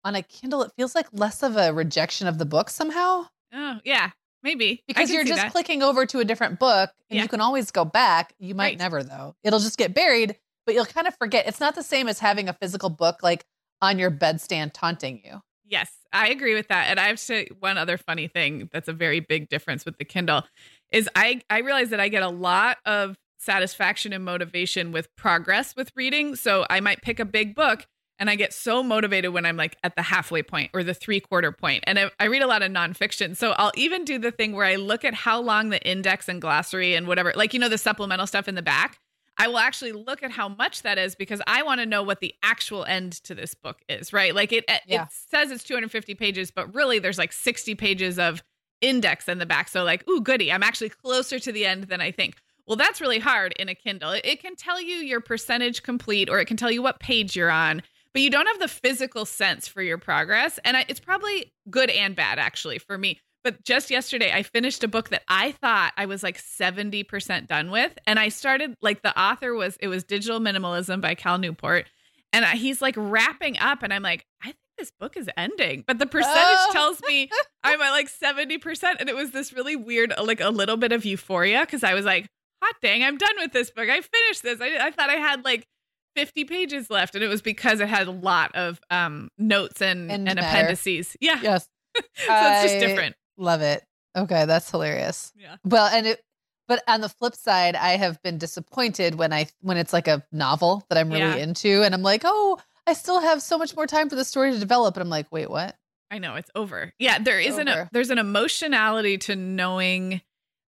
on 0.04 0.14
a 0.14 0.22
Kindle. 0.22 0.62
It 0.62 0.72
feels 0.76 0.94
like 0.94 1.06
less 1.12 1.42
of 1.42 1.56
a 1.56 1.72
rejection 1.72 2.26
of 2.28 2.38
the 2.38 2.44
book 2.46 2.70
somehow 2.70 3.26
Oh, 3.52 3.78
yeah, 3.84 4.10
maybe. 4.44 4.84
Because 4.86 5.10
you're 5.10 5.24
just 5.24 5.42
that. 5.42 5.50
clicking 5.52 5.82
over 5.82 6.06
to 6.06 6.20
a 6.20 6.24
different 6.24 6.60
book 6.60 6.90
and 7.08 7.16
Yeah. 7.16 7.22
you 7.22 7.28
can 7.28 7.40
always 7.40 7.70
go 7.72 7.84
back. 7.84 8.32
You 8.38 8.54
might 8.54 8.64
Right. 8.72 8.78
never 8.78 9.02
though. 9.02 9.34
It'll 9.42 9.58
just 9.58 9.76
get 9.78 9.92
buried, 9.92 10.36
but 10.66 10.74
you'll 10.76 10.84
kind 10.86 11.08
of 11.08 11.16
forget. 11.16 11.46
It's 11.48 11.58
not 11.60 11.74
the 11.74 11.82
same 11.82 12.06
as 12.08 12.20
having 12.20 12.48
a 12.48 12.52
physical 12.52 12.90
book 12.90 13.22
like 13.24 13.44
on 13.82 13.98
your 13.98 14.10
bedstand 14.10 14.72
taunting 14.72 15.22
you. 15.24 15.40
Yes, 15.64 15.92
I 16.12 16.28
agree 16.28 16.54
with 16.54 16.68
that. 16.68 16.88
And 16.88 16.98
I 16.98 17.06
have 17.08 17.24
to 17.26 17.46
one 17.60 17.78
other 17.78 17.96
funny 17.96 18.26
thing 18.26 18.68
that's 18.72 18.88
a 18.88 18.92
very 18.92 19.20
big 19.20 19.48
difference 19.48 19.84
with 19.84 19.98
the 19.98 20.04
Kindle 20.04 20.42
is 20.90 21.08
I 21.14 21.42
I 21.48 21.58
realize 21.58 21.90
that 21.90 22.00
I 22.00 22.08
get 22.08 22.22
a 22.22 22.28
lot 22.28 22.78
of 22.84 23.16
satisfaction 23.38 24.12
and 24.12 24.24
motivation 24.24 24.92
with 24.92 25.14
progress 25.16 25.74
with 25.76 25.90
reading. 25.96 26.36
So 26.36 26.66
I 26.68 26.80
might 26.80 27.02
pick 27.02 27.20
a 27.20 27.24
big 27.24 27.54
book 27.54 27.86
and 28.18 28.28
I 28.28 28.36
get 28.36 28.52
so 28.52 28.82
motivated 28.82 29.32
when 29.32 29.46
I'm 29.46 29.56
like 29.56 29.76
at 29.82 29.96
the 29.96 30.02
halfway 30.02 30.42
point 30.42 30.70
or 30.74 30.84
the 30.84 30.92
three 30.92 31.20
quarter 31.20 31.52
point. 31.52 31.84
And 31.86 31.98
I, 31.98 32.10
I 32.20 32.26
read 32.26 32.42
a 32.42 32.46
lot 32.46 32.62
of 32.62 32.70
nonfiction. 32.70 33.34
So 33.34 33.52
I'll 33.52 33.72
even 33.76 34.04
do 34.04 34.18
the 34.18 34.30
thing 34.30 34.52
where 34.52 34.66
I 34.66 34.76
look 34.76 35.04
at 35.04 35.14
how 35.14 35.40
long 35.40 35.70
the 35.70 35.82
index 35.88 36.28
and 36.28 36.40
glossary 36.40 36.94
and 36.94 37.06
whatever, 37.06 37.32
like, 37.34 37.54
you 37.54 37.60
know, 37.60 37.70
the 37.70 37.78
supplemental 37.78 38.26
stuff 38.26 38.46
in 38.46 38.56
the 38.56 38.62
back. 38.62 38.98
I 39.40 39.48
will 39.48 39.58
actually 39.58 39.92
look 39.92 40.22
at 40.22 40.30
how 40.30 40.48
much 40.48 40.82
that 40.82 40.98
is 40.98 41.14
because 41.14 41.40
I 41.46 41.62
want 41.62 41.80
to 41.80 41.86
know 41.86 42.02
what 42.02 42.20
the 42.20 42.34
actual 42.42 42.84
end 42.84 43.12
to 43.24 43.34
this 43.34 43.54
book 43.54 43.78
is, 43.88 44.12
right? 44.12 44.34
Like 44.34 44.52
it 44.52 44.64
Yeah. 44.86 45.04
it 45.04 45.08
says 45.10 45.50
it's 45.50 45.64
250 45.64 46.14
pages, 46.14 46.50
but 46.50 46.74
really 46.74 46.98
there's 46.98 47.18
like 47.18 47.32
60 47.32 47.74
pages 47.74 48.18
of 48.18 48.42
index 48.80 49.28
in 49.28 49.38
the 49.38 49.46
back. 49.46 49.68
So 49.68 49.84
like, 49.84 50.06
ooh, 50.08 50.20
goody, 50.20 50.52
I'm 50.52 50.62
actually 50.62 50.90
closer 50.90 51.38
to 51.38 51.52
the 51.52 51.66
end 51.66 51.84
than 51.84 52.00
I 52.00 52.10
think. 52.10 52.36
Well, 52.66 52.76
that's 52.76 53.00
really 53.00 53.18
hard 53.18 53.52
in 53.58 53.68
a 53.68 53.74
Kindle. 53.74 54.12
It, 54.12 54.24
it 54.24 54.40
can 54.42 54.56
tell 54.56 54.80
you 54.80 54.96
your 54.96 55.20
percentage 55.20 55.82
complete 55.82 56.28
or 56.28 56.38
it 56.38 56.46
can 56.46 56.56
tell 56.56 56.70
you 56.70 56.82
what 56.82 57.00
page 57.00 57.34
you're 57.34 57.50
on, 57.50 57.82
but 58.12 58.22
you 58.22 58.30
don't 58.30 58.46
have 58.46 58.60
the 58.60 58.68
physical 58.68 59.24
sense 59.24 59.66
for 59.66 59.82
your 59.82 59.98
progress. 59.98 60.58
And 60.64 60.76
I, 60.76 60.84
it's 60.88 61.00
probably 61.00 61.52
good 61.68 61.90
and 61.90 62.14
bad 62.14 62.38
actually 62.38 62.78
for 62.78 62.96
me. 62.96 63.20
But 63.42 63.64
just 63.64 63.90
yesterday, 63.90 64.32
I 64.32 64.42
finished 64.42 64.84
a 64.84 64.88
book 64.88 65.08
that 65.10 65.22
I 65.28 65.52
thought 65.52 65.92
I 65.96 66.06
was 66.06 66.22
like 66.22 66.38
70% 66.38 67.46
done 67.46 67.70
with. 67.70 67.92
And 68.06 68.18
I 68.18 68.28
started, 68.28 68.74
like, 68.82 69.02
the 69.02 69.18
author 69.18 69.54
was, 69.54 69.76
it 69.80 69.88
was 69.88 70.04
Digital 70.04 70.40
Minimalism 70.40 71.00
by 71.00 71.14
Cal 71.14 71.38
Newport. 71.38 71.86
And 72.32 72.44
I- 72.44 72.56
he's 72.56 72.82
like 72.82 72.94
wrapping 72.98 73.58
up. 73.58 73.82
And 73.82 73.92
I'm 73.94 74.02
like, 74.02 74.26
I 74.42 74.46
think 74.46 74.56
this 74.78 74.90
book 75.00 75.16
is 75.16 75.28
ending. 75.36 75.84
But 75.86 75.98
the 75.98 76.06
percentage 76.06 76.36
Oh. 76.38 76.70
tells 76.72 77.00
me 77.08 77.30
I'm 77.64 77.80
at 77.80 77.90
like 77.90 78.10
70%. 78.10 78.96
And 79.00 79.08
it 79.08 79.16
was 79.16 79.30
this 79.30 79.52
really 79.52 79.74
weird, 79.76 80.12
like 80.22 80.40
a 80.40 80.50
little 80.50 80.76
bit 80.76 80.92
of 80.92 81.04
euphoria 81.04 81.60
because 81.62 81.82
I 81.82 81.94
was 81.94 82.04
like, 82.04 82.26
hot 82.62 82.74
dang, 82.82 83.02
I'm 83.02 83.16
done 83.16 83.34
with 83.38 83.52
this 83.52 83.70
book. 83.70 83.88
I 83.88 84.00
finished 84.02 84.42
this. 84.42 84.60
I, 84.60 84.86
I 84.86 84.90
thought 84.90 85.08
I 85.10 85.14
had 85.14 85.44
like 85.46 85.66
50 86.14 86.44
pages 86.44 86.90
left. 86.90 87.14
And 87.14 87.24
it 87.24 87.28
was 87.28 87.40
because 87.40 87.80
it 87.80 87.88
had 87.88 88.06
a 88.06 88.10
lot 88.12 88.54
of 88.54 88.80
um, 88.90 89.30
notes 89.38 89.80
and, 89.80 90.10
And 90.12 90.28
and 90.28 90.38
appendices. 90.38 91.16
Yeah. 91.20 91.40
Yes. 91.42 91.66
so 91.96 92.02
it's 92.28 92.62
just 92.64 92.76
I 92.76 92.78
different. 92.80 93.16
Love 93.40 93.62
it. 93.62 93.82
Okay, 94.16 94.44
that's 94.44 94.70
hilarious. 94.70 95.32
Yeah. 95.36 95.56
Well, 95.64 95.86
and 95.86 96.06
it 96.06 96.22
but 96.68 96.82
on 96.86 97.00
the 97.00 97.08
flip 97.08 97.34
side, 97.34 97.74
I 97.74 97.96
have 97.96 98.22
been 98.22 98.38
disappointed 98.38 99.16
when 99.16 99.32
I 99.32 99.48
when 99.60 99.76
it's 99.76 99.92
like 99.92 100.06
a 100.08 100.24
novel 100.30 100.84
that 100.88 100.98
I'm 100.98 101.08
really 101.10 101.20
Yeah. 101.20 101.36
into 101.36 101.82
and 101.82 101.94
I'm 101.94 102.02
like, 102.02 102.22
"Oh, 102.24 102.60
I 102.86 102.92
still 102.92 103.20
have 103.20 103.42
so 103.42 103.56
much 103.58 103.74
more 103.74 103.86
time 103.86 104.08
for 104.08 104.14
the 104.16 104.24
story 104.24 104.52
to 104.52 104.58
develop." 104.58 104.96
And 104.96 105.02
I'm 105.02 105.08
like, 105.10 105.26
"Wait, 105.32 105.50
what?" 105.50 105.76
I 106.10 106.18
know 106.18 106.34
it's 106.36 106.50
over. 106.54 106.92
Yeah, 106.98 107.18
there 107.18 107.40
is 107.40 107.56
an 107.56 107.68
over. 107.68 107.88
there's 107.92 108.10
an 108.10 108.18
emotionality 108.18 109.16
to 109.18 109.36
knowing 109.36 110.20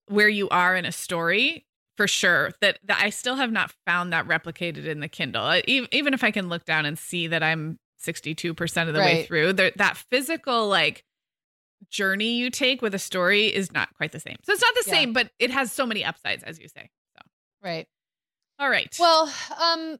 where 0.06 0.28
you 0.28 0.48
are 0.48 0.74
in 0.76 0.84
a 0.84 0.92
story 0.92 1.66
for 1.96 2.06
sure 2.08 2.52
that, 2.60 2.78
that 2.84 3.00
I 3.02 3.10
still 3.10 3.34
have 3.36 3.52
not 3.52 3.72
found 3.86 4.12
that 4.12 4.26
replicated 4.26 4.86
in 4.86 5.00
the 5.00 5.08
Kindle. 5.08 5.54
E- 5.66 5.86
Even 5.92 6.14
if 6.14 6.24
I 6.24 6.30
can 6.30 6.48
look 6.48 6.64
down 6.64 6.86
and 6.86 6.98
see 6.98 7.26
that 7.28 7.42
I'm 7.42 7.78
62% 8.02 8.88
of 8.88 8.94
the 8.94 9.00
way 9.00 9.24
through, 9.26 9.52
there, 9.52 9.72
that 9.76 9.96
physical 9.96 10.68
like 10.68 11.04
journey 11.92 12.36
you 12.38 12.50
take 12.50 12.82
with 12.82 12.94
a 12.94 12.98
story 12.98 13.46
is 13.54 13.70
not 13.72 13.94
quite 13.94 14.10
the 14.12 14.18
same. 14.20 14.36
So 14.44 14.52
it's 14.52 14.62
not 14.62 14.74
the 14.74 14.84
Yeah. 14.86 14.90
same, 14.90 15.12
but 15.12 15.30
it 15.38 15.50
has 15.52 15.70
so 15.70 15.86
many 15.86 16.04
upsides 16.04 16.42
as 16.42 16.58
you 16.58 16.66
say. 16.68 16.90
So, 17.16 17.22
Right. 17.62 17.86
all 18.58 18.68
right. 18.68 18.94
Well, 18.98 19.32
um 19.60 19.98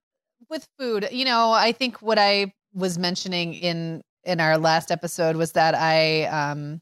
with 0.50 0.66
food, 0.78 1.09
you 1.12 1.24
know, 1.24 1.52
I 1.52 1.70
think 1.72 2.02
what 2.02 2.18
I 2.18 2.52
was 2.74 2.98
mentioning 2.98 3.55
in 3.55 4.02
in 4.24 4.40
our 4.40 4.59
last 4.59 4.90
episode 4.90 5.37
was 5.37 5.52
that 5.52 5.74
I 5.76 6.24
um 6.24 6.81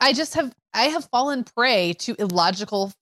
I 0.00 0.12
just 0.12 0.34
have 0.34 0.52
I 0.74 0.84
have 0.84 1.08
fallen 1.10 1.44
prey 1.44 1.94
to 2.00 2.14
illogical 2.18 2.92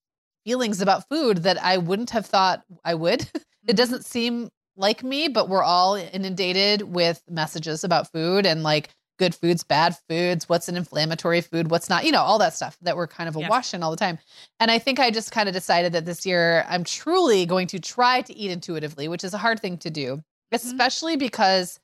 feelings 0.44 0.80
about 0.80 1.08
food 1.08 1.38
that 1.38 1.62
I 1.62 1.78
wouldn't 1.78 2.10
have 2.10 2.26
thought 2.26 2.62
I 2.84 2.94
would. 2.94 3.26
it 3.66 3.76
doesn't 3.76 4.04
seem 4.04 4.50
like 4.76 5.02
me, 5.02 5.28
but 5.28 5.48
we're 5.48 5.62
all 5.62 5.94
inundated 5.94 6.82
with 6.82 7.22
messages 7.30 7.84
about 7.84 8.10
food 8.12 8.44
and 8.44 8.62
like 8.62 8.90
good 9.18 9.34
foods, 9.34 9.62
bad 9.62 9.96
foods, 10.08 10.48
what's 10.48 10.68
an 10.68 10.76
inflammatory 10.76 11.40
food, 11.40 11.70
what's 11.70 11.88
not, 11.88 12.04
you 12.04 12.12
know, 12.12 12.22
all 12.22 12.38
that 12.38 12.54
stuff 12.54 12.76
that 12.82 12.96
we're 12.96 13.06
kind 13.06 13.28
of 13.28 13.36
awash 13.36 13.74
in 13.74 13.82
all 13.82 13.90
the 13.90 13.96
time. 13.96 14.18
And 14.60 14.70
I 14.70 14.78
think 14.78 14.98
I 14.98 15.10
just 15.10 15.32
kind 15.32 15.48
of 15.48 15.54
decided 15.54 15.92
that 15.92 16.04
this 16.04 16.26
year 16.26 16.64
I'm 16.68 16.84
truly 16.84 17.46
going 17.46 17.66
to 17.68 17.78
try 17.78 18.22
to 18.22 18.34
eat 18.34 18.50
intuitively, 18.50 19.08
which 19.08 19.24
is 19.24 19.34
a 19.34 19.38
hard 19.38 19.60
thing 19.60 19.78
to 19.78 19.90
do, 19.90 20.16
mm-hmm. 20.16 20.54
especially 20.54 21.16
because 21.16 21.78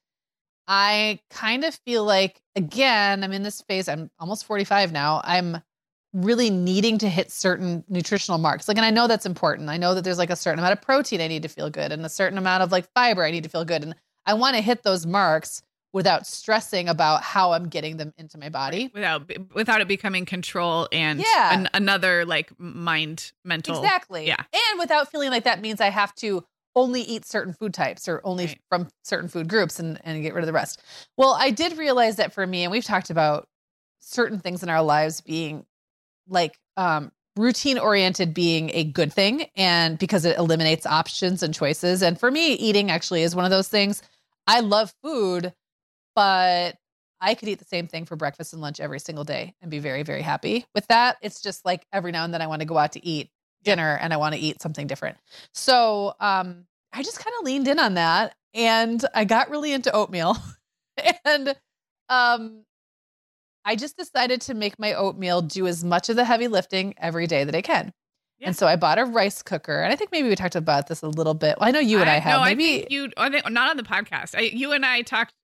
I 0.66 1.20
kind 1.30 1.64
of 1.64 1.74
feel 1.86 2.04
like, 2.04 2.40
again, 2.56 3.24
I'm 3.24 3.32
in 3.32 3.42
this 3.42 3.62
phase, 3.62 3.88
I'm 3.88 4.10
almost 4.18 4.44
45 4.44 4.92
now. 4.92 5.20
I'm 5.24 5.58
really 6.12 6.50
needing 6.50 6.98
to 6.98 7.08
hit 7.08 7.30
certain 7.30 7.84
nutritional 7.88 8.38
marks. 8.38 8.66
Like, 8.66 8.76
and 8.76 8.86
I 8.86 8.90
know 8.90 9.06
that's 9.06 9.26
important. 9.26 9.68
I 9.68 9.76
know 9.76 9.94
that 9.94 10.02
there's 10.02 10.18
like 10.18 10.30
a 10.30 10.36
certain 10.36 10.58
amount 10.58 10.72
of 10.72 10.82
protein 10.82 11.20
I 11.20 11.28
need 11.28 11.42
to 11.42 11.48
feel 11.48 11.70
good 11.70 11.92
and 11.92 12.04
a 12.04 12.08
certain 12.08 12.38
amount 12.38 12.62
of 12.64 12.72
like 12.72 12.90
fiber 12.94 13.24
I 13.24 13.30
need 13.30 13.44
to 13.44 13.48
feel 13.48 13.64
good. 13.64 13.82
And 13.84 13.94
I 14.26 14.34
want 14.34 14.56
to 14.56 14.62
hit 14.62 14.82
those 14.82 15.06
marks 15.06 15.62
without 15.92 16.26
stressing 16.26 16.88
about 16.88 17.22
how 17.22 17.52
I'm 17.52 17.68
getting 17.68 17.96
them 17.96 18.12
into 18.16 18.38
my 18.38 18.48
body. 18.48 18.90
without 18.94 19.30
without 19.54 19.80
it 19.80 19.88
becoming 19.88 20.24
control 20.24 20.88
and 20.92 21.20
Yeah. 21.20 21.52
an, 21.58 21.68
another 21.74 22.24
like 22.24 22.52
mind 22.60 23.32
mental 23.44 23.76
Exactly. 23.82 24.26
Yeah. 24.26 24.42
And 24.52 24.78
without 24.78 25.10
feeling 25.10 25.30
like 25.30 25.44
that 25.44 25.60
means 25.60 25.80
I 25.80 25.88
have 25.90 26.14
to 26.16 26.44
only 26.76 27.02
eat 27.02 27.24
certain 27.26 27.52
food 27.52 27.74
types 27.74 28.06
or 28.06 28.20
only 28.22 28.46
Right. 28.46 28.60
from 28.68 28.88
certain 29.02 29.28
food 29.28 29.48
groups 29.48 29.80
and, 29.80 30.00
and 30.04 30.22
get 30.22 30.32
rid 30.34 30.42
of 30.42 30.46
the 30.46 30.52
rest. 30.52 30.80
Well, 31.16 31.32
I 31.36 31.50
did 31.50 31.76
realize 31.76 32.16
that 32.16 32.32
for 32.32 32.46
me, 32.46 32.62
and 32.62 32.70
we've 32.70 32.84
talked 32.84 33.10
about 33.10 33.48
certain 33.98 34.38
things 34.38 34.62
in 34.62 34.68
our 34.68 34.82
lives 34.82 35.20
being 35.20 35.66
like 36.28 36.56
um, 36.76 37.10
routine 37.36 37.76
oriented 37.78 38.32
being 38.32 38.70
a 38.72 38.84
good 38.84 39.12
thing 39.12 39.46
and 39.56 39.98
because 39.98 40.24
it 40.24 40.38
eliminates 40.38 40.86
options 40.86 41.42
and 41.42 41.52
choices. 41.52 42.02
And 42.02 42.18
for 42.18 42.30
me, 42.30 42.52
eating 42.54 42.90
actually 42.90 43.22
is 43.22 43.34
one 43.34 43.44
of 43.44 43.50
those 43.50 43.68
things. 43.68 44.00
I 44.46 44.60
love 44.60 44.94
food, 45.02 45.52
but 46.14 46.76
I 47.20 47.34
could 47.34 47.48
eat 47.48 47.58
the 47.58 47.64
same 47.64 47.86
thing 47.86 48.06
for 48.06 48.16
breakfast 48.16 48.52
and 48.52 48.62
lunch 48.62 48.80
every 48.80 48.98
single 49.00 49.24
day 49.24 49.54
and 49.60 49.70
be 49.70 49.78
very, 49.78 50.02
very 50.02 50.22
happy 50.22 50.66
with 50.74 50.86
that. 50.88 51.16
It's 51.22 51.40
just 51.40 51.64
like 51.64 51.86
every 51.92 52.12
now 52.12 52.24
and 52.24 52.32
then 52.32 52.40
I 52.40 52.46
want 52.46 52.60
to 52.60 52.66
go 52.66 52.78
out 52.78 52.92
to 52.92 53.06
eat 53.06 53.30
dinner 53.62 53.98
and 54.00 54.12
I 54.12 54.16
want 54.16 54.34
to 54.34 54.40
eat 54.40 54.62
something 54.62 54.86
different. 54.86 55.18
So 55.52 56.14
um, 56.18 56.64
I 56.92 57.02
just 57.02 57.18
kind 57.18 57.34
of 57.38 57.44
leaned 57.44 57.68
in 57.68 57.78
on 57.78 57.94
that 57.94 58.34
and 58.54 59.04
I 59.14 59.24
got 59.24 59.50
really 59.50 59.72
into 59.72 59.92
oatmeal. 59.92 60.36
and 61.24 61.54
um, 62.08 62.64
I 63.64 63.76
just 63.76 63.98
decided 63.98 64.40
to 64.42 64.54
make 64.54 64.78
my 64.78 64.94
oatmeal 64.94 65.42
do 65.42 65.66
as 65.66 65.84
much 65.84 66.08
of 66.08 66.16
the 66.16 66.24
heavy 66.24 66.48
lifting 66.48 66.94
every 66.96 67.26
day 67.26 67.44
that 67.44 67.54
I 67.54 67.60
can. 67.60 67.92
Yeah. 68.38 68.48
And 68.48 68.56
so 68.56 68.66
I 68.66 68.76
bought 68.76 68.98
a 68.98 69.04
rice 69.04 69.42
cooker. 69.42 69.82
And 69.82 69.92
I 69.92 69.96
think 69.96 70.10
maybe 70.10 70.28
we 70.30 70.34
talked 70.34 70.56
about 70.56 70.86
this 70.86 71.02
a 71.02 71.08
little 71.08 71.34
bit. 71.34 71.58
Well, 71.60 71.68
I 71.68 71.72
know 71.72 71.80
you 71.80 72.00
and 72.00 72.08
I, 72.08 72.18
have. 72.18 72.40
no, 72.40 72.44
maybe 72.44 72.64
I 72.64 72.78
think 72.78 72.90
you 72.90 73.10
I 73.18 73.28
think 73.28 73.50
not 73.50 73.68
on 73.68 73.76
the 73.76 73.82
podcast 73.82 74.34
I, 74.34 74.40
you 74.40 74.72
and 74.72 74.86
I 74.86 75.02
talked 75.02 75.34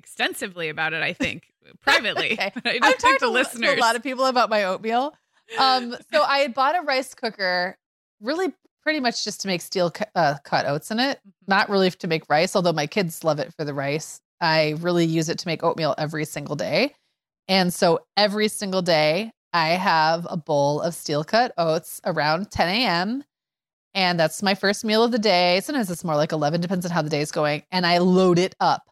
extensively 0.00 0.70
about 0.70 0.94
it 0.94 1.02
I 1.02 1.12
think 1.24 1.52
privately 1.82 2.32
Okay. 2.32 2.50
I 2.64 2.78
I've 2.82 2.98
talked 2.98 3.20
to, 3.20 3.28
li- 3.28 3.32
to 3.44 3.48
listeners 3.50 3.76
a 3.76 3.80
lot 3.80 3.94
of 3.96 4.02
people 4.02 4.24
about 4.26 4.48
my 4.50 4.64
oatmeal. 4.64 5.14
Um, 5.58 5.94
so 6.12 6.22
I 6.22 6.38
had 6.38 6.54
bought 6.54 6.74
a 6.76 6.80
rice 6.82 7.12
cooker, 7.14 7.76
really 8.20 8.52
pretty 8.82 9.00
much 9.00 9.24
just 9.24 9.40
to 9.42 9.46
make 9.48 9.60
steel 9.60 9.92
uh, 10.14 10.36
cut 10.42 10.64
oats 10.66 10.90
in 10.90 10.98
it, 10.98 11.18
Mhm. 11.26 11.32
not 11.48 11.68
really 11.68 11.90
to 11.90 12.06
make 12.08 12.22
rice, 12.30 12.56
although 12.56 12.72
my 12.72 12.86
kids 12.86 13.22
love 13.24 13.38
it 13.38 13.52
for 13.54 13.64
the 13.64 13.74
rice. 13.74 14.20
I 14.40 14.76
really 14.80 15.04
use 15.04 15.28
it 15.28 15.38
to 15.40 15.46
make 15.48 15.62
oatmeal 15.62 15.94
every 15.98 16.24
single 16.24 16.56
day. 16.56 16.94
And 17.46 17.74
so 17.74 18.00
every 18.16 18.48
single 18.48 18.80
day, 18.80 19.32
I 19.52 19.70
have 19.70 20.26
a 20.30 20.36
bowl 20.36 20.80
of 20.80 20.94
steel 20.94 21.24
cut 21.24 21.52
oats 21.58 22.00
around 22.06 22.50
10 22.50 22.68
a.m. 22.68 23.24
And 23.92 24.18
that's 24.20 24.40
my 24.42 24.54
first 24.54 24.84
meal 24.84 25.02
of 25.02 25.10
the 25.10 25.18
day. 25.18 25.60
Sometimes 25.64 25.90
it's 25.90 26.04
more 26.04 26.14
like 26.16 26.30
11, 26.32 26.60
depends 26.60 26.86
on 26.86 26.92
how 26.92 27.02
the 27.02 27.10
day 27.10 27.20
is 27.20 27.32
going. 27.32 27.64
And 27.72 27.84
I 27.84 27.98
load 27.98 28.38
it 28.38 28.54
up. 28.60 28.84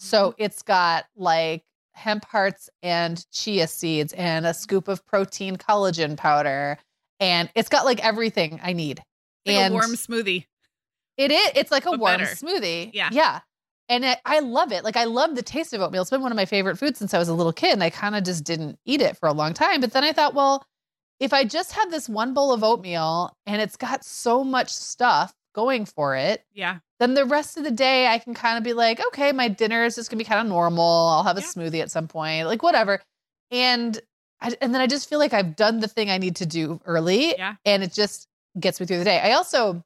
So 0.00 0.30
mm-hmm. 0.30 0.42
it's 0.42 0.62
got 0.62 1.04
like 1.16 1.62
hemp 1.92 2.24
hearts 2.24 2.68
and 2.82 3.24
chia 3.30 3.66
seeds 3.66 4.12
and 4.14 4.46
a 4.46 4.54
scoop 4.54 4.88
of 4.88 5.06
protein 5.06 5.56
collagen 5.56 6.16
powder. 6.16 6.78
And 7.20 7.50
it's 7.54 7.68
got 7.68 7.84
like 7.84 8.02
everything 8.04 8.60
I 8.62 8.72
need. 8.72 9.02
like 9.46 9.56
and 9.56 9.72
a 9.72 9.74
warm 9.74 9.92
smoothie 9.92 10.46
it 11.20 11.30
is, 11.30 11.50
it's 11.54 11.70
like 11.70 11.84
a 11.84 11.90
but 11.90 12.00
warm 12.00 12.18
better. 12.18 12.34
smoothie. 12.34 12.90
Yeah. 12.94 13.10
Yeah. 13.12 13.40
And 13.90 14.06
it, 14.06 14.18
I 14.24 14.38
love 14.38 14.72
it. 14.72 14.84
Like 14.84 14.96
I 14.96 15.04
love 15.04 15.34
the 15.34 15.42
taste 15.42 15.74
of 15.74 15.82
oatmeal. 15.82 16.00
It's 16.00 16.10
been 16.10 16.22
one 16.22 16.32
of 16.32 16.36
my 16.36 16.46
favorite 16.46 16.78
foods 16.78 16.98
since 16.98 17.12
I 17.12 17.18
was 17.18 17.28
a 17.28 17.34
little 17.34 17.52
kid. 17.52 17.74
And 17.74 17.82
I 17.82 17.90
kind 17.90 18.16
of 18.16 18.24
just 18.24 18.44
didn't 18.44 18.78
eat 18.86 19.02
it 19.02 19.18
for 19.18 19.28
a 19.28 19.32
long 19.32 19.52
time. 19.52 19.82
But 19.82 19.92
then 19.92 20.02
I 20.02 20.12
thought, 20.12 20.32
well, 20.32 20.64
if 21.18 21.34
I 21.34 21.44
just 21.44 21.72
have 21.72 21.90
this 21.90 22.08
one 22.08 22.32
bowl 22.32 22.52
of 22.52 22.64
oatmeal 22.64 23.36
and 23.44 23.60
it's 23.60 23.76
got 23.76 24.02
so 24.02 24.42
much 24.42 24.70
stuff 24.70 25.34
going 25.54 25.84
for 25.84 26.16
it, 26.16 26.44
yeah 26.52 26.78
then 26.98 27.14
the 27.14 27.24
rest 27.24 27.56
of 27.56 27.64
the 27.64 27.70
day 27.70 28.06
I 28.06 28.18
can 28.18 28.34
kind 28.34 28.58
of 28.58 28.62
be 28.64 28.74
like, 28.74 29.00
okay, 29.08 29.32
my 29.32 29.48
dinner 29.48 29.84
is 29.84 29.94
just 29.94 30.10
gonna 30.10 30.18
be 30.18 30.24
kind 30.24 30.40
of 30.42 30.46
normal. 30.46 30.84
I'll 30.84 31.24
have 31.24 31.38
a 31.38 31.40
Yeah. 31.40 31.46
smoothie 31.46 31.80
at 31.80 31.90
some 31.90 32.06
point, 32.08 32.46
like 32.46 32.62
whatever. 32.62 33.00
And 33.50 33.98
I, 34.42 34.54
and 34.60 34.74
then 34.74 34.82
I 34.82 34.86
just 34.86 35.08
feel 35.08 35.18
like 35.18 35.32
I've 35.32 35.56
done 35.56 35.80
the 35.80 35.88
thing 35.88 36.10
I 36.10 36.18
need 36.18 36.36
to 36.36 36.46
do 36.46 36.78
early, 36.84 37.30
Yeah. 37.38 37.54
and 37.64 37.82
it 37.82 37.94
just 37.94 38.28
gets 38.58 38.80
me 38.80 38.84
through 38.86 38.98
the 38.98 39.04
day. 39.04 39.18
I 39.18 39.32
also 39.32 39.82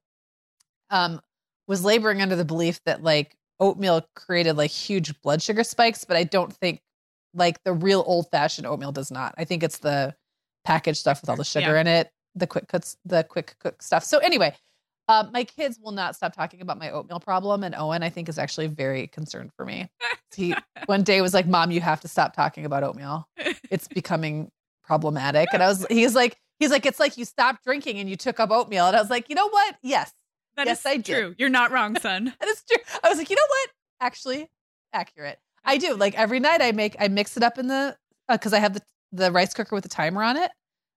um 0.90 1.20
was 1.66 1.84
laboring 1.84 2.20
under 2.20 2.36
the 2.36 2.44
belief 2.44 2.82
that 2.84 3.02
like 3.02 3.36
oatmeal 3.60 4.06
created 4.14 4.56
like 4.56 4.70
huge 4.72 5.20
blood 5.22 5.40
sugar 5.40 5.62
spikes, 5.64 6.04
but 6.04 6.16
I 6.16 6.24
don't 6.24 6.52
think 6.52 6.82
like 7.32 7.62
the 7.64 7.72
real 7.72 8.02
old 8.06 8.28
fashioned 8.30 8.66
oatmeal 8.66 8.92
does 8.92 9.10
not. 9.10 9.34
I 9.38 9.44
think 9.44 9.62
it's 9.62 9.78
the 9.78 10.14
packaged 10.64 10.98
stuff 10.98 11.20
with 11.20 11.30
all 11.30 11.36
the 11.36 11.44
sugar 11.44 11.74
Yeah. 11.74 11.80
in 11.80 11.86
it, 11.86 12.12
the 12.34 12.46
quick 12.46 12.68
cuts, 12.68 12.96
the 13.04 13.22
quick 13.24 13.54
cook 13.60 13.82
stuff. 13.82 14.02
So 14.04 14.18
anyway, 14.18 14.54
um, 15.08 15.30
my 15.32 15.44
kids 15.44 15.78
will 15.82 15.92
not 15.92 16.16
stop 16.16 16.34
talking 16.34 16.60
about 16.60 16.78
my 16.78 16.90
oatmeal 16.90 17.20
problem, 17.20 17.62
and 17.62 17.74
Owen, 17.74 18.02
I 18.02 18.08
think, 18.10 18.28
is 18.28 18.38
actually 18.38 18.68
very 18.68 19.06
concerned 19.06 19.50
for 19.56 19.66
me. 19.66 19.88
He 20.34 20.54
one 20.86 21.02
day 21.02 21.20
was 21.20 21.34
like, 21.34 21.46
"Mom, 21.46 21.70
you 21.70 21.80
have 21.80 22.00
to 22.02 22.08
stop 22.08 22.34
talking 22.34 22.64
about 22.64 22.82
oatmeal. 22.82 23.28
It's 23.70 23.86
becoming 23.88 24.50
problematic." 24.82 25.48
And 25.52 25.62
I 25.62 25.68
was, 25.68 25.84
he's 25.90 26.14
like, 26.14 26.36
he's 26.58 26.70
like, 26.70 26.86
"It's 26.86 26.98
like 27.00 27.18
you 27.18 27.24
stopped 27.24 27.64
drinking 27.64 27.98
and 27.98 28.08
you 28.08 28.16
took 28.16 28.40
up 28.40 28.50
oatmeal." 28.50 28.86
And 28.86 28.96
I 28.96 29.00
was 29.00 29.10
like, 29.10 29.28
"You 29.28 29.34
know 29.34 29.48
what? 29.48 29.76
Yes, 29.82 30.12
That 30.56 30.66
is 30.66 30.82
Yes, 30.84 30.86
I 30.86 30.96
did. 30.96 31.04
true 31.04 31.34
you're 31.38 31.50
not 31.50 31.70
wrong 31.70 31.98
son 31.98 32.32
that 32.40 32.48
is 32.48 32.62
true." 32.70 32.82
I 33.02 33.08
was 33.08 33.18
like, 33.18 33.28
"You 33.28 33.36
know 33.36 33.42
what? 33.48 33.70
Actually, 34.00 34.48
accurate. 34.92 35.38
I 35.64 35.76
do. 35.78 35.94
Like 35.94 36.18
every 36.18 36.40
night, 36.40 36.62
I 36.62 36.72
make, 36.72 36.96
I 36.98 37.08
mix 37.08 37.36
it 37.36 37.42
up 37.42 37.58
in 37.58 37.68
the 37.68 37.96
because 38.28 38.52
I 38.54 38.58
have 38.58 38.72
the 38.74 38.80
the 39.12 39.30
rice 39.30 39.52
cooker 39.52 39.74
with 39.74 39.82
the 39.82 39.90
timer 39.90 40.22
on 40.22 40.36
it." 40.38 40.50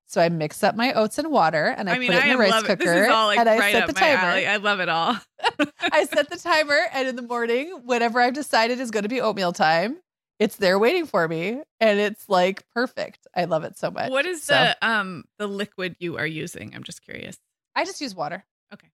So 0.10 0.22
I 0.22 0.30
mix 0.30 0.64
up 0.64 0.76
my 0.76 0.93
oats 0.93 1.18
and 1.18 1.30
water, 1.30 1.66
and 1.78 1.89
I, 1.89 1.95
I 1.95 1.99
mean 1.99 2.12
put 2.12 2.16
it 2.18 2.24
I 2.24 2.28
in 2.28 2.38
the 2.38 2.38
rice 2.38 2.64
cooker, 2.64 3.10
all 3.10 3.28
like 3.28 3.39
and 3.39 3.49
I 3.49 3.60
right 3.60 3.74
set 3.74 3.88
the 3.88 3.93
timer. 3.93 4.28
I 4.28 4.55
love 4.55 4.80
it 4.80 4.88
all 4.88 5.18
I 5.82 6.05
set 6.05 6.30
the 6.30 6.38
timer, 6.38 6.80
and 6.93 7.10
in 7.10 7.18
the 7.18 7.22
morning, 7.22 7.82
whenever 7.84 8.22
I've 8.22 8.34
decided 8.34 8.80
is 8.80 8.89
going 8.89 9.03
to 9.03 9.10
be 9.10 9.20
oatmeal 9.20 9.51
time, 9.51 9.97
it's 10.39 10.55
there 10.55 10.80
waiting 10.80 11.05
for 11.08 11.28
me, 11.28 11.62
and 11.82 11.99
it's 11.99 12.30
like 12.30 12.64
perfect. 12.74 13.28
I 13.36 13.45
love 13.45 13.66
it 13.66 13.78
so 13.78 13.91
much. 13.91 14.10
what 14.10 14.26
is 14.26 14.43
So, 14.43 14.53
the 14.53 14.88
um 14.88 15.26
the 15.39 15.47
liquid 15.47 15.97
you 15.99 16.18
are 16.18 16.28
using 16.28 16.74
I'm 16.74 16.84
just 16.84 17.01
curious 17.01 17.38
I 17.76 17.84
just 17.84 17.99
use 17.99 18.16
water. 18.16 18.45
Okay. 18.74 18.88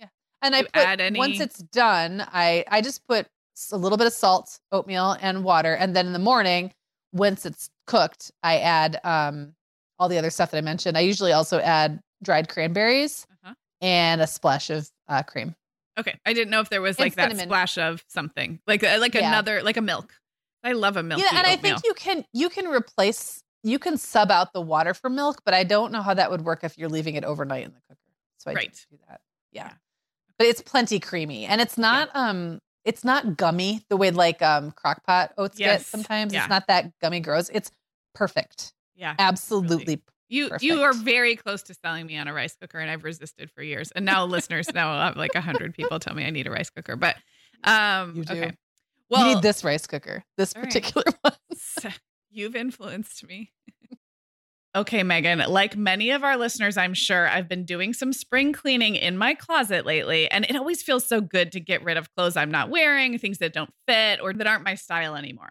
Yeah, 0.00 0.08
and 0.42 0.54
I 0.56 0.62
put 0.62 0.70
add 0.74 1.00
any- 1.00 1.18
once 1.18 1.38
it's 1.40 1.58
done, 1.62 2.26
I 2.26 2.64
I 2.68 2.80
just 2.80 3.06
put 3.06 3.28
a 3.70 3.76
little 3.76 3.98
bit 3.98 4.08
of 4.08 4.12
salt, 4.12 4.58
oatmeal, 4.72 5.16
and 5.20 5.44
water, 5.44 5.74
and 5.74 5.94
then 5.94 6.08
in 6.08 6.12
the 6.12 6.18
morning, 6.18 6.72
once 7.12 7.46
it's 7.46 7.70
cooked, 7.86 8.32
I 8.42 8.58
add 8.58 9.00
um 9.04 9.54
all 10.00 10.08
the 10.08 10.18
other 10.18 10.30
stuff 10.30 10.50
that 10.50 10.58
I 10.58 10.62
mentioned. 10.62 10.96
I 10.96 11.02
usually 11.02 11.32
also 11.32 11.60
add 11.60 12.00
dried 12.24 12.48
cranberries 12.48 13.26
Uh-huh. 13.44 13.54
and 13.80 14.20
a 14.20 14.26
splash 14.26 14.70
of 14.70 14.90
uh, 15.08 15.22
cream. 15.22 15.54
Okay, 15.98 16.18
I 16.24 16.32
didn't 16.32 16.50
know 16.50 16.60
if 16.60 16.70
there 16.70 16.80
was 16.80 16.96
And 16.96 17.04
like 17.06 17.14
that 17.16 17.30
cinnamon. 17.30 17.46
splash 17.48 17.76
of 17.78 18.02
something, 18.08 18.58
like 18.66 18.82
uh, 18.82 18.96
like 18.98 19.14
Yeah. 19.14 19.28
another 19.28 19.62
like 19.62 19.76
a 19.76 19.82
milk. 19.82 20.12
I 20.64 20.72
love 20.72 20.96
a 20.96 21.02
milk. 21.02 21.20
Yeah, 21.20 21.38
and 21.38 21.46
I 21.46 21.56
think 21.56 21.78
you 21.84 21.94
can 21.94 22.24
you 22.32 22.48
can 22.48 22.66
replace 22.66 23.42
you 23.62 23.78
can 23.78 23.98
sub 23.98 24.30
out 24.30 24.54
the 24.54 24.60
water 24.62 24.94
for 24.94 25.10
milk, 25.10 25.42
but 25.44 25.52
I 25.52 25.64
don't 25.64 25.92
know 25.92 26.00
how 26.00 26.14
that 26.14 26.30
would 26.30 26.42
work 26.42 26.64
if 26.64 26.78
you're 26.78 26.88
leaving 26.88 27.14
it 27.16 27.24
overnight 27.24 27.64
in 27.66 27.72
the 27.74 27.80
cooker. 27.88 28.00
So 28.38 28.50
I 28.50 28.54
Right. 28.54 28.86
do 28.90 28.96
that. 29.08 29.20
Yeah. 29.52 29.64
Yeah. 29.66 29.72
But 30.38 30.46
it's 30.46 30.62
plenty 30.62 30.98
creamy 30.98 31.44
and 31.44 31.60
it's 31.60 31.76
not 31.76 32.08
um 32.14 32.58
it's 32.86 33.04
not 33.04 33.36
gummy 33.36 33.84
the 33.90 33.96
way 33.98 34.10
like 34.10 34.40
um 34.40 34.72
crockpot 34.72 35.30
oats 35.36 35.58
get 35.58 35.84
sometimes. 35.84 36.32
Yeah. 36.32 36.40
It's 36.40 36.48
not 36.48 36.66
that 36.68 36.98
gummy 37.00 37.20
gross. 37.20 37.50
It's 37.52 37.70
perfect. 38.14 38.72
Yeah. 39.00 39.14
Absolutely. 39.18 40.02
You 40.28 40.48
perfect. 40.48 40.62
you 40.62 40.82
are 40.82 40.92
very 40.92 41.34
close 41.34 41.62
to 41.64 41.74
selling 41.74 42.06
me 42.06 42.16
on 42.18 42.28
a 42.28 42.32
rice 42.32 42.54
cooker, 42.54 42.78
and 42.78 42.88
I've 42.90 43.02
resisted 43.02 43.50
for 43.50 43.62
years. 43.62 43.90
And 43.96 44.04
now 44.04 44.24
listeners 44.26 44.72
now 44.72 44.92
I'll 44.92 45.06
have 45.08 45.16
like 45.16 45.34
a 45.34 45.40
hundred 45.40 45.74
people 45.74 45.98
tell 45.98 46.14
me 46.14 46.24
I 46.24 46.30
need 46.30 46.46
a 46.46 46.50
rice 46.50 46.70
cooker. 46.70 46.94
But 46.94 47.16
um, 47.64 48.14
You 48.14 48.24
do. 48.24 48.32
okay. 48.34 48.52
Well, 49.08 49.26
you 49.26 49.34
need 49.34 49.42
this 49.42 49.64
rice 49.64 49.86
cooker. 49.86 50.22
This 50.36 50.52
All 50.54 50.62
right. 50.62 50.70
particular 50.70 51.06
one. 51.22 51.94
You've 52.30 52.54
influenced 52.54 53.26
me. 53.26 53.50
okay, 54.76 55.02
Meagan, 55.02 55.40
like 55.48 55.76
many 55.76 56.10
of 56.10 56.22
our 56.22 56.36
listeners, 56.36 56.76
I'm 56.76 56.94
sure 56.94 57.26
I've 57.28 57.48
been 57.48 57.64
doing 57.64 57.92
some 57.92 58.12
spring 58.12 58.52
cleaning 58.52 58.94
in 58.94 59.18
my 59.18 59.34
closet 59.34 59.84
lately, 59.84 60.30
and 60.30 60.44
it 60.44 60.54
always 60.54 60.80
feels 60.80 61.04
so 61.06 61.20
good 61.20 61.50
to 61.52 61.60
get 61.60 61.82
rid 61.82 61.96
of 61.96 62.14
clothes 62.14 62.36
I'm 62.36 62.52
not 62.52 62.70
wearing, 62.70 63.18
things 63.18 63.38
that 63.38 63.52
don't 63.52 63.72
fit 63.88 64.20
or 64.22 64.32
that 64.32 64.46
aren't 64.46 64.64
my 64.64 64.76
style 64.76 65.16
anymore. 65.16 65.50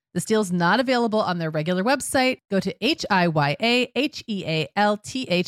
This 0.13 0.25
deal's 0.25 0.51
not 0.51 0.79
available 0.79 1.21
on 1.21 1.37
their 1.37 1.49
regular 1.49 1.83
website. 1.83 2.39
Go 2.49 2.59
to 2.59 2.75
H-I-Y-A-H-E-A-L-T-H 2.85 3.55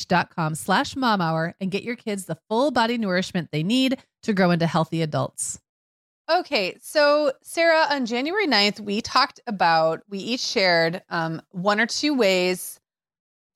dot 0.07 0.33
com 0.33 0.55
slash 0.55 0.95
mom 0.95 1.19
hour 1.21 1.53
and 1.59 1.69
get 1.69 1.83
your 1.83 1.95
kids 1.95 2.25
the 2.25 2.37
full 2.49 2.71
body 2.71 2.97
nourishment 2.97 3.49
they 3.51 3.63
need 3.63 3.97
to 4.23 4.33
grow 4.33 4.51
into 4.51 4.65
healthy 4.65 5.01
adults. 5.01 5.59
Okay, 6.31 6.77
so 6.81 7.33
Sarah, 7.41 7.85
on 7.89 8.05
January 8.05 8.47
9th, 8.47 8.79
we 8.79 9.01
talked 9.01 9.41
about, 9.45 10.01
we 10.07 10.19
each 10.19 10.39
shared 10.39 11.01
um, 11.09 11.41
one 11.51 11.81
or 11.81 11.85
two 11.85 12.13
ways 12.13 12.79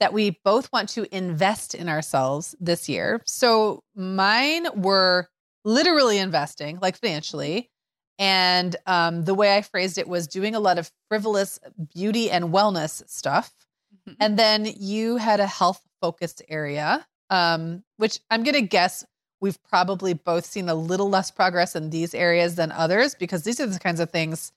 that 0.01 0.11
we 0.11 0.37
both 0.43 0.71
want 0.73 0.89
to 0.89 1.15
invest 1.15 1.73
in 1.73 1.87
ourselves 1.87 2.55
this 2.59 2.89
year. 2.89 3.21
So 3.25 3.83
mine 3.95 4.67
were 4.75 5.29
literally 5.63 6.17
investing, 6.17 6.79
like 6.81 6.97
financially. 6.97 7.69
And 8.19 8.75
um, 8.85 9.23
the 9.23 9.33
way 9.33 9.55
I 9.55 9.61
phrased 9.61 9.97
it 9.97 10.07
was 10.07 10.27
doing 10.27 10.55
a 10.55 10.59
lot 10.59 10.77
of 10.77 10.91
frivolous 11.09 11.59
beauty 11.93 12.29
and 12.29 12.45
wellness 12.45 13.07
stuff. 13.09 13.53
Mm-hmm. 14.07 14.15
And 14.19 14.39
then 14.39 14.67
you 14.77 15.17
had 15.17 15.39
a 15.39 15.47
health 15.47 15.81
focused 16.01 16.41
area, 16.49 17.05
um, 17.29 17.83
which 17.97 18.19
I'm 18.29 18.43
going 18.43 18.55
to 18.55 18.61
guess 18.61 19.05
we've 19.39 19.61
probably 19.63 20.13
both 20.13 20.45
seen 20.45 20.69
a 20.69 20.75
little 20.75 21.09
less 21.09 21.31
progress 21.31 21.75
in 21.75 21.89
these 21.89 22.13
areas 22.13 22.55
than 22.55 22.71
others 22.71 23.15
because 23.15 23.43
these 23.43 23.59
are 23.59 23.67
the 23.67 23.79
kinds 23.79 23.99
of 23.99 24.09
things 24.09 24.51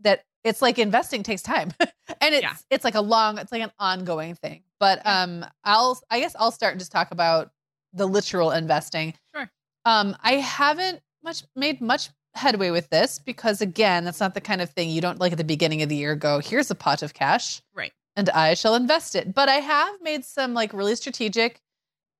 that 0.00 0.24
it's 0.44 0.62
like 0.62 0.78
investing 0.78 1.22
takes 1.22 1.42
time 1.42 1.72
and 1.80 2.34
it's 2.34 2.42
yeah. 2.42 2.54
it's 2.70 2.84
like 2.84 2.94
a 2.94 3.00
long 3.00 3.38
it's 3.38 3.50
like 3.50 3.62
an 3.62 3.72
ongoing 3.78 4.34
thing 4.34 4.62
but 4.78 5.00
yeah. 5.04 5.22
um 5.22 5.46
i'll 5.64 5.98
i 6.10 6.20
guess 6.20 6.36
i'll 6.38 6.50
start 6.50 6.72
and 6.72 6.80
just 6.80 6.92
talk 6.92 7.10
about 7.10 7.50
the 7.94 8.06
literal 8.06 8.50
investing 8.50 9.14
sure 9.34 9.50
um 9.86 10.14
i 10.22 10.34
haven't 10.34 11.00
much 11.24 11.42
made 11.56 11.80
much 11.80 12.10
headway 12.36 12.70
with 12.70 12.88
this 12.90 13.18
because 13.18 13.60
again, 13.60 14.04
that's 14.04 14.20
not 14.20 14.34
the 14.34 14.40
kind 14.40 14.60
of 14.60 14.70
thing 14.70 14.90
you 14.90 15.00
don't 15.00 15.20
like 15.20 15.32
at 15.32 15.38
the 15.38 15.44
beginning 15.44 15.82
of 15.82 15.88
the 15.88 15.96
year 15.96 16.14
go, 16.14 16.38
here's 16.38 16.70
a 16.70 16.74
pot 16.74 17.02
of 17.02 17.14
cash. 17.14 17.62
Right. 17.74 17.92
And 18.14 18.30
I 18.30 18.54
shall 18.54 18.74
invest 18.74 19.14
it. 19.14 19.34
But 19.34 19.48
I 19.48 19.56
have 19.56 20.00
made 20.00 20.24
some 20.24 20.54
like 20.54 20.72
really 20.72 20.96
strategic 20.96 21.60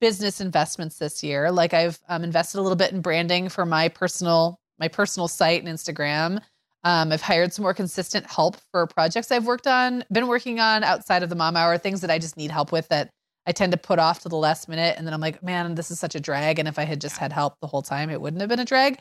business 0.00 0.40
investments 0.40 0.98
this 0.98 1.22
year. 1.22 1.50
Like 1.50 1.72
I've 1.72 1.98
um, 2.08 2.22
invested 2.22 2.58
a 2.58 2.62
little 2.62 2.76
bit 2.76 2.92
in 2.92 3.00
branding 3.00 3.48
for 3.48 3.64
my 3.64 3.88
personal 3.88 4.58
my 4.78 4.88
personal 4.88 5.26
site 5.26 5.64
and 5.64 5.74
Instagram. 5.74 6.40
Um, 6.84 7.10
I've 7.10 7.22
hired 7.22 7.52
some 7.52 7.62
more 7.62 7.74
consistent 7.74 8.26
help 8.26 8.58
for 8.70 8.86
projects 8.86 9.32
I've 9.32 9.46
worked 9.46 9.66
on, 9.66 10.04
been 10.12 10.28
working 10.28 10.60
on 10.60 10.84
outside 10.84 11.22
of 11.22 11.30
the 11.30 11.34
mom 11.34 11.56
hour, 11.56 11.78
things 11.78 12.02
that 12.02 12.10
I 12.10 12.18
just 12.18 12.36
need 12.36 12.50
help 12.50 12.72
with 12.72 12.86
that 12.88 13.10
I 13.46 13.52
tend 13.52 13.72
to 13.72 13.78
put 13.78 13.98
off 13.98 14.20
to 14.20 14.28
the 14.28 14.36
last 14.36 14.68
minute. 14.68 14.96
And 14.98 15.06
then 15.06 15.14
I'm 15.14 15.20
like, 15.20 15.42
man, 15.42 15.74
this 15.76 15.90
is 15.90 15.98
such 15.98 16.14
a 16.14 16.20
drag. 16.20 16.58
And 16.58 16.68
if 16.68 16.78
I 16.78 16.84
had 16.84 17.00
just 17.00 17.16
had 17.16 17.32
help 17.32 17.58
the 17.60 17.66
whole 17.66 17.82
time, 17.82 18.10
it 18.10 18.20
wouldn't 18.20 18.40
have 18.40 18.50
been 18.50 18.60
a 18.60 18.64
drag. 18.64 18.98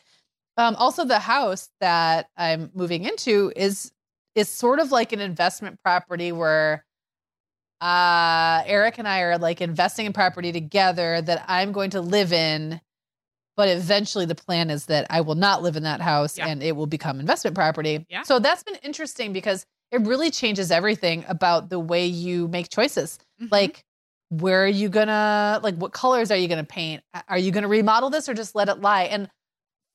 Um, 0.57 0.75
also, 0.75 1.05
the 1.05 1.19
house 1.19 1.69
that 1.81 2.29
I'm 2.37 2.71
moving 2.73 3.03
into 3.03 3.51
is 3.55 3.91
is 4.35 4.49
sort 4.49 4.79
of 4.79 4.91
like 4.91 5.13
an 5.13 5.21
investment 5.21 5.81
property 5.81 6.31
where 6.31 6.85
uh, 7.81 8.63
Eric 8.65 8.97
and 8.97 9.07
I 9.07 9.21
are 9.21 9.37
like 9.37 9.61
investing 9.61 10.05
in 10.05 10.13
property 10.13 10.51
together 10.51 11.21
that 11.21 11.45
I'm 11.47 11.71
going 11.71 11.91
to 11.91 12.01
live 12.01 12.33
in. 12.33 12.81
But 13.57 13.69
eventually, 13.69 14.25
the 14.25 14.35
plan 14.35 14.69
is 14.69 14.87
that 14.87 15.07
I 15.09 15.21
will 15.21 15.35
not 15.35 15.63
live 15.63 15.77
in 15.77 15.83
that 15.83 16.01
house 16.01 16.37
yeah. 16.37 16.47
and 16.47 16.61
it 16.61 16.75
will 16.75 16.87
become 16.87 17.21
investment 17.21 17.55
property. 17.55 18.05
Yeah. 18.09 18.23
So 18.23 18.39
that's 18.39 18.63
been 18.63 18.75
interesting 18.83 19.31
because 19.31 19.65
it 19.91 20.01
really 20.01 20.29
changes 20.29 20.71
everything 20.71 21.23
about 21.29 21.69
the 21.69 21.79
way 21.79 22.05
you 22.05 22.49
make 22.49 22.69
choices. 22.69 23.17
Mm-hmm. 23.41 23.53
Like, 23.53 23.85
where 24.27 24.65
are 24.65 24.67
you 24.67 24.89
gonna, 24.89 25.61
like, 25.63 25.75
what 25.75 25.93
colors 25.93 26.31
are 26.31 26.35
you 26.35 26.49
gonna 26.49 26.65
paint? 26.65 27.01
Are 27.29 27.37
you 27.37 27.51
gonna 27.51 27.69
remodel 27.69 28.09
this 28.09 28.27
or 28.27 28.33
just 28.33 28.55
let 28.55 28.67
it 28.67 28.81
lie? 28.81 29.03
And 29.03 29.29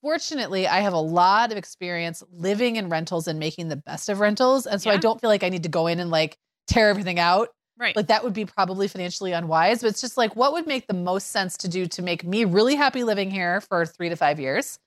fortunately, 0.01 0.67
I 0.67 0.81
have 0.81 0.93
a 0.93 0.99
lot 0.99 1.51
of 1.51 1.57
experience 1.57 2.23
living 2.31 2.75
in 2.75 2.89
rentals 2.89 3.27
and 3.27 3.39
making 3.39 3.69
the 3.69 3.75
best 3.75 4.09
of 4.09 4.19
rentals. 4.19 4.65
And 4.65 4.81
so 4.81 4.89
yeah. 4.89 4.95
I 4.95 4.99
don't 4.99 5.19
feel 5.21 5.29
like 5.29 5.43
I 5.43 5.49
need 5.49 5.63
to 5.63 5.69
go 5.69 5.87
in 5.87 5.99
and 5.99 6.09
like 6.09 6.37
tear 6.67 6.89
everything 6.89 7.19
out. 7.19 7.49
Right. 7.77 7.95
Like 7.95 8.07
that 8.07 8.23
would 8.23 8.33
be 8.33 8.45
probably 8.45 8.87
financially 8.87 9.31
unwise, 9.31 9.81
but 9.81 9.87
it's 9.87 10.01
just 10.01 10.17
like 10.17 10.35
what 10.35 10.53
would 10.53 10.67
make 10.67 10.87
the 10.87 10.93
most 10.93 11.31
sense 11.31 11.57
to 11.57 11.67
do 11.67 11.87
to 11.87 12.01
make 12.01 12.23
me 12.23 12.45
really 12.45 12.75
happy 12.75 13.03
living 13.03 13.31
here 13.31 13.61
for 13.61 13.85
3 13.85 14.09
to 14.09 14.15
5 14.15 14.39
years. 14.39 14.77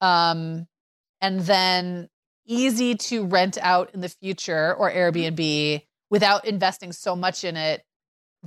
Um 0.00 0.66
and 1.20 1.40
then 1.40 2.08
easy 2.46 2.96
to 2.96 3.24
rent 3.24 3.56
out 3.62 3.90
in 3.94 4.00
the 4.00 4.10
future 4.10 4.74
or 4.74 4.90
mm-hmm. 4.90 5.18
Airbnb 5.18 5.82
without 6.10 6.44
investing 6.44 6.92
so 6.92 7.16
much 7.16 7.44
in 7.44 7.56
it 7.56 7.82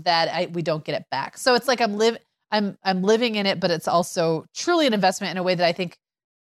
that 0.03 0.29
I, 0.29 0.45
we 0.45 0.61
don't 0.61 0.83
get 0.83 0.93
it 0.93 1.05
back. 1.09 1.37
So 1.37 1.55
it's 1.55 1.67
like 1.67 1.81
I'm 1.81 1.97
live 1.97 2.17
I'm 2.51 2.77
I'm 2.83 3.01
living 3.01 3.35
in 3.35 3.45
it, 3.45 3.59
but 3.59 3.71
it's 3.71 3.87
also 3.87 4.45
truly 4.55 4.87
an 4.87 4.93
investment 4.93 5.31
in 5.31 5.37
a 5.37 5.43
way 5.43 5.55
that 5.55 5.65
I 5.65 5.73
think 5.73 5.97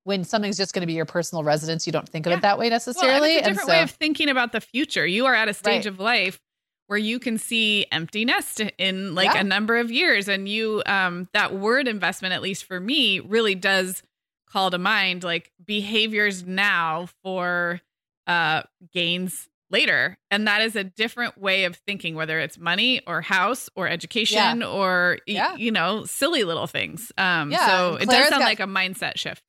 when 0.03 0.23
something's 0.23 0.57
just 0.57 0.73
going 0.73 0.81
to 0.81 0.87
be 0.87 0.93
your 0.93 1.05
personal 1.05 1.43
residence, 1.43 1.85
you 1.85 1.93
don't 1.93 2.07
think 2.07 2.25
of 2.25 2.31
yeah. 2.31 2.37
it 2.37 2.41
that 2.41 2.59
way 2.59 2.69
necessarily. 2.69 3.19
Well, 3.19 3.39
it's 3.39 3.47
a 3.47 3.49
different 3.51 3.67
so, 3.67 3.73
way 3.73 3.81
of 3.81 3.91
thinking 3.91 4.29
about 4.29 4.51
the 4.51 4.61
future. 4.61 5.05
You 5.05 5.25
are 5.25 5.33
at 5.33 5.47
a 5.47 5.53
stage 5.53 5.85
right. 5.85 5.85
of 5.85 5.99
life 5.99 6.39
where 6.87 6.99
you 6.99 7.19
can 7.19 7.37
see 7.37 7.85
empty 7.91 8.25
nest 8.25 8.61
in 8.77 9.15
like 9.15 9.33
yeah. 9.33 9.41
a 9.41 9.43
number 9.43 9.77
of 9.77 9.91
years, 9.91 10.27
and 10.27 10.47
you 10.47 10.83
um, 10.85 11.29
that 11.33 11.53
word 11.53 11.87
investment, 11.87 12.33
at 12.33 12.41
least 12.41 12.65
for 12.65 12.79
me, 12.79 13.19
really 13.19 13.55
does 13.55 14.03
call 14.47 14.69
to 14.69 14.77
mind 14.77 15.23
like 15.23 15.51
behaviors 15.65 16.45
now 16.45 17.07
for 17.23 17.81
uh, 18.27 18.61
gains 18.93 19.49
later 19.71 20.15
and 20.29 20.47
that 20.47 20.61
is 20.61 20.75
a 20.75 20.83
different 20.83 21.35
way 21.35 21.63
of 21.63 21.75
thinking 21.75 22.13
whether 22.13 22.39
it's 22.39 22.59
money 22.59 23.01
or 23.07 23.21
house 23.21 23.71
or 23.75 23.87
education 23.87 24.61
yeah. 24.61 24.67
or 24.67 25.17
you 25.25 25.71
know 25.71 26.05
silly 26.05 26.43
little 26.43 26.67
things 26.67 27.11
um 27.17 27.51
so 27.51 27.95
it 27.99 28.07
does 28.07 28.29
sound 28.29 28.41
got, 28.41 28.45
like 28.45 28.59
a 28.59 28.67
mindset 28.67 29.17
shift 29.17 29.43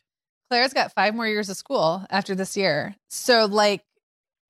Claire's 0.55 0.73
got 0.73 0.93
five 0.93 1.17
more 1.17 1.27
years 1.27 1.51
of 1.51 1.57
school 1.57 2.07
after 2.11 2.37
this 2.37 2.57
year. 2.57 2.95
So, 3.09 3.47
like, 3.47 3.83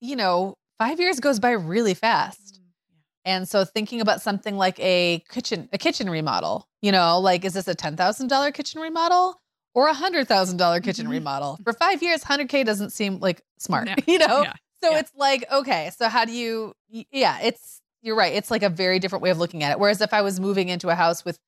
you 0.03 0.17
know, 0.17 0.59
five 0.77 1.01
years 1.01 1.19
goes 1.19 1.41
by 1.41 1.53
really 1.53 1.95
fast. 1.95 2.61
Mm, 2.61 3.01
and 3.25 3.49
so 3.49 3.65
thinking 3.65 4.03
about 4.03 4.21
something 4.21 4.59
like 4.59 4.79
a 4.81 5.25
kitchen, 5.31 5.67
a 5.73 5.79
kitchen 5.79 6.11
remodel, 6.11 6.69
you 6.83 6.93
know, 6.93 7.19
like, 7.21 7.47
is 7.47 7.55
this 7.55 7.69
a 7.69 7.75
$10,000 7.75 8.53
kitchen 8.53 8.83
remodel 8.83 9.41
or 9.75 9.89
a 9.89 9.95
hundred 9.95 10.29
thousand 10.29 10.59
dollar 10.59 10.81
kitchen 10.81 11.05
mm-hmm. 11.05 11.13
remodel? 11.13 11.59
For 11.65 11.73
five 11.73 12.03
years, 12.03 12.23
100K 12.23 12.67
doesn't 12.67 12.91
seem 12.91 13.19
like 13.21 13.41
smart, 13.59 13.87
no. 13.87 13.95
you 14.07 14.19
know? 14.19 14.43
Yeah. 14.43 14.53
So 14.83 14.91
yeah. 14.91 14.99
it's 14.99 15.13
like, 15.17 15.51
okay, 15.51 15.91
so 15.97 16.11
how 16.11 16.27
do 16.27 16.33
you, 16.33 16.75
yeah, 16.91 17.41
it's, 17.41 17.81
you're 18.03 18.15
right. 18.15 18.35
It's 18.35 18.51
like 18.51 18.63
a 18.63 18.69
very 18.69 18.99
different 18.99 19.23
way 19.23 19.31
of 19.31 19.39
looking 19.39 19.63
at 19.63 19.73
it. 19.73 19.79
Whereas 19.79 20.03
if 20.03 20.13
I 20.13 20.21
was 20.21 20.39
moving 20.39 20.69
into 20.69 20.91
a 20.91 20.95
house 20.95 21.25
with 21.25 21.39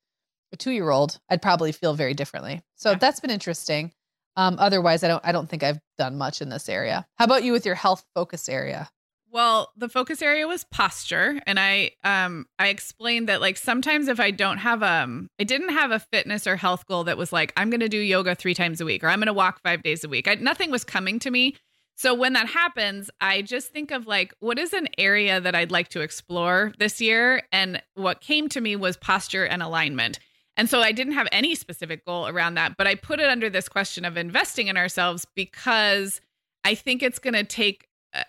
a 0.50 0.56
two 0.56 0.70
year 0.70 0.88
old, 0.88 1.20
I'd 1.28 1.42
probably 1.42 1.72
feel 1.72 1.92
very 1.92 2.14
differently. 2.14 2.62
So 2.76 2.92
yeah. 2.92 2.96
that's 2.96 3.20
been 3.20 3.28
interesting. 3.28 3.92
Um, 4.36 4.56
otherwise, 4.58 5.02
I 5.02 5.08
don't 5.08 5.24
I 5.24 5.32
don't 5.32 5.48
think 5.48 5.62
I've 5.62 5.80
done 5.98 6.16
much 6.16 6.42
in 6.42 6.48
this 6.48 6.68
area. 6.68 7.06
How 7.16 7.24
about 7.24 7.42
you 7.44 7.52
with 7.52 7.66
your 7.66 7.74
health 7.74 8.04
focus 8.14 8.48
area? 8.48 8.90
Well, 9.30 9.72
the 9.76 9.88
focus 9.88 10.22
area 10.22 10.46
was 10.46 10.64
posture, 10.64 11.40
and 11.46 11.58
I 11.58 11.92
um 12.04 12.46
I 12.58 12.68
explained 12.68 13.28
that 13.28 13.40
like 13.40 13.56
sometimes 13.56 14.08
if 14.08 14.20
I 14.20 14.30
don't 14.30 14.58
have 14.58 14.82
um 14.82 15.28
I 15.40 15.44
didn't 15.44 15.70
have 15.70 15.90
a 15.90 15.98
fitness 15.98 16.46
or 16.46 16.56
health 16.56 16.86
goal 16.86 17.04
that 17.04 17.18
was 17.18 17.32
like 17.32 17.52
I'm 17.56 17.70
going 17.70 17.80
to 17.80 17.88
do 17.88 17.98
yoga 17.98 18.34
3 18.34 18.54
times 18.54 18.80
a 18.80 18.84
week 18.84 19.02
or 19.02 19.08
I'm 19.08 19.18
going 19.18 19.26
to 19.26 19.32
walk 19.32 19.60
5 19.62 19.82
days 19.82 20.04
a 20.04 20.08
week. 20.08 20.28
I, 20.28 20.34
nothing 20.34 20.70
was 20.70 20.84
coming 20.84 21.18
to 21.20 21.30
me. 21.30 21.56
So 21.98 22.14
when 22.14 22.34
that 22.34 22.46
happens, 22.46 23.10
I 23.22 23.40
just 23.40 23.72
think 23.72 23.90
of 23.90 24.06
like 24.06 24.34
what 24.40 24.58
is 24.58 24.74
an 24.74 24.88
area 24.98 25.40
that 25.40 25.54
I'd 25.54 25.70
like 25.70 25.88
to 25.90 26.02
explore 26.02 26.72
this 26.78 27.00
year 27.00 27.42
and 27.52 27.82
what 27.94 28.20
came 28.20 28.50
to 28.50 28.60
me 28.60 28.76
was 28.76 28.98
posture 28.98 29.46
and 29.46 29.62
alignment. 29.62 30.18
And 30.56 30.70
so 30.70 30.80
I 30.80 30.92
didn't 30.92 31.14
have 31.14 31.28
any 31.32 31.54
specific 31.54 32.04
goal 32.04 32.28
around 32.28 32.54
that, 32.54 32.76
but 32.76 32.86
I 32.86 32.94
put 32.94 33.20
it 33.20 33.28
under 33.28 33.50
this 33.50 33.68
question 33.68 34.04
of 34.04 34.16
investing 34.16 34.68
in 34.68 34.76
ourselves 34.76 35.26
because 35.34 36.20
I 36.64 36.74
think 36.74 37.02
it's 37.02 37.18
going 37.18 37.34
to 37.34 37.44
take 37.44 37.88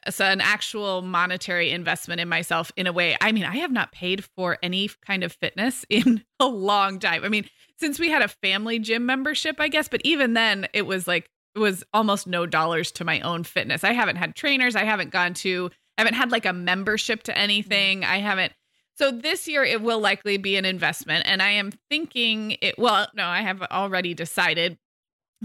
so 0.09 0.25
an 0.25 0.41
actual 0.41 1.01
monetary 1.01 1.71
investment 1.71 2.19
in 2.19 2.27
myself 2.27 2.71
in 2.75 2.87
a 2.87 2.91
way. 2.93 3.15
I 3.21 3.31
mean, 3.31 3.45
I 3.45 3.57
have 3.57 3.71
not 3.71 3.91
paid 3.91 4.23
for 4.23 4.57
any 4.61 4.89
kind 5.05 5.23
of 5.23 5.31
fitness 5.31 5.85
in 5.89 6.23
a 6.39 6.47
long 6.47 6.99
time. 6.99 7.23
I 7.23 7.29
mean, 7.29 7.45
since 7.77 7.99
we 7.99 8.09
had 8.09 8.21
a 8.21 8.27
family 8.27 8.79
gym 8.79 9.05
membership, 9.05 9.57
I 9.59 9.67
guess, 9.67 9.87
but 9.87 10.01
even 10.03 10.33
then 10.33 10.67
it 10.73 10.85
was 10.85 11.07
like 11.07 11.29
it 11.55 11.59
was 11.59 11.83
almost 11.93 12.27
no 12.27 12.45
dollars 12.45 12.91
to 12.93 13.03
my 13.03 13.19
own 13.21 13.43
fitness. 13.43 13.83
I 13.83 13.93
haven't 13.93 14.17
had 14.17 14.35
trainers, 14.35 14.75
I 14.75 14.83
haven't 14.83 15.11
gone 15.11 15.33
to 15.35 15.71
I 15.97 16.01
haven't 16.01 16.15
had 16.15 16.31
like 16.31 16.45
a 16.45 16.53
membership 16.53 17.23
to 17.23 17.31
mm-hmm. 17.31 17.41
anything. 17.41 18.03
I 18.03 18.17
haven't 18.19 18.53
so 18.97 19.11
this 19.11 19.47
year 19.47 19.63
it 19.63 19.81
will 19.81 19.99
likely 19.99 20.37
be 20.37 20.55
an 20.55 20.65
investment 20.65 21.25
and 21.27 21.41
I 21.41 21.51
am 21.51 21.71
thinking 21.89 22.57
it 22.61 22.77
well, 22.77 23.07
no, 23.13 23.25
I 23.25 23.41
have 23.41 23.61
already 23.63 24.13
decided 24.13 24.77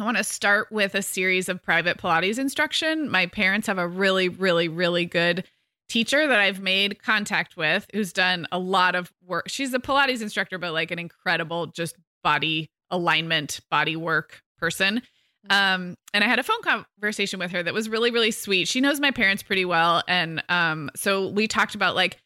I 0.01 0.05
want 0.05 0.17
to 0.17 0.25
start 0.25 0.73
with 0.73 0.95
a 0.95 1.03
series 1.03 1.51
of 1.51 1.63
private 1.63 1.99
Pilates 1.99 2.39
instruction. 2.39 3.11
My 3.11 3.27
parents 3.27 3.67
have 3.67 3.77
a 3.77 3.87
really, 3.87 4.31
really, 4.31 4.69
really 4.69 5.05
good 5.05 5.45
teacher 5.89 6.27
that 6.27 6.41
I've 6.41 6.61
made 6.61 7.03
contact 7.03 7.59
with 7.59 7.87
who's 7.93 8.13
done 8.13 8.47
a 8.51 8.59
lot 8.59 8.95
of 8.95 9.13
work. 9.27 9.49
She's 9.49 9.75
a 9.75 9.79
Pilates 9.79 10.23
instructor, 10.23 10.57
but 10.57 10.73
like 10.73 10.91
an 10.91 10.99
incredible 10.99 11.67
just 11.67 11.97
body 12.25 12.71
alignment, 12.91 13.61
body 13.71 13.97
work 13.97 14.43
person. 14.57 15.03
Mm-hmm. 15.47 15.53
Um, 15.53 15.97
and 16.15 16.25
I 16.25 16.27
had 16.27 16.39
a 16.39 16.43
phone 16.43 16.63
conversation 16.63 17.39
with 17.39 17.51
her 17.51 17.63
that 17.63 17.75
was 17.75 17.91
really, 17.91 18.11
really 18.11 18.31
sweet. 18.31 18.69
She 18.69 18.81
knows 18.81 18.99
my 18.99 19.11
parents 19.11 19.43
pretty 19.43 19.67
well. 19.67 20.03
And 20.09 20.43
um, 20.49 20.91
so 20.97 21.29
we 21.29 21.47
talked 21.47 21.75
about 21.75 21.95
like 21.95 22.17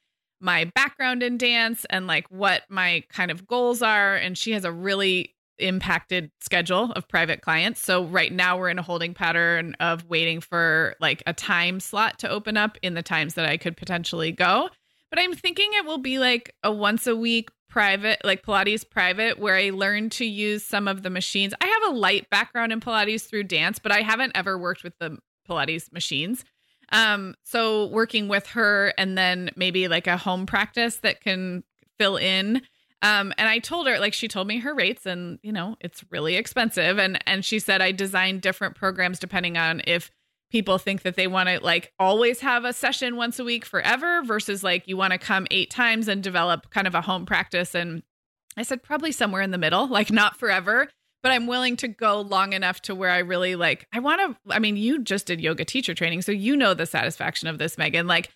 my 0.41 0.65
background 0.75 1.23
in 1.23 1.39
dance 1.39 1.87
and 1.91 2.07
like 2.07 2.27
what 2.31 2.63
my 2.69 3.03
kind 3.11 3.31
of 3.31 3.47
goals 3.47 3.83
are. 3.83 4.15
And 4.17 4.37
she 4.37 4.53
has 4.53 4.65
a 4.65 4.73
really 4.73 5.35
impacted 5.59 6.31
schedule 6.41 6.93
of 6.93 7.09
private 7.09 7.41
clients. 7.41 7.81
So 7.81 8.05
right 8.05 8.33
now 8.33 8.59
we're 8.59 8.69
in 8.69 8.79
a 8.79 8.83
holding 8.83 9.15
pattern 9.15 9.75
of 9.81 10.05
waiting 10.05 10.41
for 10.41 10.95
like 11.01 11.23
a 11.27 11.33
time 11.33 11.81
slot 11.81 12.19
to 12.21 12.29
open 12.29 12.57
up 12.57 12.77
in 12.83 12.95
the 12.95 13.03
times 13.03 13.35
that 13.35 13.47
I 13.47 13.57
could 13.57 13.77
potentially 13.77 14.33
go. 14.33 14.69
But 15.11 15.21
I'm 15.21 15.35
thinking 15.35 15.71
it 15.73 15.85
will 15.87 15.99
be 15.99 16.19
like 16.19 16.55
a 16.63 16.73
once 16.73 17.07
a 17.07 17.17
week 17.17 17.51
private, 17.69 18.25
like 18.25 18.45
Pilates 18.45 18.89
private, 18.89 19.39
where 19.39 19.57
I 19.57 19.71
learn 19.71 20.11
to 20.11 20.25
use 20.25 20.65
some 20.65 20.89
of 20.89 21.03
the 21.03 21.11
machines. 21.11 21.55
I 21.61 21.67
have 21.67 21.95
a 21.95 21.97
light 21.97 22.29
background 22.31 22.73
in 22.73 22.81
Pilates 22.81 23.29
through 23.29 23.45
dance, 23.45 23.79
but 23.79 23.93
I 23.93 24.03
haven't 24.03 24.33
ever 24.35 24.59
worked 24.59 24.83
with 24.83 24.95
the 24.99 25.19
Pilates 25.49 25.93
machines. 25.93 26.45
Um, 26.93 27.35
so 27.43 27.87
working 27.87 28.29
with 28.29 28.47
her 28.49 28.93
and 28.97 29.19
then 29.19 29.51
maybe 29.57 29.89
like 29.89 30.07
a 30.07 30.17
home 30.17 30.47
practice 30.47 30.97
that 30.99 31.21
can 31.21 31.65
fill 31.99 32.17
in 32.17 32.63
um, 33.03 33.33
and 33.37 33.49
I 33.49 33.59
told 33.59 33.87
her, 33.87 33.99
like, 33.99 34.15
she 34.15 34.27
told 34.27 34.49
me 34.49 34.59
her 34.61 34.75
rates, 34.75 35.07
and 35.07 35.39
you 35.43 35.53
know, 35.53 35.77
it's 35.81 36.05
really 36.11 36.37
expensive. 36.37 36.99
And 36.99 37.23
and 37.27 37.45
she 37.45 37.59
said 37.59 37.83
I 37.83 37.93
designed 37.93 38.41
different 38.41 38.75
programs 38.75 39.19
depending 39.19 39.57
on 39.57 39.83
if 39.87 40.11
people 40.51 40.79
think 40.79 41.03
that 41.03 41.17
they 41.17 41.27
want 41.27 41.49
to 41.49 41.63
like 41.63 41.93
always 41.99 42.41
have 42.41 42.65
a 42.65 42.73
session 42.73 43.17
once 43.17 43.39
a 43.39 43.45
week 43.45 43.65
forever 43.65 44.23
versus 44.23 44.63
like 44.63 44.87
you 44.87 44.97
want 44.97 45.13
to 45.13 45.19
come 45.19 45.47
eight 45.51 45.71
times 45.71 46.07
and 46.09 46.23
develop 46.23 46.71
kind 46.71 46.87
of 46.87 46.95
a 46.95 47.01
home 47.01 47.27
practice. 47.27 47.75
And 47.75 48.03
I 48.57 48.63
said 48.63 48.83
probably 48.83 49.13
somewhere 49.13 49.43
in 49.43 49.51
the 49.51 49.59
middle, 49.59 49.87
like 49.89 50.11
not 50.11 50.39
forever, 50.39 50.89
but 51.23 51.33
I'm 51.33 51.47
willing 51.47 51.77
to 51.79 51.89
go 51.89 52.21
long 52.21 52.53
enough 52.53 52.81
to 52.83 52.95
where 52.95 53.11
I 53.11 53.19
really 53.19 53.57
like. 53.57 53.87
I 53.93 53.99
want 53.99 54.21
to. 54.21 54.55
I 54.55 54.59
mean, 54.59 54.77
you 54.77 55.03
just 55.03 55.27
did 55.27 55.41
yoga 55.41 55.65
teacher 55.65 55.95
training, 55.95 56.23
so 56.23 56.33
you 56.33 56.57
know 56.57 56.75
the 56.75 56.87
satisfaction 56.87 57.49
of 57.49 57.59
this, 57.59 57.77
Meagan. 57.77 58.07
Like 58.07 58.31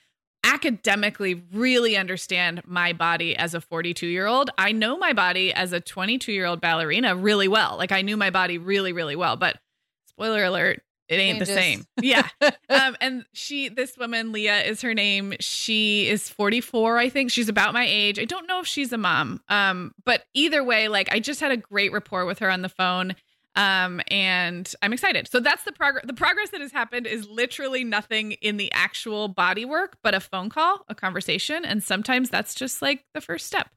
academically 0.44 1.42
really 1.52 1.96
understand 1.96 2.62
my 2.64 2.92
body 2.92 3.36
as 3.36 3.54
a 3.54 3.60
42 3.60 4.06
year 4.06 4.26
old. 4.26 4.50
I 4.58 4.72
know 4.72 4.96
my 4.96 5.12
body 5.12 5.52
as 5.52 5.72
a 5.72 5.80
22 5.80 6.32
year 6.32 6.46
old 6.46 6.60
ballerina 6.60 7.14
really 7.14 7.48
well. 7.48 7.76
Like 7.76 7.92
I 7.92 8.02
knew 8.02 8.16
my 8.16 8.30
body 8.30 8.58
really, 8.58 8.92
really 8.92 9.16
well. 9.16 9.36
But 9.36 9.58
spoiler 10.06 10.44
alert, 10.44 10.82
it 11.10 11.16
ain't 11.16 11.38
Changes. 11.38 11.48
the 11.48 11.54
same. 11.54 11.84
Yeah. 12.00 12.28
um, 12.70 12.96
and 13.00 13.24
she, 13.32 13.68
this 13.68 13.98
woman, 13.98 14.30
Leah 14.30 14.60
is 14.60 14.80
her 14.82 14.94
name. 14.94 15.34
She 15.40 16.08
is 16.08 16.28
44, 16.28 16.98
I 16.98 17.08
think. 17.08 17.32
She's 17.32 17.48
about 17.48 17.74
my 17.74 17.84
age. 17.84 18.20
I 18.20 18.24
don't 18.24 18.46
know 18.46 18.60
if 18.60 18.66
she's 18.68 18.92
a 18.92 18.98
mom. 18.98 19.40
Um, 19.48 19.92
but 20.04 20.22
either 20.34 20.62
way, 20.62 20.86
like 20.86 21.12
I 21.12 21.18
just 21.18 21.40
had 21.40 21.50
a 21.50 21.56
great 21.56 21.92
rapport 21.92 22.26
with 22.26 22.38
her 22.38 22.48
on 22.48 22.62
the 22.62 22.68
phone 22.68 23.16
um 23.56 24.00
and 24.06 24.76
i'm 24.80 24.92
excited 24.92 25.28
so 25.28 25.40
that's 25.40 25.64
the 25.64 25.72
progress 25.72 26.04
the 26.06 26.14
progress 26.14 26.50
that 26.50 26.60
has 26.60 26.70
happened 26.70 27.04
is 27.04 27.26
literally 27.26 27.82
nothing 27.82 28.30
in 28.34 28.58
the 28.58 28.70
actual 28.70 29.26
body 29.26 29.64
work 29.64 29.96
but 30.04 30.14
a 30.14 30.20
phone 30.20 30.48
call 30.48 30.84
a 30.88 30.94
conversation 30.94 31.64
and 31.64 31.82
sometimes 31.82 32.30
that's 32.30 32.54
just 32.54 32.80
like 32.80 33.04
the 33.12 33.20
first 33.20 33.48
step 33.48 33.68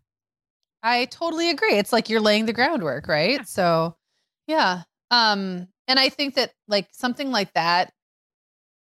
i 0.83 1.05
totally 1.05 1.49
agree 1.49 1.73
it's 1.73 1.91
like 1.91 2.07
you're 2.07 2.21
laying 2.21 2.45
the 2.45 2.53
groundwork 2.53 3.07
right 3.07 3.37
yeah. 3.39 3.43
so 3.45 3.95
yeah 4.45 4.83
um 5.09 5.67
and 5.87 5.99
i 5.99 6.09
think 6.09 6.35
that 6.35 6.53
like 6.67 6.87
something 6.91 7.31
like 7.31 7.51
that 7.53 7.91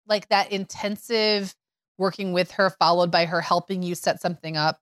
like 0.07 0.29
that 0.29 0.51
intensive 0.53 1.55
working 1.99 2.33
with 2.33 2.53
her 2.53 2.71
followed 2.71 3.11
by 3.11 3.27
her 3.27 3.41
helping 3.41 3.83
you 3.83 3.95
set 3.95 4.21
something 4.21 4.57
up 4.57 4.81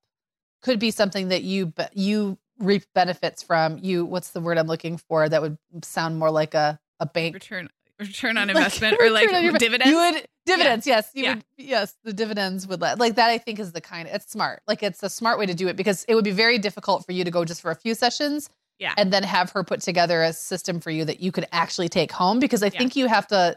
could 0.62 0.78
be 0.78 0.90
something 0.90 1.28
that 1.28 1.42
you 1.42 1.72
you 1.92 2.38
reap 2.58 2.84
benefits 2.94 3.42
from 3.42 3.78
you 3.78 4.04
what's 4.04 4.30
the 4.30 4.40
word 4.40 4.58
i'm 4.58 4.66
looking 4.66 4.96
for 4.96 5.28
that 5.28 5.42
would 5.42 5.58
sound 5.82 6.18
more 6.18 6.30
like 6.30 6.54
a 6.54 6.78
a 7.00 7.06
bank 7.06 7.34
return 7.34 7.68
return 7.98 8.36
on 8.36 8.50
investment 8.50 8.98
like, 8.98 9.00
or 9.00 9.10
like 9.10 9.42
your, 9.42 9.52
dividends 9.52 9.90
you 9.90 9.96
would 9.96 10.26
dividends 10.46 10.86
yeah. 10.86 10.96
yes 10.96 11.10
you 11.14 11.24
yeah. 11.24 11.34
would 11.34 11.44
yes 11.58 11.96
the 12.04 12.12
dividends 12.12 12.66
would 12.66 12.80
let 12.80 12.98
like 12.98 13.16
that 13.16 13.28
i 13.28 13.38
think 13.38 13.58
is 13.58 13.72
the 13.72 13.80
kind 13.80 14.08
it's 14.10 14.30
smart 14.30 14.62
like 14.66 14.82
it's 14.82 15.02
a 15.02 15.10
smart 15.10 15.38
way 15.38 15.46
to 15.46 15.54
do 15.54 15.68
it 15.68 15.76
because 15.76 16.04
it 16.08 16.14
would 16.14 16.24
be 16.24 16.30
very 16.30 16.58
difficult 16.58 17.04
for 17.04 17.12
you 17.12 17.24
to 17.24 17.30
go 17.30 17.44
just 17.44 17.60
for 17.60 17.70
a 17.70 17.74
few 17.74 17.94
sessions 17.94 18.48
yeah 18.78 18.94
and 18.96 19.12
then 19.12 19.22
have 19.22 19.50
her 19.50 19.64
put 19.64 19.80
together 19.80 20.22
a 20.22 20.32
system 20.32 20.80
for 20.80 20.90
you 20.90 21.04
that 21.04 21.20
you 21.20 21.32
could 21.32 21.46
actually 21.52 21.88
take 21.88 22.12
home 22.12 22.38
because 22.38 22.62
i 22.62 22.66
yeah. 22.66 22.78
think 22.78 22.96
you 22.96 23.06
have 23.06 23.26
to 23.26 23.56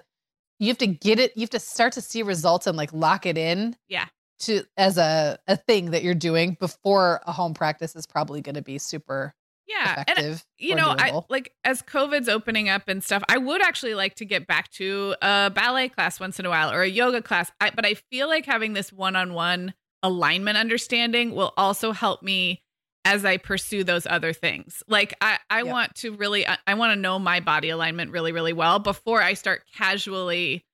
you 0.60 0.68
have 0.68 0.78
to 0.78 0.88
get 0.88 1.20
it 1.20 1.32
you 1.36 1.42
have 1.42 1.50
to 1.50 1.60
start 1.60 1.94
to 1.94 2.02
see 2.02 2.24
results 2.24 2.68
and 2.68 2.78
like 2.78 2.92
lock 2.94 3.26
it 3.26 3.38
in 3.38 3.76
yeah 3.88 4.06
to 4.40 4.64
as 4.78 4.98
a 4.98 5.38
a 5.48 5.58
thing 5.58 5.92
that 5.92 6.04
you're 6.04 6.16
doing 6.16 6.56
before 6.60 7.22
a 7.26 7.32
home 7.32 7.54
practice 7.54 7.96
is 7.96 8.06
probably 8.06 8.42
going 8.42 8.56
to 8.56 8.62
be 8.62 8.78
super 8.78 9.34
yeah 9.68 10.04
and 10.08 10.20
uh, 10.20 10.38
you 10.58 10.76
know 10.76 10.96
doable. 10.96 11.22
i 11.22 11.26
like 11.30 11.54
as 11.64 11.82
covid's 11.82 12.30
opening 12.30 12.70
up 12.70 12.88
and 12.88 13.04
stuff 13.04 13.24
i 13.30 13.38
would 13.38 13.62
actually 13.62 13.94
like 13.94 14.16
to 14.16 14.26
get 14.26 14.48
back 14.48 14.70
to 14.72 15.16
a 15.22 15.52
ballet 15.54 15.90
class 15.90 16.20
once 16.20 16.40
in 16.40 16.46
a 16.46 16.50
while 16.50 16.72
or 16.72 16.82
a 16.82 16.90
yoga 16.90 17.22
class 17.22 17.52
I, 17.60 17.72
but 17.72 17.86
i 17.86 17.94
feel 17.94 18.28
like 18.28 18.46
having 18.46 18.74
this 18.74 18.92
one-on-one 18.92 19.74
alignment 20.02 20.58
understanding 20.58 21.36
will 21.36 21.54
also 21.58 21.92
help 21.92 22.24
me 22.24 22.62
as 23.10 23.26
i 23.26 23.38
pursue 23.38 23.84
those 23.84 24.06
other 24.06 24.34
things 24.34 24.84
like 24.88 25.14
i 25.22 25.38
i 25.50 25.64
want 25.64 25.94
to 25.96 26.12
really 26.16 26.48
i, 26.48 26.58
I 26.68 26.76
want 26.76 26.94
to 26.94 27.00
know 27.00 27.18
my 27.18 27.40
body 27.40 27.70
alignment 27.70 28.12
really 28.12 28.32
really 28.32 28.54
well 28.54 28.80
before 28.80 29.22
i 29.22 29.34
start 29.34 29.64
casually 29.76 30.66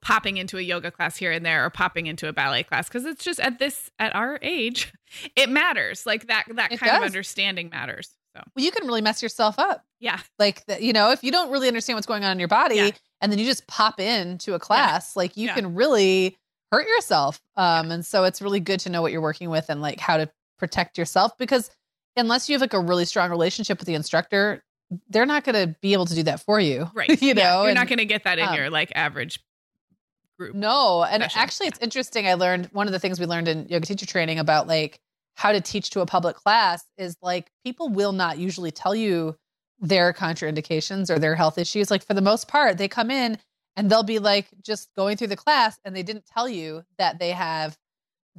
popping 0.00 0.38
into 0.38 0.56
a 0.56 0.62
yoga 0.62 0.90
class 0.90 1.16
here 1.16 1.30
and 1.30 1.44
there 1.44 1.64
or 1.64 1.70
popping 1.70 2.06
into 2.06 2.26
a 2.26 2.32
ballet 2.32 2.62
class 2.62 2.88
because 2.88 3.04
it's 3.04 3.22
just 3.22 3.38
at 3.38 3.58
this 3.58 3.90
at 3.98 4.14
our 4.14 4.38
age 4.40 4.92
it 5.36 5.50
matters 5.50 6.06
like 6.06 6.26
that 6.28 6.44
that 6.54 6.72
it 6.72 6.80
kind 6.80 6.90
does. 6.90 6.98
of 7.00 7.04
understanding 7.04 7.68
matters 7.68 8.16
so 8.34 8.42
well 8.56 8.64
you 8.64 8.70
can 8.70 8.86
really 8.86 9.02
mess 9.02 9.22
yourself 9.22 9.58
up 9.58 9.84
yeah 10.00 10.20
like 10.38 10.64
the, 10.66 10.82
you 10.82 10.92
know 10.92 11.10
if 11.10 11.22
you 11.22 11.30
don't 11.30 11.50
really 11.50 11.68
understand 11.68 11.96
what's 11.96 12.06
going 12.06 12.24
on 12.24 12.32
in 12.32 12.38
your 12.38 12.48
body 12.48 12.76
yeah. 12.76 12.90
and 13.20 13.30
then 13.30 13.38
you 13.38 13.44
just 13.44 13.66
pop 13.66 14.00
into 14.00 14.54
a 14.54 14.58
class 14.58 15.12
yeah. 15.14 15.20
like 15.20 15.36
you 15.36 15.48
yeah. 15.48 15.54
can 15.54 15.74
really 15.74 16.38
hurt 16.72 16.86
yourself 16.86 17.40
um 17.56 17.90
and 17.90 18.06
so 18.06 18.24
it's 18.24 18.40
really 18.40 18.60
good 18.60 18.80
to 18.80 18.88
know 18.88 19.02
what 19.02 19.12
you're 19.12 19.20
working 19.20 19.50
with 19.50 19.66
and 19.68 19.82
like 19.82 20.00
how 20.00 20.16
to 20.16 20.30
protect 20.64 20.98
yourself 20.98 21.36
because 21.38 21.70
unless 22.16 22.48
you 22.48 22.54
have 22.54 22.60
like 22.60 22.72
a 22.72 22.80
really 22.80 23.04
strong 23.04 23.30
relationship 23.30 23.78
with 23.78 23.86
the 23.86 23.94
instructor 23.94 24.62
they're 25.08 25.26
not 25.26 25.44
going 25.44 25.54
to 25.54 25.74
be 25.80 25.92
able 25.92 26.06
to 26.06 26.14
do 26.14 26.22
that 26.22 26.40
for 26.40 26.60
you 26.60 26.88
right 26.94 27.22
you 27.22 27.34
know 27.34 27.60
you're 27.60 27.70
and, 27.70 27.76
not 27.76 27.88
going 27.88 27.98
to 27.98 28.04
get 28.04 28.24
that 28.24 28.38
in 28.38 28.48
um, 28.48 28.54
your 28.54 28.70
like 28.70 28.92
average 28.94 29.40
group. 30.38 30.54
No, 30.54 31.04
and 31.04 31.22
session. 31.22 31.40
actually, 31.40 31.66
it's 31.68 31.78
interesting. 31.78 32.26
I 32.26 32.34
learned 32.34 32.66
one 32.72 32.86
of 32.86 32.92
the 32.92 32.98
things 32.98 33.20
we 33.20 33.26
learned 33.26 33.48
in 33.48 33.66
yoga 33.68 33.86
teacher 33.86 34.06
training 34.06 34.38
about 34.38 34.66
like 34.66 35.00
how 35.34 35.52
to 35.52 35.60
teach 35.60 35.90
to 35.90 36.00
a 36.00 36.06
public 36.06 36.36
class 36.36 36.84
is 36.96 37.16
like 37.22 37.50
people 37.64 37.88
will 37.88 38.12
not 38.12 38.38
usually 38.38 38.70
tell 38.70 38.94
you 38.94 39.36
their 39.80 40.12
contraindications 40.12 41.10
or 41.10 41.18
their 41.18 41.34
health 41.34 41.58
issues. 41.58 41.90
Like 41.90 42.04
for 42.04 42.14
the 42.14 42.22
most 42.22 42.48
part, 42.48 42.78
they 42.78 42.88
come 42.88 43.10
in 43.10 43.38
and 43.76 43.90
they'll 43.90 44.04
be 44.04 44.18
like 44.18 44.46
just 44.62 44.88
going 44.94 45.16
through 45.16 45.28
the 45.28 45.36
class 45.36 45.78
and 45.84 45.94
they 45.94 46.02
didn't 46.02 46.26
tell 46.26 46.48
you 46.48 46.82
that 46.98 47.18
they 47.18 47.30
have 47.30 47.76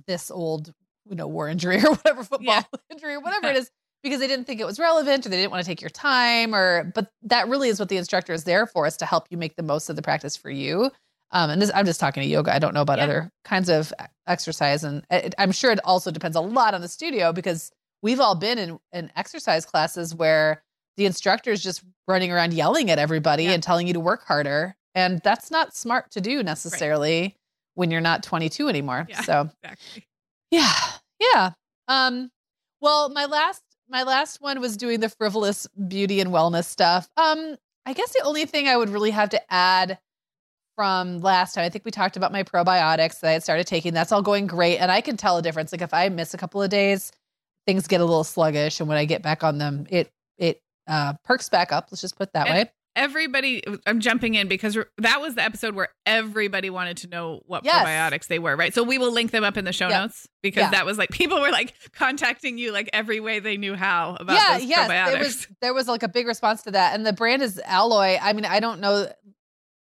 this 0.07 0.32
old, 0.32 0.73
you 1.09 1.15
know, 1.15 1.27
war 1.27 1.47
injury 1.47 1.77
or 1.83 1.91
whatever, 1.91 2.23
football 2.23 2.45
yeah. 2.45 2.63
injury 2.91 3.13
or 3.15 3.19
whatever 3.21 3.47
it 3.47 3.55
is 3.61 3.69
because 4.03 4.19
they 4.19 4.27
didn't 4.27 4.45
think 4.45 4.59
it 4.61 4.65
was 4.65 4.79
relevant 4.79 5.25
or 5.25 5.29
they 5.29 5.37
didn't 5.37 5.51
want 5.51 5.63
to 5.63 5.67
take 5.67 5.81
your 5.81 5.89
time 5.89 6.53
or 6.53 6.91
but 6.93 7.11
that 7.23 7.47
really 7.47 7.69
is 7.69 7.79
what 7.79 7.89
the 7.89 7.97
instructor 7.97 8.33
is 8.33 8.43
there 8.43 8.67
for 8.67 8.85
is 8.85 8.97
to 8.97 9.05
help 9.05 9.25
you 9.31 9.37
make 9.37 9.55
the 9.55 9.63
most 9.63 9.89
of 9.89 9.95
the 9.95 10.01
practice 10.01 10.35
for 10.37 10.49
you 10.51 10.91
Um, 11.31 11.49
and 11.49 11.61
this, 11.61 11.71
I'm 11.73 11.85
just 11.87 11.99
talking 11.99 12.21
to 12.21 12.29
yoga. 12.29 12.53
I 12.53 12.59
don't 12.59 12.73
know 12.73 12.81
about 12.83 12.99
Yeah. 12.99 13.05
other 13.05 13.31
kinds 13.43 13.67
of 13.69 13.91
exercise, 14.27 14.83
and 14.83 15.03
it, 15.09 15.33
I'm 15.37 15.51
sure 15.51 15.71
it 15.71 15.79
also 15.83 16.11
depends 16.11 16.37
a 16.37 16.41
lot 16.41 16.73
on 16.75 16.81
the 16.81 16.87
studio 16.87 17.33
because 17.33 17.71
we've 18.03 18.19
all 18.19 18.35
been 18.35 18.57
in, 18.59 18.79
in 18.93 19.11
exercise 19.15 19.65
classes 19.65 20.13
where 20.13 20.61
the 20.97 21.05
instructor 21.07 21.51
is 21.51 21.61
just 21.63 21.83
running 22.07 22.31
around 22.31 22.53
yelling 22.53 22.89
at 22.91 22.99
everybody 22.99 23.45
Yeah. 23.45 23.51
and 23.53 23.63
telling 23.63 23.87
you 23.87 23.93
to 23.93 23.99
work 23.99 24.23
harder, 24.23 24.75
and 24.93 25.19
that's 25.23 25.49
not 25.51 25.75
smart 25.75 26.11
to 26.11 26.21
do 26.21 26.41
necessarily 26.43 27.35
when 27.73 27.91
you're 27.91 28.01
not 28.01 28.23
22 28.23 28.69
anymore. 28.69 29.05
Yeah. 29.09 29.21
So 29.21 29.49
Exactly. 29.63 30.05
Yeah. 30.55 30.73
Yeah. 31.33 31.51
Um 31.87 32.29
well, 32.81 33.09
my 33.09 33.25
last 33.25 33.61
my 33.89 34.03
last 34.03 34.41
one 34.41 34.59
was 34.59 34.77
doing 34.77 34.99
the 34.99 35.09
frivolous 35.09 35.67
beauty 35.87 36.19
and 36.19 36.31
wellness 36.31 36.65
stuff. 36.65 37.07
Um 37.17 37.55
I 37.85 37.93
guess 37.93 38.11
the 38.13 38.23
only 38.23 38.45
thing 38.45 38.67
I 38.67 38.75
would 38.77 38.89
really 38.89 39.11
have 39.11 39.29
to 39.29 39.53
add 39.53 39.99
from 40.75 41.19
last 41.21 41.53
time, 41.53 41.63
I 41.63 41.69
think 41.69 41.85
we 41.85 41.91
talked 41.91 42.17
about 42.17 42.31
my 42.33 42.43
probiotics 42.43 43.19
that 43.21 43.29
I 43.29 43.33
had 43.33 43.43
started 43.43 43.65
taking. 43.67 43.93
That's 43.93 44.11
all 44.11 44.21
going 44.21 44.45
great 44.47 44.77
and 44.79 44.91
I 44.91 45.01
can 45.01 45.15
tell 45.17 45.37
a 45.37 45.41
difference. 45.41 45.71
Like 45.71 45.81
if 45.81 45.93
I 45.93 46.09
miss 46.09 46.33
a 46.33 46.37
couple 46.37 46.61
of 46.61 46.69
days, 46.69 47.11
things 47.65 47.87
get 47.87 48.01
a 48.01 48.05
little 48.05 48.23
sluggish 48.23 48.79
and 48.79 48.89
when 48.89 48.97
I 48.97 49.05
get 49.05 49.21
back 49.21 49.43
on 49.43 49.57
them, 49.57 49.85
it 49.89 50.11
it 50.37 50.61
uh 50.87 51.13
perks 51.23 51.49
back 51.49 51.71
up. 51.71 51.87
Let's 51.91 52.01
just 52.01 52.17
put 52.17 52.29
it 52.29 52.33
that 52.33 52.47
And- 52.47 52.55
way. 52.67 52.71
Everybody, 52.95 53.61
I'm 53.85 53.99
jumping 53.99 54.35
in 54.35 54.47
because 54.47 54.77
that 54.99 55.19
was 55.21 55.35
the 55.35 55.43
episode 55.43 55.75
where 55.75 55.89
everybody 56.05 56.69
wanted 56.69 56.97
to 56.97 57.07
know 57.07 57.41
what 57.45 57.65
Yes. 57.65 57.85
probiotics 57.85 58.27
they 58.27 58.39
were, 58.39 58.55
right? 58.55 58.73
So 58.73 58.83
we 58.83 58.97
will 58.97 59.11
link 59.11 59.31
them 59.31 59.43
up 59.43 59.57
in 59.57 59.65
the 59.65 59.73
show 59.73 59.89
Yeah. 59.89 60.01
notes 60.01 60.27
because 60.41 60.61
Yeah. 60.61 60.69
that 60.71 60.85
was 60.85 60.97
like 60.97 61.09
people 61.09 61.41
were 61.41 61.51
like 61.51 61.73
contacting 61.93 62.57
you 62.57 62.71
like 62.71 62.89
every 62.93 63.19
way 63.19 63.39
they 63.39 63.57
knew 63.57 63.75
how 63.75 64.15
about 64.19 64.35
yeah, 64.35 64.57
yes, 64.57 64.89
probiotics. 64.89 65.11
there 65.11 65.19
was 65.23 65.47
there 65.61 65.73
was 65.73 65.87
like 65.87 66.03
a 66.03 66.07
big 66.07 66.25
response 66.25 66.63
to 66.63 66.71
that, 66.71 66.95
and 66.95 67.05
the 67.05 67.13
brand 67.13 67.41
is 67.41 67.59
Alloy. 67.65 68.17
I 68.21 68.31
mean, 68.33 68.45
I 68.45 68.59
don't 68.59 68.79
know, 68.79 69.07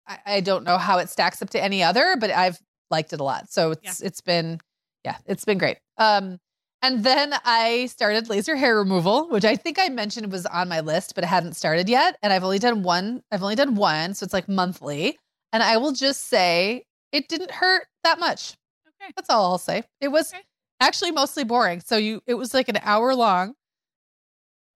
I, 0.07 0.17
I 0.25 0.39
don't 0.41 0.63
know 0.63 0.77
how 0.77 0.97
it 0.97 1.09
stacks 1.09 1.41
up 1.41 1.49
to 1.51 1.63
any 1.63 1.83
other, 1.83 2.15
but 2.19 2.31
I've 2.31 2.57
liked 2.89 3.13
it 3.13 3.19
a 3.19 3.23
lot. 3.23 3.51
So 3.51 3.71
it's 3.71 4.01
it's 4.01 4.21
been, 4.21 4.59
yeah, 5.05 5.17
it's 5.27 5.45
been 5.45 5.57
great. 5.59 5.77
Um, 5.97 6.39
and 6.83 7.03
then 7.03 7.33
I 7.45 7.87
started 7.87 8.29
laser 8.29 8.55
hair 8.55 8.77
removal, 8.77 9.27
which 9.29 9.45
I 9.45 9.55
think 9.55 9.79
I 9.79 9.89
mentioned 9.89 10.31
was 10.31 10.45
on 10.45 10.69
my 10.69 10.81
list, 10.81 11.15
but 11.15 11.23
it 11.23 11.27
hadn't 11.27 11.55
started 11.55 11.89
yet. 11.89 12.17
And 12.21 12.31
I've 12.33 12.43
only 12.43 12.59
done 12.59 12.83
one. 12.83 13.23
I've 13.31 13.41
only 13.41 13.55
done 13.55 13.75
one, 13.75 14.13
so 14.13 14.23
it's 14.25 14.33
like 14.33 14.49
monthly. 14.49 15.17
And 15.53 15.63
I 15.63 15.77
will 15.77 15.93
just 15.93 16.25
say 16.27 16.85
it 17.11 17.27
didn't 17.29 17.51
hurt 17.51 17.87
that 18.03 18.19
much. 18.19 18.55
okay. 19.01 19.11
That's 19.15 19.29
all 19.31 19.51
I'll 19.51 19.57
say. 19.57 19.83
It 20.01 20.09
was 20.09 20.33
Okay. 20.33 20.43
actually 20.81 21.11
mostly 21.11 21.43
boring. 21.43 21.79
So 21.81 21.97
you 21.97 22.21
it 22.27 22.35
was 22.35 22.53
like 22.53 22.69
an 22.69 22.79
hour 22.83 23.15
long, 23.15 23.55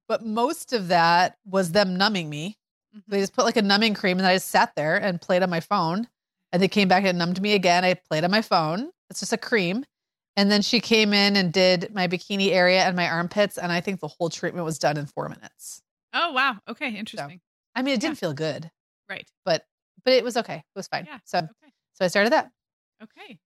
but 0.08 0.26
most 0.26 0.74
of 0.74 0.88
that 0.88 1.38
was 1.46 1.72
them 1.72 1.98
numbing 1.98 2.30
me. 2.30 2.58
Mhm. 2.96 3.04
They 3.08 3.20
just 3.20 3.34
put 3.34 3.46
like 3.46 3.58
a 3.58 3.62
numbing 3.62 3.94
cream 3.94 4.18
and 4.18 4.28
I 4.28 4.36
just 4.36 4.48
sat 4.50 4.76
there 4.76 4.96
and 4.98 5.22
played 5.22 5.44
on 5.44 5.50
my 5.50 5.60
phone. 5.60 6.08
And 6.54 6.62
they 6.62 6.70
came 6.70 6.88
back 6.88 7.04
and 7.04 7.18
numbed 7.18 7.42
me 7.42 7.54
again. 7.54 7.84
I 7.84 7.94
played 7.96 8.24
on 8.24 8.32
my 8.32 8.42
phone. 8.42 8.92
It's 9.10 9.20
just 9.20 9.34
a 9.34 9.38
cream. 9.38 9.84
And 10.38 10.50
then 10.52 10.62
she 10.62 10.80
came 10.80 11.14
in 11.14 11.36
and 11.36 11.52
did 11.52 11.94
my 11.94 12.08
bikini 12.08 12.52
area 12.52 12.84
and 12.84 12.96
my 12.96 13.10
armpits. 13.10 13.58
And 13.58 13.72
I 13.72 13.82
think 13.82 14.00
the 14.00 14.08
whole 14.08 14.30
treatment 14.30 14.64
was 14.66 14.78
done 14.80 14.96
in 14.96 15.08
four 15.08 15.28
minutes. 15.28 15.82
Oh 16.14 16.32
wow. 16.32 16.58
Okay, 16.70 16.96
interesting. 16.96 17.42
I 17.76 17.82
mean, 17.82 17.96
it 17.96 18.00
didn't 18.00 18.18
feel 18.20 18.34
good, 18.34 18.72
Right. 19.10 19.28
but 19.44 19.66
but 20.06 20.14
it 20.14 20.24
was 20.24 20.38
okay. 20.38 20.56
It 20.56 20.64
was 20.76 20.88
fine. 20.88 21.06
Yeah. 21.06 21.18
So 21.26 21.40
Okay. 21.40 21.74
so 21.94 22.06
I 22.06 22.08
started 22.08 22.32
that. 22.34 22.50
Okay. 23.04 23.38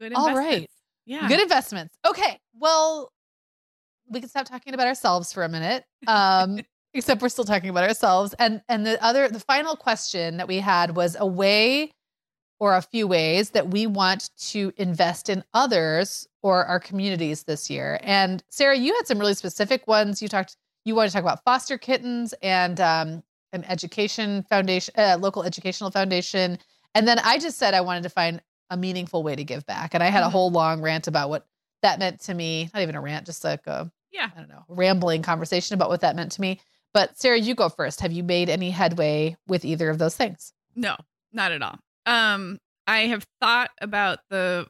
Good 0.00 0.12
All 0.14 0.34
right. 0.34 0.68
Yeah. 1.06 1.26
Good 1.28 1.40
investments. 1.40 1.96
Okay. 2.04 2.38
Well, 2.58 3.12
we 4.08 4.20
can 4.20 4.28
stop 4.28 4.46
talking 4.46 4.74
about 4.74 4.86
ourselves 4.88 5.32
for 5.32 5.44
a 5.44 5.48
minute. 5.48 5.84
Um, 6.06 6.58
except 6.94 7.22
we're 7.22 7.28
still 7.28 7.44
talking 7.44 7.70
about 7.70 7.84
ourselves. 7.84 8.34
And 8.38 8.62
and 8.68 8.84
the 8.84 9.02
other 9.02 9.28
the 9.28 9.40
final 9.40 9.76
question 9.76 10.38
that 10.38 10.48
we 10.48 10.58
had 10.58 10.96
was 10.96 11.16
a 11.18 11.26
way 11.26 11.92
or 12.60 12.76
a 12.76 12.82
few 12.82 13.06
ways 13.08 13.50
that 13.50 13.68
we 13.68 13.86
want 13.86 14.30
to 14.38 14.72
invest 14.76 15.28
in 15.28 15.42
others 15.54 16.28
or 16.42 16.64
our 16.66 16.80
communities 16.80 17.44
this 17.44 17.70
year. 17.70 17.98
And 18.02 18.42
Sarah, 18.50 18.76
you 18.76 18.94
had 18.94 19.06
some 19.06 19.18
really 19.18 19.34
specific 19.34 19.86
ones. 19.86 20.20
You 20.22 20.28
talked 20.28 20.56
you 20.84 20.94
wanted 20.96 21.08
to 21.10 21.12
talk 21.14 21.22
about 21.22 21.44
foster 21.44 21.78
kittens 21.78 22.34
and 22.42 22.80
um 22.80 23.22
an 23.54 23.64
education 23.64 24.42
foundation, 24.48 24.94
uh, 24.96 25.18
local 25.20 25.42
educational 25.42 25.90
foundation. 25.90 26.58
And 26.94 27.06
then 27.06 27.18
I 27.18 27.38
just 27.38 27.58
said 27.58 27.74
I 27.74 27.82
wanted 27.82 28.02
to 28.04 28.08
find 28.08 28.40
a 28.70 28.76
meaningful 28.78 29.22
way 29.22 29.36
to 29.36 29.44
give 29.44 29.66
back. 29.66 29.92
And 29.94 30.02
I 30.02 30.06
had 30.06 30.22
a 30.22 30.26
Mhm. 30.26 30.32
whole 30.32 30.50
long 30.50 30.80
rant 30.80 31.06
about 31.06 31.28
what 31.28 31.46
that 31.82 31.98
meant 31.98 32.20
to 32.22 32.34
me. 32.34 32.70
Not 32.72 32.82
even 32.82 32.94
a 32.94 33.00
rant, 33.00 33.26
just 33.26 33.44
like 33.44 33.66
a 33.66 33.90
Yeah. 34.10 34.30
I 34.34 34.38
don't 34.38 34.48
know, 34.48 34.64
rambling 34.68 35.22
conversation 35.22 35.74
about 35.74 35.90
what 35.90 36.00
that 36.00 36.16
meant 36.16 36.32
to 36.32 36.40
me. 36.40 36.60
But 36.94 37.18
Sarah, 37.18 37.38
you 37.38 37.54
go 37.54 37.68
first. 37.68 38.00
Have 38.00 38.12
you 38.12 38.22
made 38.22 38.48
any 38.48 38.70
headway 38.70 39.36
with 39.46 39.64
either 39.64 39.90
of 39.90 39.98
those 39.98 40.16
things? 40.16 40.52
No, 40.74 40.96
not 41.32 41.52
at 41.52 41.62
all. 41.62 41.78
Um, 42.06 42.58
I 42.86 43.00
have 43.08 43.26
thought 43.40 43.70
about 43.80 44.20
the 44.30 44.66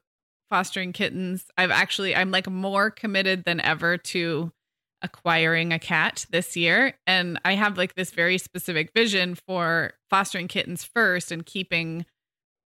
fostering 0.53 0.93
kittens. 0.93 1.47
I've 1.57 1.71
actually 1.71 2.15
I'm 2.15 2.31
like 2.31 2.47
more 2.47 2.91
committed 2.91 3.45
than 3.45 3.59
ever 3.59 3.97
to 3.97 4.53
acquiring 5.01 5.73
a 5.73 5.79
cat 5.79 6.27
this 6.29 6.59
year. 6.59 6.93
And 7.07 7.41
I 7.43 7.55
have 7.55 7.79
like 7.79 7.95
this 7.95 8.11
very 8.11 8.37
specific 8.37 8.93
vision 8.95 9.35
for 9.35 9.95
fostering 10.11 10.49
kittens 10.49 10.85
first 10.85 11.33
and 11.33 11.47
keeping 11.47 12.05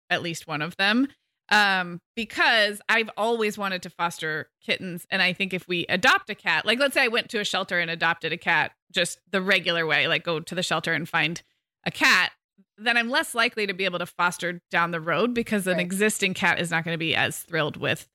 at 0.09 0.23
least 0.23 0.47
one 0.47 0.63
of 0.63 0.75
them. 0.77 1.09
Um 1.51 2.01
because 2.15 2.81
I've 2.89 3.11
always 3.17 3.55
wanted 3.55 3.83
to 3.83 3.91
foster 3.91 4.49
kittens. 4.65 5.05
And 5.11 5.21
I 5.21 5.31
think 5.33 5.53
if 5.53 5.67
we 5.67 5.85
adopt 5.87 6.31
a 6.31 6.35
cat 6.35 6.65
like 6.65 6.79
let's 6.79 6.95
say 6.95 7.03
I 7.03 7.09
went 7.09 7.29
to 7.29 7.39
a 7.39 7.45
shelter 7.45 7.79
and 7.79 7.91
adopted 7.91 8.33
a 8.33 8.37
cat 8.37 8.71
just 8.91 9.19
the 9.31 9.43
regular 9.43 9.85
way 9.85 10.07
like 10.07 10.23
go 10.23 10.39
to 10.39 10.55
the 10.55 10.63
shelter 10.63 10.91
and 10.91 11.07
find 11.07 11.43
a 11.85 11.91
cat 11.91 12.31
then 12.77 12.97
I'm 12.97 13.09
less 13.09 13.33
likely 13.33 13.67
to 13.67 13.73
be 13.73 13.85
able 13.85 13.99
to 13.99 14.05
foster 14.05 14.61
down 14.71 14.91
the 14.91 14.99
road 14.99 15.33
because 15.33 15.65
an 15.67 15.77
Right. 15.77 15.81
existing 15.81 16.33
cat 16.33 16.59
is 16.59 16.71
not 16.71 16.83
going 16.83 16.93
to 16.93 16.99
be 16.99 17.15
as 17.15 17.39
thrilled 17.39 17.77
with 17.77 18.07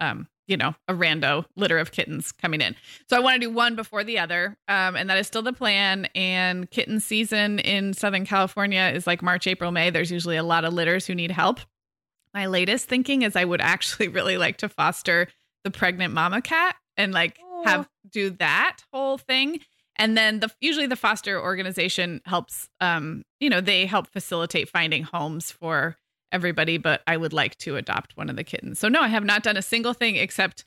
um 0.00 0.26
you 0.48 0.56
know 0.56 0.74
a 0.88 0.92
rando 0.94 1.44
litter 1.56 1.78
of 1.78 1.92
kittens 1.92 2.32
coming 2.32 2.60
in. 2.60 2.74
So 3.08 3.16
I 3.16 3.20
want 3.20 3.40
to 3.40 3.46
do 3.48 3.52
one 3.52 3.76
before 3.76 4.04
the 4.04 4.18
other 4.18 4.56
um 4.68 4.96
and 4.96 5.08
that 5.08 5.16
is 5.18 5.26
still 5.26 5.42
the 5.42 5.52
plan. 5.52 6.06
And 6.14 6.70
kitten 6.70 7.00
season 7.00 7.58
in 7.60 7.94
southern 7.94 8.26
california 8.26 8.90
is 8.94 9.06
like 9.06 9.22
march 9.22 9.46
april 9.46 9.70
may. 9.72 9.90
There's 9.90 10.10
usually 10.10 10.36
a 10.36 10.42
lot 10.42 10.64
of 10.64 10.72
litters 10.74 11.06
who 11.06 11.14
need 11.14 11.30
help. 11.30 11.60
My 12.34 12.46
latest 12.46 12.88
thinking 12.88 13.22
is 13.22 13.36
I 13.36 13.44
would 13.44 13.60
actually 13.74 14.08
really 14.08 14.36
like 14.36 14.58
to 14.58 14.68
foster 14.68 15.28
the 15.64 15.70
pregnant 15.70 16.12
mama 16.12 16.42
cat 16.42 16.76
and 16.96 17.12
like 17.12 17.38
have 17.64 17.88
do 18.10 18.30
that 18.30 18.78
whole 18.92 19.16
thing. 19.18 19.60
And 19.96 20.16
then 20.16 20.40
the 20.40 20.50
usually 20.60 20.86
the 20.86 20.96
foster 20.96 21.40
organization 21.40 22.20
helps 22.24 22.68
um 22.80 23.22
you 23.40 23.50
know 23.50 23.60
they 23.60 23.86
help 23.86 24.08
facilitate 24.08 24.68
finding 24.68 25.02
homes 25.02 25.50
for 25.50 25.96
everybody 26.30 26.78
but 26.78 27.02
I 27.06 27.16
would 27.16 27.32
like 27.32 27.56
to 27.58 27.76
adopt 27.76 28.16
one 28.16 28.30
of 28.30 28.36
the 28.36 28.44
kittens. 28.44 28.78
So 28.78 28.88
no, 28.88 29.02
I 29.02 29.08
have 29.08 29.24
not 29.24 29.42
done 29.42 29.56
a 29.56 29.62
single 29.62 29.94
thing 29.94 30.16
except 30.16 30.64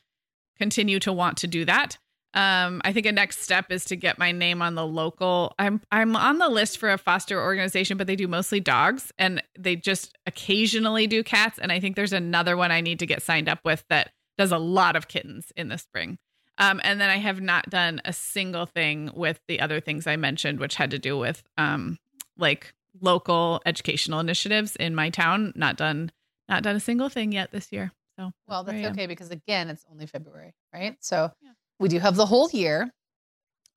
continue 0.57 0.99
to 0.99 1.11
want 1.11 1.38
to 1.38 1.47
do 1.47 1.65
that. 1.65 1.97
Um, 2.36 2.82
I 2.84 2.91
think 2.91 3.05
a 3.05 3.13
next 3.13 3.39
step 3.39 3.71
is 3.71 3.86
to 3.86 3.95
get 3.95 4.19
my 4.19 4.34
name 4.34 4.61
on 4.61 4.76
the 4.76 4.86
local. 4.86 5.55
I'm 5.57 5.82
I'm 5.91 6.17
on 6.17 6.38
the 6.38 6.49
list 6.49 6.78
for 6.78 6.91
a 6.91 6.97
foster 6.97 7.41
organization, 7.41 7.97
but 7.97 8.07
they 8.07 8.17
do 8.17 8.28
mostly 8.28 8.59
dogs, 8.59 9.13
and 9.17 9.41
they 9.57 9.78
just 9.78 10.17
occasionally 10.26 11.07
do 11.07 11.23
cats. 11.23 11.57
And 11.59 11.71
I 11.71 11.80
think 11.80 11.95
there's 11.95 12.13
another 12.13 12.57
one 12.57 12.71
I 12.71 12.82
need 12.82 12.99
to 12.99 13.05
get 13.05 13.21
signed 13.21 13.47
up 13.47 13.59
with 13.63 13.86
that 13.89 14.11
does 14.38 14.51
a 14.51 14.57
lot 14.57 14.97
of 14.97 15.07
kittens 15.07 15.53
in 15.55 15.69
the 15.69 15.78
spring. 15.78 16.17
Um, 16.58 16.80
and 16.84 17.01
then 17.01 17.10
I 17.10 17.18
have 17.18 17.41
not 17.41 17.70
done 17.70 18.01
a 18.06 18.14
single 18.14 18.66
thing 18.66 19.12
with 19.14 19.39
the 19.47 19.60
other 19.60 19.80
things 19.80 20.08
I 20.08 20.16
mentioned, 20.16 20.60
which 20.60 20.76
had 20.76 20.91
to 20.91 20.99
do 20.99 21.18
with 21.18 21.43
um, 21.58 21.97
like 22.38 22.74
local 23.01 23.62
educational 23.66 24.20
initiatives 24.20 24.76
in 24.78 24.95
my 24.95 25.10
town. 25.10 25.51
Not 25.56 25.76
done, 25.76 26.12
not 26.47 26.64
done 26.64 26.76
a 26.76 26.80
single 26.80 27.10
thing 27.10 27.32
yet 27.34 27.51
this 27.51 27.72
year. 27.72 27.91
So 28.18 28.32
Well, 28.47 28.64
that's 28.64 28.78
am. 28.86 28.91
okay 28.93 29.06
because 29.08 29.32
again, 29.32 29.70
it's 29.70 29.86
only 29.91 30.06
February, 30.06 30.53
right? 30.74 30.95
So 31.01 31.32
Yeah. 31.41 31.51
we 31.80 31.89
do 31.89 31.99
have 31.99 32.16
the 32.16 32.26
whole 32.26 32.49
year. 32.51 32.93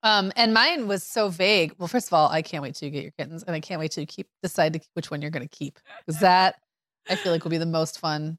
Um, 0.05 0.33
and 0.37 0.55
mine 0.55 0.87
was 0.87 1.03
so 1.03 1.29
vague. 1.29 1.75
Well, 1.77 1.89
first 1.89 2.07
of 2.07 2.13
all, 2.13 2.29
I 2.29 2.43
can't 2.43 2.63
wait 2.63 2.77
to 2.77 2.89
get 2.89 3.03
your 3.03 3.11
kittens, 3.19 3.43
and 3.43 3.57
I 3.57 3.59
can't 3.59 3.81
wait 3.81 3.91
to 3.93 4.07
keep 4.07 4.29
decide 4.45 4.75
to, 4.75 4.81
which 4.95 5.11
one 5.11 5.21
you're 5.21 5.33
going 5.33 5.47
to 5.47 5.57
keep 5.57 5.81
because 6.07 6.21
that 6.21 6.61
I 7.11 7.17
feel 7.17 7.33
like 7.33 7.43
will 7.43 7.51
be 7.51 7.59
the 7.59 7.67
most 7.67 7.99
fun 7.99 8.39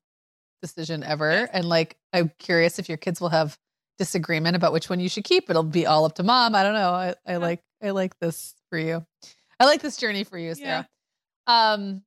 decision 0.62 1.04
ever. 1.04 1.50
And 1.52 1.68
like, 1.68 1.98
I'm 2.14 2.32
curious 2.40 2.80
if 2.80 2.88
your 2.88 2.98
kids 2.98 3.20
will 3.20 3.30
have 3.30 3.58
disagreement 4.00 4.56
about 4.56 4.74
which 4.74 4.90
one 4.90 5.00
you 5.00 5.10
should 5.10 5.26
keep. 5.26 5.50
It'll 5.50 5.62
be 5.62 5.86
all 5.86 6.06
up 6.06 6.16
to 6.16 6.24
mom. 6.24 6.56
I 6.56 6.64
don't 6.64 6.74
know. 6.74 6.90
I, 6.90 7.14
I 7.28 7.38
like 7.38 7.62
I 7.84 7.92
like 7.92 8.18
this 8.20 8.56
for 8.72 8.80
you. 8.80 9.06
I 9.60 9.66
like 9.66 9.82
this 9.84 9.98
journey 9.98 10.24
for 10.24 10.38
you, 10.40 10.56
Sarah. 10.56 10.88
Um, 11.46 12.02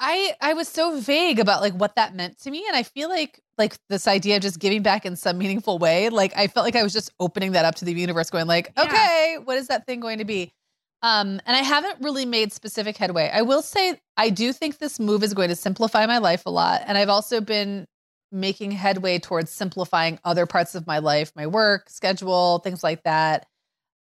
I 0.00 0.34
I 0.40 0.54
was 0.54 0.66
so 0.68 0.98
vague 0.98 1.38
about 1.38 1.60
like 1.60 1.74
what 1.74 1.94
that 1.96 2.14
meant 2.14 2.38
to 2.40 2.50
me, 2.50 2.64
and 2.66 2.76
I 2.76 2.82
feel 2.82 3.08
like 3.08 3.40
like 3.58 3.76
this 3.88 4.08
idea 4.08 4.36
of 4.36 4.42
just 4.42 4.58
giving 4.58 4.82
back 4.82 5.06
in 5.06 5.14
some 5.14 5.38
meaningful 5.38 5.78
way. 5.78 6.08
Like 6.08 6.32
I 6.36 6.48
felt 6.48 6.64
like 6.64 6.74
I 6.76 6.82
was 6.82 6.92
just 6.92 7.12
opening 7.20 7.52
that 7.52 7.64
up 7.64 7.76
to 7.76 7.84
the 7.84 7.92
universe, 7.92 8.30
going 8.30 8.46
like, 8.48 8.72
Yeah. 8.76 8.84
okay, 8.84 9.36
what 9.44 9.56
is 9.58 9.68
that 9.68 9.86
thing 9.86 10.00
going 10.00 10.18
to 10.18 10.24
be? 10.24 10.52
Um, 11.02 11.40
and 11.46 11.56
I 11.56 11.62
haven't 11.62 11.96
really 12.00 12.24
made 12.24 12.52
specific 12.52 12.96
headway. 12.96 13.28
I 13.32 13.42
will 13.42 13.62
say 13.62 14.00
I 14.16 14.30
do 14.30 14.52
think 14.52 14.78
this 14.78 14.98
move 15.00 15.22
is 15.24 15.34
going 15.34 15.48
to 15.48 15.56
simplify 15.56 16.06
my 16.06 16.18
life 16.18 16.44
a 16.46 16.50
lot, 16.50 16.82
and 16.86 16.96
I've 16.96 17.08
also 17.08 17.40
been 17.40 17.86
making 18.32 18.72
headway 18.72 19.18
towards 19.18 19.50
simplifying 19.50 20.18
other 20.24 20.46
parts 20.46 20.74
of 20.74 20.86
my 20.86 20.98
life, 20.98 21.32
my 21.36 21.46
work 21.46 21.90
schedule, 21.90 22.58
things 22.60 22.82
like 22.82 23.02
that. 23.04 23.46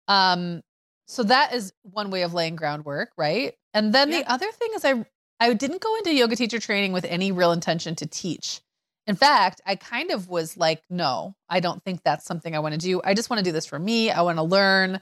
Um, 0.09 0.63
so 1.07 1.25
that 1.25 1.53
is 1.53 1.73
one 1.83 2.11
way 2.11 2.23
of 2.23 2.33
laying 2.33 2.57
groundwork, 2.57 3.11
right? 3.19 3.55
And 3.75 3.93
then 3.93 4.11
Yeah. 4.11 4.21
the 4.21 4.33
other 4.33 4.51
thing 4.53 4.71
is 4.75 4.85
I 4.85 5.05
I 5.43 5.55
didn't 5.55 5.81
go 5.81 5.97
into 5.97 6.15
yoga 6.15 6.37
teacher 6.37 6.61
training 6.61 6.93
with 6.93 7.05
any 7.07 7.33
real 7.33 7.51
intention 7.53 7.95
to 7.97 8.07
teach. 8.07 8.61
In 9.07 9.17
fact, 9.17 9.63
I 9.67 9.75
kind 9.75 10.11
of 10.11 10.29
was 10.29 10.57
like, 10.57 10.83
no, 10.91 11.35
I 11.49 11.61
don't 11.61 11.83
think 11.83 12.03
that's 12.05 12.27
something 12.27 12.55
I 12.55 12.59
want 12.59 12.75
to 12.75 12.79
do. 12.79 13.01
I 13.03 13.15
just 13.15 13.31
want 13.31 13.39
to 13.39 13.45
do 13.45 13.51
this 13.51 13.65
for 13.67 13.79
me. 13.79 14.11
I 14.11 14.21
want 14.21 14.37
to 14.37 14.43
learn 14.43 15.01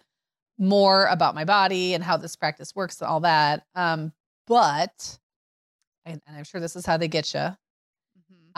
more 0.57 1.07
about 1.07 1.35
my 1.35 1.45
body 1.45 1.93
and 1.95 2.05
how 2.05 2.17
this 2.17 2.37
practice 2.37 2.75
works 2.75 3.01
and 3.01 3.09
all 3.09 3.21
that. 3.21 3.67
Um, 3.75 4.13
but, 4.47 5.19
and, 6.05 6.23
and 6.27 6.37
I'm 6.37 6.45
sure 6.45 6.61
this 6.61 6.77
is 6.77 6.87
how 6.87 6.97
they 6.97 7.09
get 7.09 7.35
you. 7.35 7.57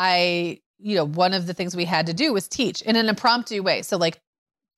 I, 0.02 0.60
you 0.78 0.96
know, 0.96 1.04
one 1.04 1.34
of 1.34 1.46
the 1.46 1.52
things 1.52 1.76
we 1.76 1.84
had 1.84 2.06
to 2.06 2.14
do 2.14 2.32
was 2.32 2.48
teach 2.48 2.80
in 2.80 2.96
an 2.96 3.10
impromptu 3.10 3.62
way. 3.62 3.82
So, 3.82 3.98
like, 3.98 4.18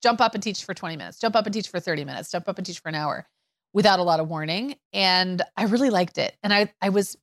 jump 0.02 0.20
up 0.20 0.34
and 0.34 0.42
teach 0.42 0.64
for 0.64 0.74
20 0.74 0.96
minutes, 0.96 1.20
jump 1.20 1.36
up 1.36 1.46
and 1.46 1.54
teach 1.54 1.68
for 1.68 1.78
30 1.78 2.04
minutes, 2.04 2.28
jump 2.32 2.48
up 2.48 2.58
and 2.58 2.66
teach 2.66 2.80
for 2.80 2.88
an 2.88 2.96
hour 2.96 3.24
without 3.72 4.00
a 4.00 4.02
lot 4.02 4.18
of 4.18 4.28
warning. 4.28 4.74
And 4.92 5.40
I 5.56 5.64
really 5.66 5.90
liked 5.90 6.18
it. 6.18 6.36
And 6.42 6.52
I, 6.52 6.72
I 6.82 6.88
was 6.88 7.16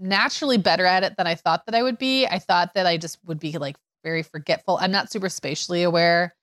naturally 0.00 0.56
better 0.56 0.86
at 0.86 1.04
it 1.04 1.14
than 1.18 1.26
I 1.26 1.34
thought 1.34 1.66
that 1.66 1.74
I 1.74 1.82
would 1.82 1.98
be. 1.98 2.26
I 2.26 2.38
thought 2.38 2.72
that 2.72 2.86
I 2.86 2.96
just 2.96 3.18
would 3.26 3.38
be 3.38 3.58
like 3.58 3.76
very 4.02 4.22
forgetful. 4.22 4.78
I'm 4.80 4.90
not 4.90 5.12
super 5.12 5.28
spatially 5.28 5.82
aware. 5.82 6.34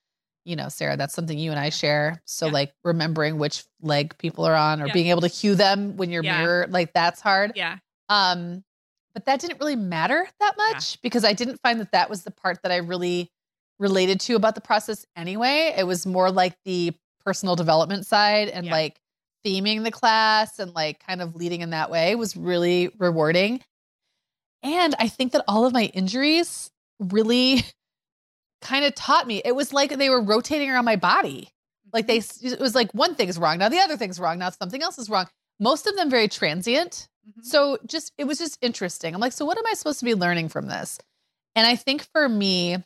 You 0.46 0.56
know, 0.56 0.70
Sarah, 0.70 0.96
that's 0.96 1.16
something 1.16 1.40
you 1.40 1.50
and 1.50 1.60
I 1.60 1.70
share. 1.70 2.22
So, 2.26 2.46
Yeah. 2.46 2.54
like, 2.54 2.74
remembering 2.84 3.40
which 3.40 3.66
leg 3.82 4.16
people 4.20 4.46
are 4.46 4.56
on 4.56 4.80
or 4.80 4.88
Yeah. 4.88 4.94
being 4.94 5.08
able 5.08 5.22
to 5.22 5.30
cue 5.30 5.56
them 5.56 5.98
when 5.98 6.12
you're 6.12 6.24
Yeah. 6.24 6.38
mirror, 6.38 6.68
like, 6.70 6.94
that's 6.94 7.20
hard. 7.20 7.54
Yeah. 7.56 7.78
Um, 8.10 8.64
but 9.14 9.26
that 9.26 9.40
didn't 9.40 9.60
really 9.60 9.76
matter 9.76 10.28
that 10.40 10.56
Yeah. 10.58 10.74
much 10.74 11.02
because 11.02 11.24
I 11.24 11.34
didn't 11.34 11.60
find 11.62 11.80
that 11.80 11.92
that 11.92 12.10
was 12.10 12.24
the 12.24 12.32
part 12.32 12.62
that 12.64 12.72
I 12.72 12.78
really 12.78 13.30
related 13.80 14.20
to 14.22 14.36
about 14.36 14.56
the 14.56 14.62
process 14.62 15.06
anyway. 15.16 15.74
It 15.78 15.86
was 15.88 16.06
more 16.06 16.32
like 16.32 16.56
the 16.66 16.94
personal 17.24 17.56
development 17.56 18.06
side 18.06 18.50
and 18.50 18.66
Yeah. 18.66 18.72
like 18.72 19.00
theming 19.46 19.84
the 19.84 19.92
class 19.92 20.60
and 20.60 20.74
like 20.74 21.00
kind 21.06 21.22
of 21.22 21.36
leading 21.36 21.62
in 21.62 21.70
that 21.70 21.90
way 21.90 22.16
was 22.16 22.36
really 22.36 22.92
rewarding. 22.98 23.62
And 24.64 24.96
I 25.00 25.08
think 25.08 25.32
that 25.32 25.44
all 25.48 25.66
of 25.66 25.74
my 25.74 25.86
injuries 25.94 26.70
really 27.00 27.64
kind 28.62 28.84
of 28.84 28.94
taught 28.96 29.28
me. 29.28 29.42
It 29.46 29.56
was 29.56 29.72
like 29.72 29.92
they 29.98 30.10
were 30.10 30.22
rotating 30.22 30.70
around 30.70 30.86
my 30.86 30.98
body. 30.98 31.50
Like 31.94 32.08
they, 32.08 32.20
mm-hmm. 32.20 32.54
it 32.54 32.60
was 32.60 32.76
like 32.76 32.92
one 32.94 33.16
thing's 33.16 33.40
wrong. 33.40 33.58
Now 33.58 33.70
the 33.70 33.80
other 33.80 33.98
thing's 33.98 34.20
wrong. 34.20 34.38
Now 34.40 34.50
something 34.50 34.84
else 34.84 34.98
is 35.00 35.10
wrong. 35.10 35.28
Most 35.60 35.88
of 35.88 35.96
them 35.96 36.10
very 36.10 36.28
transient. 36.28 37.08
Mhm. 37.28 37.44
So 37.46 37.78
just 37.86 38.14
it 38.18 38.26
was 38.26 38.38
just 38.38 38.58
interesting. 38.62 39.14
I'm 39.14 39.22
like, 39.22 39.34
so 39.34 39.46
what 39.46 39.58
am 39.58 39.66
I 39.68 39.74
supposed 39.74 40.00
to 40.00 40.06
be 40.06 40.16
learning 40.16 40.50
from 40.50 40.68
this? 40.68 41.00
And 41.56 41.68
I 41.68 41.76
think 41.76 42.04
for 42.14 42.28
me, 42.30 42.78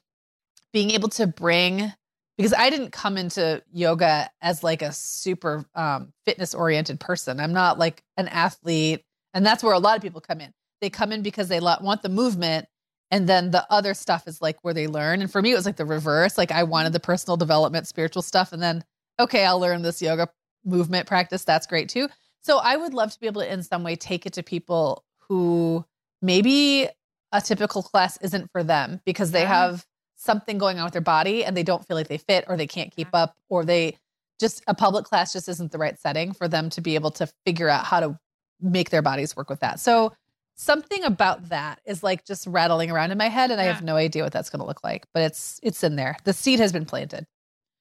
being 0.73 0.91
able 0.91 1.09
to 1.09 1.27
bring 1.27 1.93
because 2.37 2.53
I 2.53 2.69
didn't 2.71 2.91
come 2.91 3.17
into 3.17 3.61
yoga 3.71 4.29
as 4.41 4.63
like 4.63 4.81
a 4.81 4.91
super 4.91 5.65
um, 5.75 6.13
fitness 6.25 6.55
oriented 6.55 6.99
person. 6.99 7.39
I'm 7.39 7.53
not 7.53 7.77
like 7.77 8.03
an 8.17 8.27
athlete, 8.27 9.03
and 9.35 9.45
that's 9.45 9.63
where 9.63 9.73
a 9.73 9.79
lot 9.79 9.95
of 9.97 10.01
people 10.01 10.19
come 10.21 10.41
in. 10.41 10.51
They 10.81 10.89
come 10.89 11.11
in 11.11 11.21
because 11.21 11.47
they 11.47 11.59
want 11.59 12.01
the 12.01 12.09
movement, 12.09 12.67
and 13.11 13.29
then 13.29 13.51
the 13.51 13.65
other 13.71 13.93
stuff 13.93 14.27
is 14.27 14.41
like 14.41 14.57
where 14.63 14.73
they 14.73 14.87
learn. 14.87 15.21
And 15.21 15.31
for 15.31 15.41
me, 15.43 15.51
it 15.51 15.55
was 15.55 15.65
like 15.67 15.75
the 15.75 15.85
reverse. 15.85 16.37
Like 16.37 16.51
I 16.51 16.63
wanted 16.63 16.93
the 16.93 16.99
personal 16.99 17.37
development, 17.37 17.87
spiritual 17.87 18.23
stuff, 18.23 18.51
and 18.51 18.61
then 18.61 18.83
okay, 19.19 19.45
I'll 19.45 19.59
learn 19.59 19.83
this 19.83 20.01
yoga 20.01 20.27
movement 20.65 21.07
practice. 21.07 21.43
That's 21.43 21.67
great 21.67 21.87
too. 21.89 22.09
So 22.43 22.57
I 22.59 22.75
would 22.75 22.93
love 22.93 23.11
to 23.13 23.19
be 23.19 23.27
able 23.27 23.41
to, 23.41 23.51
in 23.51 23.63
some 23.63 23.83
way, 23.83 23.95
take 23.95 24.25
it 24.25 24.33
to 24.33 24.43
people 24.43 25.03
who 25.29 25.85
maybe 26.21 26.89
a 27.31 27.41
typical 27.41 27.81
class 27.81 28.17
isn't 28.17 28.51
for 28.51 28.63
them 28.63 29.01
because 29.05 29.31
they 29.31 29.41
Yeah. 29.41 29.47
have 29.47 29.85
something 30.15 30.57
going 30.57 30.77
on 30.77 30.83
with 30.85 30.93
their 30.93 31.01
body 31.01 31.43
and 31.43 31.57
they 31.57 31.63
don't 31.63 31.85
feel 31.87 31.97
like 31.97 32.07
they 32.07 32.17
fit 32.17 32.45
or 32.47 32.55
they 32.55 32.67
can't 32.67 32.91
keep 32.95 33.09
up 33.13 33.35
or 33.49 33.65
they 33.65 33.97
just 34.39 34.63
a 34.67 34.73
public 34.73 35.05
class 35.05 35.33
just 35.33 35.47
isn't 35.49 35.71
the 35.71 35.77
right 35.77 35.99
setting 35.99 36.33
for 36.33 36.47
them 36.47 36.69
to 36.69 36.81
be 36.81 36.95
able 36.95 37.11
to 37.11 37.27
figure 37.45 37.69
out 37.69 37.85
how 37.85 37.99
to 37.99 38.17
make 38.61 38.89
their 38.89 39.01
bodies 39.01 39.35
work 39.35 39.49
with 39.49 39.59
that. 39.61 39.79
So 39.79 40.13
something 40.55 41.03
about 41.03 41.49
that 41.49 41.79
is 41.85 42.03
like 42.03 42.25
just 42.25 42.45
rattling 42.47 42.91
around 42.91 43.11
in 43.11 43.17
my 43.17 43.27
head 43.29 43.51
and 43.51 43.59
I 43.59 43.65
have 43.65 43.81
no 43.81 43.95
idea 43.95 44.23
what 44.23 44.31
that's 44.31 44.49
going 44.49 44.59
to 44.59 44.65
look 44.65 44.83
like, 44.83 45.05
but 45.13 45.23
it's 45.23 45.59
it's 45.63 45.83
in 45.83 45.95
there. 45.95 46.15
The 46.23 46.33
seed 46.33 46.59
has 46.59 46.71
been 46.71 46.85
planted. 46.85 47.25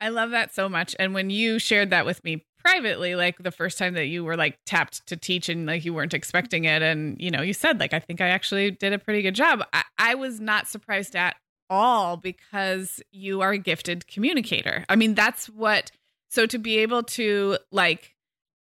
I 0.01 0.09
love 0.09 0.31
that 0.31 0.55
so 0.55 0.69
much. 0.69 0.97
And 0.99 1.15
when 1.15 1.31
you 1.31 1.59
shared 1.59 1.91
that 1.91 2.07
with 2.07 2.25
me 2.25 2.45
privately, 2.65 3.15
like 3.15 3.39
the 3.39 3.51
first 3.51 3.79
time 3.79 3.95
that 3.95 4.07
you 4.07 4.25
were 4.25 4.37
like 4.37 4.59
tapped 4.67 5.07
to 5.07 5.17
teach 5.17 5.49
and 5.49 5.67
like 5.67 5.85
you 5.85 5.95
weren't 5.95 6.15
expecting 6.15 6.65
it, 6.65 6.83
and 6.83 7.21
you 7.21 7.31
know, 7.31 7.43
you 7.43 7.55
said, 7.55 7.81
like, 7.81 7.93
I 7.93 7.99
think 7.99 8.21
I 8.21 8.29
actually 8.29 8.71
did 8.71 8.93
a 8.93 8.99
pretty 8.99 9.23
good 9.23 9.35
job. 9.35 9.63
I, 9.73 9.83
I 9.99 10.15
was 10.15 10.41
not 10.41 10.69
surprised 10.69 11.17
at 11.17 11.37
all 11.71 12.17
because 12.17 13.01
you 13.13 13.41
are 13.41 13.53
a 13.53 13.59
gifted 13.59 14.07
communicator. 14.07 14.85
I 14.89 14.97
mean, 14.97 15.15
that's 15.15 15.47
what 15.47 15.91
so 16.29 16.47
to 16.47 16.59
be 16.59 16.79
able 16.79 17.03
to 17.03 17.59
like 17.71 18.15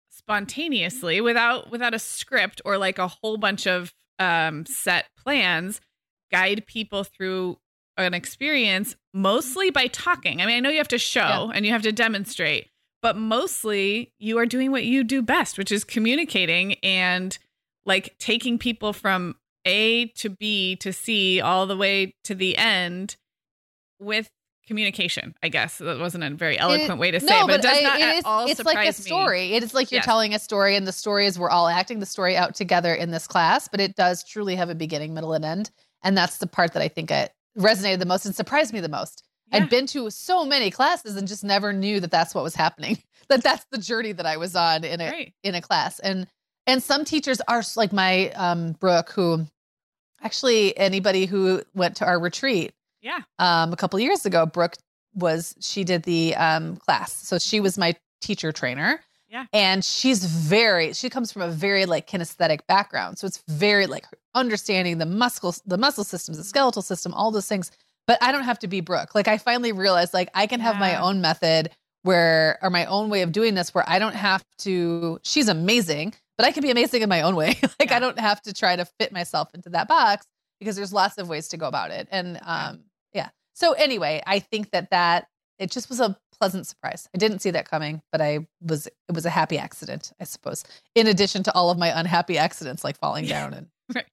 spontaneously 0.10 1.22
without 1.22 1.72
without 1.72 1.94
a 1.94 2.00
script 2.00 2.62
or 2.66 2.78
like 2.78 3.00
a 3.00 3.08
whole 3.08 3.38
bunch 3.38 3.68
of 3.68 3.94
um 4.20 4.66
set 4.66 5.06
plans 5.18 5.82
guide 6.32 6.66
people 6.68 7.04
through 7.04 7.58
an 7.98 8.14
experience 8.14 8.96
mostly 9.14 9.70
by 9.70 9.88
talking. 9.88 10.42
I 10.42 10.46
mean, 10.46 10.58
I 10.58 10.60
know 10.60 10.70
you 10.70 10.78
have 10.78 10.88
to 10.90 10.98
show 10.98 11.52
and 11.54 11.66
you 11.66 11.72
have 11.72 11.84
to 11.84 11.92
demonstrate, 11.92 12.70
but 13.04 13.16
mostly 13.18 14.12
you 14.18 14.38
are 14.40 14.46
doing 14.48 14.72
what 14.72 14.84
you 14.86 15.04
do 15.04 15.22
best, 15.22 15.58
which 15.60 15.72
is 15.72 15.84
communicating 15.84 16.74
and 16.82 17.38
like 17.86 18.16
taking 18.18 18.58
people 18.58 18.94
from 18.94 19.36
A 19.66 20.08
to 20.16 20.30
B 20.30 20.76
to 20.78 20.92
C 20.94 21.40
all 21.42 21.68
the 21.68 21.78
way 21.78 22.16
to 22.24 22.34
the 22.34 22.58
end 22.58 23.18
with 24.00 24.30
communication. 24.66 25.36
I 25.44 25.50
guess 25.50 25.78
that 25.80 26.00
wasn't 26.00 26.24
a 26.24 26.30
very 26.32 26.58
eloquent 26.58 26.98
way 26.98 27.12
to 27.12 27.20
say 27.20 27.38
it, 27.38 27.46
but, 27.48 27.60
it 27.60 27.62
does 27.62 27.78
I- 27.78 27.82
not 27.82 28.00
it 28.00 28.04
at 28.04 28.16
is- 28.16 28.24
all 28.26 28.46
it's 28.50 28.64
like 28.64 28.78
a 28.78 28.88
me. 28.88 28.92
story. 28.94 29.54
It 29.54 29.62
is 29.64 29.74
like 29.74 29.92
you're 29.92 29.98
Yes. 30.00 30.06
telling 30.06 30.34
a 30.34 30.40
story, 30.40 30.78
and 30.78 30.88
the 30.88 30.94
story 30.94 31.26
is 31.26 31.38
we're 31.38 31.50
all 31.50 31.68
acting 31.68 32.00
the 32.00 32.06
story 32.06 32.38
out 32.38 32.56
together 32.56 32.94
in 32.96 33.12
this 33.12 33.28
class, 33.28 33.68
but 33.68 33.82
it 33.82 33.96
does 33.98 34.24
truly 34.24 34.56
have 34.56 34.70
a 34.70 34.76
beginning, 34.76 35.14
middle, 35.14 35.34
and 35.34 35.44
end. 35.44 35.70
And 36.02 36.18
that's 36.18 36.38
the 36.38 36.48
part 36.48 36.72
that 36.74 36.82
I 36.82 36.88
think 36.88 37.12
it 37.12 37.34
resonated 37.60 38.00
the 38.00 38.06
most 38.06 38.26
and 38.26 38.34
surprised 38.34 38.72
me 38.74 38.80
the 38.80 38.88
most. 38.90 39.24
Yeah. 39.54 39.64
I'd 39.64 39.70
been 39.70 39.86
to 39.88 40.10
so 40.10 40.46
many 40.46 40.72
classes 40.72 41.16
and 41.16 41.28
just 41.28 41.44
never 41.44 41.72
knew 41.74 42.00
that 42.00 42.12
that's 42.12 42.34
what 42.36 42.44
was 42.44 42.56
happening. 42.56 42.98
That 43.30 43.42
that's 43.42 43.66
the 43.72 43.78
journey 43.78 44.12
that 44.12 44.26
I 44.26 44.36
was 44.36 44.54
on 44.54 44.84
in 44.84 45.00
a 45.00 45.10
Right. 45.10 45.34
in 45.44 45.56
a 45.56 45.62
class. 45.62 46.00
And 46.00 46.28
and 46.68 46.84
some 46.84 47.06
teachers 47.06 47.40
are 47.48 47.64
like 47.78 47.94
my 47.94 48.32
um 48.32 48.74
Brooke, 48.74 49.12
who 49.12 49.46
actually 50.22 50.78
anybody 50.78 51.26
who 51.26 51.62
went 51.74 51.96
to 51.98 52.06
our 52.06 52.20
retreat 52.20 52.74
Yeah. 53.02 53.20
um, 53.40 53.72
a 53.72 53.76
couple 53.78 53.98
years 54.00 54.26
ago, 54.26 54.46
Brooke 54.46 54.76
was 55.16 55.56
she 55.62 55.84
did 55.84 56.04
the 56.04 56.36
um, 56.36 56.76
class, 56.78 57.14
so 57.14 57.38
she 57.40 57.60
was 57.62 57.78
my 57.78 57.96
teacher 58.22 58.52
trainer. 58.52 59.00
Yeah. 59.30 59.46
and 59.52 59.84
she's 59.84 60.24
very 60.26 60.94
she 60.94 61.10
comes 61.10 61.32
from 61.32 61.42
a 61.42 61.48
very 61.50 61.86
like 61.88 62.06
kinesthetic 62.08 62.60
background, 62.68 63.18
so 63.18 63.26
it's 63.26 63.42
very 63.48 63.88
like 63.88 64.06
understanding 64.36 65.00
the 65.00 65.08
muscle 65.08 65.56
the 65.66 65.78
muscle 65.78 66.04
systems, 66.04 66.38
the 66.38 66.44
skeletal 66.44 66.82
system, 66.84 67.14
all 67.16 67.32
those 67.32 67.48
things. 67.48 67.72
But 68.06 68.22
I 68.22 68.32
don't 68.32 68.44
have 68.44 68.60
to 68.60 68.68
be 68.68 68.82
Brooke. 68.82 69.16
Like 69.16 69.28
I 69.28 69.38
finally 69.38 69.72
realized 69.72 70.14
like 70.14 70.30
I 70.34 70.48
can 70.48 70.60
have 70.60 70.78
my 70.78 70.98
own 71.02 71.22
method 71.22 71.70
where 72.02 72.60
or 72.62 72.70
my 72.70 72.86
own 72.86 73.10
way 73.10 73.22
of 73.22 73.32
doing 73.32 73.56
this 73.56 73.74
where 73.74 73.88
I 73.88 74.00
don't 74.00 74.16
have 74.16 74.44
to. 74.60 75.20
She's 75.24 75.48
amazing, 75.48 76.14
but 76.38 76.46
I 76.46 76.52
can 76.52 76.64
be 76.64 76.72
amazing 76.72 77.02
in 77.02 77.10
my 77.10 77.22
own 77.22 77.36
way. 77.36 77.58
like 77.80 77.90
Yeah. 77.90 77.96
I 77.96 78.00
don't 78.00 78.20
have 78.20 78.42
to 78.44 78.54
try 78.54 78.76
to 78.76 78.86
fit 79.00 79.12
myself 79.14 79.54
into 79.54 79.70
that 79.70 79.88
box 79.88 80.26
because 80.60 80.76
there's 80.76 80.94
lots 80.94 81.18
of 81.18 81.30
ways 81.30 81.48
to 81.50 81.58
go 81.58 81.68
about 81.68 81.92
it. 81.92 82.08
And 82.12 82.40
um, 82.44 82.82
yeah. 83.14 83.30
So 83.54 83.74
anyway, 83.74 84.22
I 84.28 84.40
think 84.40 84.72
that 84.72 84.90
that 84.92 85.28
it 85.60 85.72
just 85.72 85.88
was 85.88 86.02
a 86.02 86.18
pleasant 86.38 86.68
surprise. 86.68 87.08
I 87.16 87.18
didn't 87.18 87.40
see 87.40 87.52
that 87.52 87.70
coming, 87.70 88.02
but 88.12 88.20
I 88.20 88.48
was 88.62 88.88
it 88.88 89.14
was 89.14 89.26
a 89.26 89.30
happy 89.30 89.58
accident, 89.58 90.12
I 90.20 90.26
suppose. 90.26 90.66
In 90.96 91.08
addition 91.08 91.44
to 91.44 91.54
all 91.56 91.70
of 91.70 91.78
my 91.78 91.98
unhappy 91.98 92.38
accidents 92.38 92.84
like 92.84 92.98
falling 92.98 93.26
down 93.26 93.54
and 93.54 93.68
Right. 93.96 94.06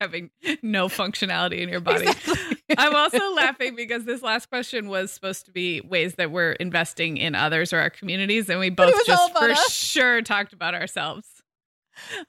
Having 0.00 0.30
no 0.62 0.88
functionality 0.88 1.58
in 1.58 1.68
your 1.68 1.80
body. 1.80 2.06
Exactly. 2.06 2.57
I'm 2.76 2.94
also 2.96 3.34
laughing 3.34 3.74
because 3.76 4.04
this 4.04 4.22
last 4.22 4.48
question 4.48 4.88
was 4.88 5.12
supposed 5.12 5.46
to 5.46 5.52
be 5.52 5.80
ways 5.80 6.14
that 6.14 6.30
we're 6.30 6.52
investing 6.52 7.16
in 7.16 7.34
others 7.34 7.72
or 7.72 7.78
our 7.78 7.90
communities, 7.90 8.48
and 8.50 8.60
we 8.60 8.70
both 8.70 8.94
just 9.06 9.32
for 9.32 9.50
us. 9.50 9.72
sure 9.72 10.22
talked 10.22 10.52
about 10.52 10.74
ourselves. 10.74 11.26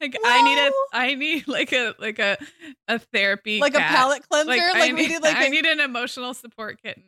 Like 0.02 0.16
I 0.26 0.42
need 0.42 0.68
a, 0.68 0.72
I 0.94 1.16
need 1.16 1.48
like 1.48 1.72
a 1.74 1.94
like 2.00 2.18
a 2.20 2.38
a 2.88 2.98
therapy 2.98 3.60
like 3.60 3.76
a 3.76 3.80
cat. 3.80 3.96
palate 3.96 4.28
cleanser. 4.28 4.50
Like, 4.50 4.76
I 4.76 4.94
we 4.94 5.08
need, 5.08 5.22
like 5.22 5.36
I 5.36 5.46
a- 5.46 5.50
need 5.50 5.66
an 5.66 5.80
emotional 5.80 6.34
support 6.34 6.82
kitten, 6.82 7.04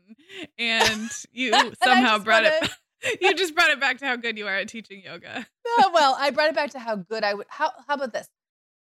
and 0.59 1.09
you 1.31 1.53
And 1.53 1.75
somehow 1.83 2.19
brought 2.19 2.43
it. 2.43 2.69
You 3.19 3.33
just 3.33 3.55
brought 3.55 3.71
it 3.71 3.79
back 3.79 3.97
to 3.97 4.05
how 4.05 4.15
good 4.15 4.37
you 4.37 4.45
are 4.45 4.57
at 4.57 4.67
teaching 4.67 5.01
yoga. 5.03 5.47
Oh, 5.65 5.89
well, 5.91 6.15
I 6.19 6.29
brought 6.29 6.49
it 6.49 6.55
back 6.55 6.69
to 6.73 6.79
how 6.79 6.97
good 6.97 7.23
I 7.23 7.33
would. 7.33 7.47
How 7.49 7.71
how 7.87 7.95
about 7.95 8.13
this? 8.13 8.27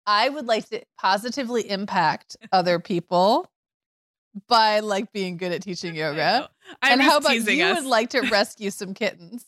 I 0.08 0.28
would 0.28 0.44
like 0.44 0.68
to 0.70 0.82
positively 1.00 1.70
impact 1.70 2.36
other 2.50 2.80
people 2.80 3.48
by 4.48 4.80
like 4.80 5.12
being 5.12 5.36
good 5.36 5.52
at 5.52 5.62
teaching 5.62 5.94
yoga. 6.02 6.48
And 6.82 7.00
how 7.00 7.16
about 7.18 7.34
you 7.34 7.64
us 7.64 7.82
would 7.82 7.88
like 7.88 8.10
to 8.10 8.20
rescue 8.30 8.70
some 8.70 8.94
kittens 8.94 9.44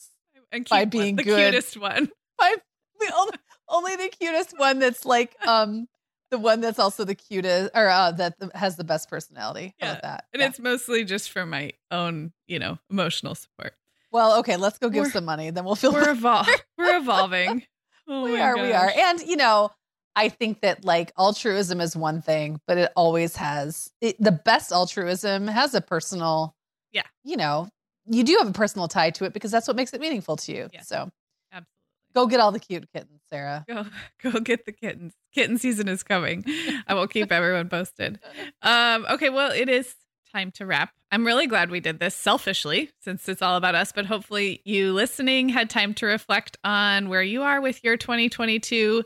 and 0.52 0.68
by 0.68 0.84
keep 0.84 0.94
one- 0.94 1.02
being 1.02 1.16
the 1.16 1.24
good? 1.24 1.52
cutest 1.52 1.76
one. 1.76 2.10
by 2.38 2.54
the 2.98 3.12
only, 3.16 3.32
only 3.68 3.96
the 3.96 4.08
cutest 4.08 4.58
one 4.58 4.78
that's 4.78 5.04
like 5.04 5.34
um 5.46 5.88
the 6.30 6.38
one 6.38 6.60
that's 6.60 6.78
also 6.78 7.04
the 7.04 7.14
cutest 7.14 7.70
or 7.74 7.88
uh, 7.88 8.12
that 8.12 8.34
has 8.54 8.76
the 8.76 8.84
best 8.84 9.10
personality. 9.10 9.74
About 9.80 10.02
that? 10.02 10.24
And 10.32 10.40
Yeah. 10.40 10.46
it's 10.48 10.60
mostly 10.60 11.04
just 11.04 11.30
for 11.30 11.44
my 11.44 11.72
own, 11.90 12.32
you 12.46 12.58
know, 12.60 12.78
emotional 12.90 13.34
support. 13.34 13.74
well, 14.12 14.38
okay. 14.40 14.56
Let's 14.56 14.78
go 14.78 14.88
give 14.90 15.02
We're- 15.02 15.10
some 15.10 15.24
money, 15.24 15.50
then 15.50 15.64
we'll 15.64 15.74
feel. 15.74 15.92
We're 15.92 16.04
evol- 16.14 16.46
we're 16.78 16.96
evolving. 16.98 17.64
Oh 18.08 18.24
we 18.24 18.40
are, 18.40 18.56
we 18.56 18.72
are, 18.72 18.90
and 18.96 19.20
you 19.20 19.36
know, 19.36 19.70
I 20.16 20.28
think 20.28 20.60
that 20.60 20.84
like 20.84 21.12
altruism 21.18 21.80
is 21.80 21.96
one 21.96 22.22
thing, 22.22 22.60
but 22.66 22.78
it 22.78 22.92
always 22.96 23.36
has 23.36 23.90
it, 24.00 24.16
the 24.18 24.32
best 24.32 24.72
altruism 24.72 25.46
has 25.46 25.74
a 25.74 25.80
personal, 25.80 26.54
yeah, 26.92 27.02
you 27.24 27.36
know, 27.36 27.68
you 28.06 28.24
do 28.24 28.36
have 28.38 28.48
a 28.48 28.52
personal 28.52 28.88
tie 28.88 29.10
to 29.10 29.24
it 29.24 29.32
because 29.32 29.50
that's 29.50 29.68
what 29.68 29.76
makes 29.76 29.92
it 29.92 30.00
meaningful 30.00 30.36
to 30.36 30.52
you. 30.52 30.68
Yeah. 30.72 30.82
So 30.82 31.10
Absolutely. 31.52 31.66
go 32.14 32.26
get 32.26 32.40
all 32.40 32.52
the 32.52 32.58
cute 32.58 32.88
kittens, 32.92 33.20
Sarah. 33.30 33.64
Go 33.68 33.86
go 34.22 34.40
get 34.40 34.66
the 34.66 34.72
kittens. 34.72 35.14
Kitten 35.32 35.58
season 35.58 35.88
is 35.88 36.02
coming. 36.02 36.44
I 36.86 36.94
will 36.94 37.06
keep 37.06 37.30
everyone 37.32 37.68
posted. 37.68 38.18
Um, 38.62 39.06
okay, 39.10 39.30
well, 39.30 39.50
it 39.52 39.70
is 39.70 39.94
time 40.32 40.50
to 40.52 40.66
wrap. 40.66 40.92
I'm 41.10 41.26
really 41.26 41.46
glad 41.46 41.70
we 41.70 41.80
did 41.80 41.98
this 41.98 42.14
selfishly 42.14 42.90
since 43.00 43.28
it's 43.28 43.42
all 43.42 43.56
about 43.56 43.74
us, 43.74 43.90
but 43.90 44.06
hopefully 44.06 44.60
you 44.64 44.92
listening 44.92 45.48
had 45.48 45.70
time 45.70 45.94
to 45.94 46.06
reflect 46.06 46.58
on 46.62 47.08
where 47.08 47.22
you 47.22 47.42
are 47.42 47.60
with 47.60 47.82
your 47.82 47.96
2022 47.96 49.02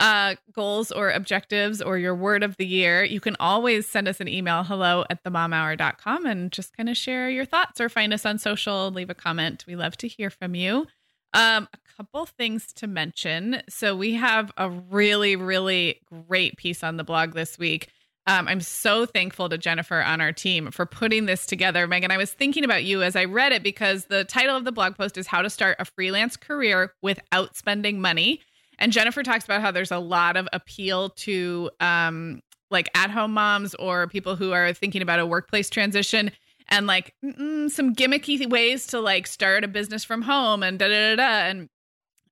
uh, 0.00 0.34
goals 0.52 0.90
or 0.90 1.10
objectives 1.10 1.80
or 1.80 1.98
your 1.98 2.14
word 2.14 2.42
of 2.42 2.56
the 2.56 2.66
year. 2.66 3.04
You 3.04 3.20
can 3.20 3.36
always 3.38 3.86
send 3.86 4.08
us 4.08 4.20
an 4.20 4.28
email, 4.28 4.64
hello 4.64 5.04
at 5.10 5.22
themomhour.com, 5.22 6.26
and 6.26 6.50
just 6.50 6.76
kind 6.76 6.88
of 6.88 6.96
share 6.96 7.28
your 7.28 7.44
thoughts 7.44 7.80
or 7.80 7.88
find 7.88 8.12
us 8.12 8.24
on 8.24 8.38
social, 8.38 8.90
leave 8.90 9.10
a 9.10 9.14
comment. 9.14 9.64
We 9.68 9.76
love 9.76 9.96
to 9.98 10.08
hear 10.08 10.30
from 10.30 10.54
you. 10.54 10.86
Um, 11.34 11.68
a 11.72 11.96
couple 11.96 12.26
things 12.26 12.72
to 12.74 12.86
mention. 12.86 13.62
So 13.68 13.94
we 13.94 14.14
have 14.14 14.50
a 14.56 14.70
really, 14.70 15.36
really 15.36 16.00
great 16.06 16.56
piece 16.56 16.82
on 16.82 16.96
the 16.96 17.04
blog 17.04 17.34
this 17.34 17.58
week. 17.58 17.88
Um, 18.26 18.48
I'm 18.48 18.60
so 18.60 19.06
thankful 19.06 19.48
to 19.48 19.58
Jennifer 19.58 20.02
on 20.02 20.20
our 20.20 20.32
team 20.32 20.70
for 20.70 20.86
putting 20.86 21.26
this 21.26 21.46
together. 21.46 21.86
Meagan, 21.86 22.10
I 22.10 22.16
was 22.16 22.32
thinking 22.32 22.64
about 22.64 22.84
you 22.84 23.02
as 23.02 23.16
I 23.16 23.24
read 23.24 23.52
it 23.52 23.62
because 23.62 24.06
the 24.06 24.24
title 24.24 24.56
of 24.56 24.64
the 24.64 24.72
blog 24.72 24.96
post 24.96 25.18
is 25.18 25.26
How 25.26 25.42
to 25.42 25.50
Start 25.50 25.76
a 25.78 25.84
Freelance 25.84 26.36
Career 26.36 26.94
Without 27.02 27.56
Spending 27.56 28.00
Money. 28.00 28.40
And 28.80 28.92
Jennifer 28.92 29.22
talks 29.22 29.44
about 29.44 29.60
how 29.60 29.70
there's 29.70 29.92
a 29.92 29.98
lot 29.98 30.36
of 30.36 30.48
appeal 30.52 31.10
to 31.10 31.70
um, 31.80 32.40
like 32.70 32.88
at 32.96 33.10
home 33.10 33.34
moms 33.34 33.74
or 33.74 34.08
people 34.08 34.36
who 34.36 34.52
are 34.52 34.72
thinking 34.72 35.02
about 35.02 35.20
a 35.20 35.26
workplace 35.26 35.68
transition 35.68 36.30
and 36.68 36.86
like 36.86 37.14
mm, 37.24 37.70
some 37.70 37.94
gimmicky 37.94 38.48
ways 38.48 38.86
to 38.88 39.00
like 39.00 39.26
start 39.26 39.64
a 39.64 39.68
business 39.68 40.02
from 40.02 40.22
home 40.22 40.62
and 40.62 40.78
da 40.78 40.88
da 40.88 41.14
da 41.14 41.16
da. 41.16 41.48
And 41.48 41.68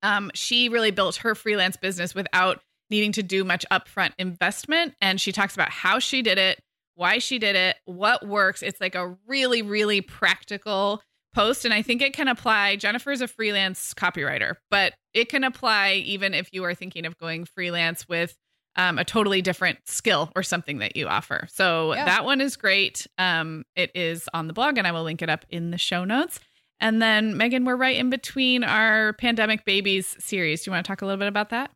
um, 0.03 0.31
she 0.35 0.69
really 0.69 0.91
built 0.91 1.17
her 1.17 1.35
freelance 1.35 1.77
business 1.77 2.15
without 2.15 2.61
needing 2.91 3.13
to 3.13 3.23
do 3.23 3.45
much 3.45 3.67
upfront 3.71 4.13
investment. 4.19 4.95
And 5.01 5.21
she 5.21 5.33
talks 5.33 5.55
about 5.55 5.71
how 5.71 5.99
she 5.99 6.23
did 6.23 6.39
it, 6.39 6.61
why 6.95 7.19
she 7.19 7.39
did 7.39 7.57
it, 7.57 7.77
what 7.85 8.27
works. 8.27 8.63
It's 8.63 8.81
like 8.81 8.95
a 8.95 9.17
really, 9.27 9.61
really 9.61 10.01
practical 10.01 11.03
post. 11.35 11.65
And 11.65 11.73
I 11.75 11.83
think 11.83 12.03
it 12.03 12.13
can 12.13 12.29
apply. 12.29 12.77
Jennifer 12.77 13.11
is 13.13 13.21
a 13.21 13.29
freelance 13.29 13.95
copywriter, 13.95 14.55
but 14.71 14.95
it 15.15 15.29
can 15.29 15.45
apply 15.45 16.03
even 16.05 16.35
if 16.35 16.49
you 16.53 16.65
are 16.65 16.75
thinking 16.75 17.07
of 17.07 17.17
going 17.19 17.45
freelance 17.45 18.09
with 18.09 18.37
um, 18.77 18.99
a 18.99 19.05
totally 19.05 19.43
different 19.43 19.79
skill 19.87 20.31
or 20.37 20.43
something 20.43 20.79
that 20.79 20.95
you 20.97 21.09
offer. 21.09 21.49
So 21.51 21.95
Yeah. 21.95 22.05
that 22.05 22.25
one 22.25 22.41
is 22.41 22.57
great. 22.57 23.07
Um, 23.19 23.65
it 23.75 23.91
is 23.95 24.29
on 24.33 24.47
the 24.47 24.53
blog, 24.53 24.79
and 24.79 24.87
I 24.87 24.93
will 24.93 25.03
link 25.03 25.21
it 25.21 25.29
up 25.29 25.45
in 25.49 25.71
the 25.73 25.79
show 25.79 26.05
notes. 26.05 26.39
And 26.81 27.03
then, 27.03 27.37
Meagan, 27.37 27.65
we're 27.65 27.75
right 27.75 27.97
in 27.97 28.09
between 28.09 28.63
our 28.63 29.15
Pandemic 29.15 29.65
Babies 29.65 30.15
series. 30.21 30.63
Do 30.63 30.69
you 30.71 30.73
want 30.75 30.85
to 30.87 30.89
talk 30.89 31.03
a 31.03 31.07
little 31.07 31.19
bit 31.19 31.27
about 31.27 31.51
that? 31.51 31.73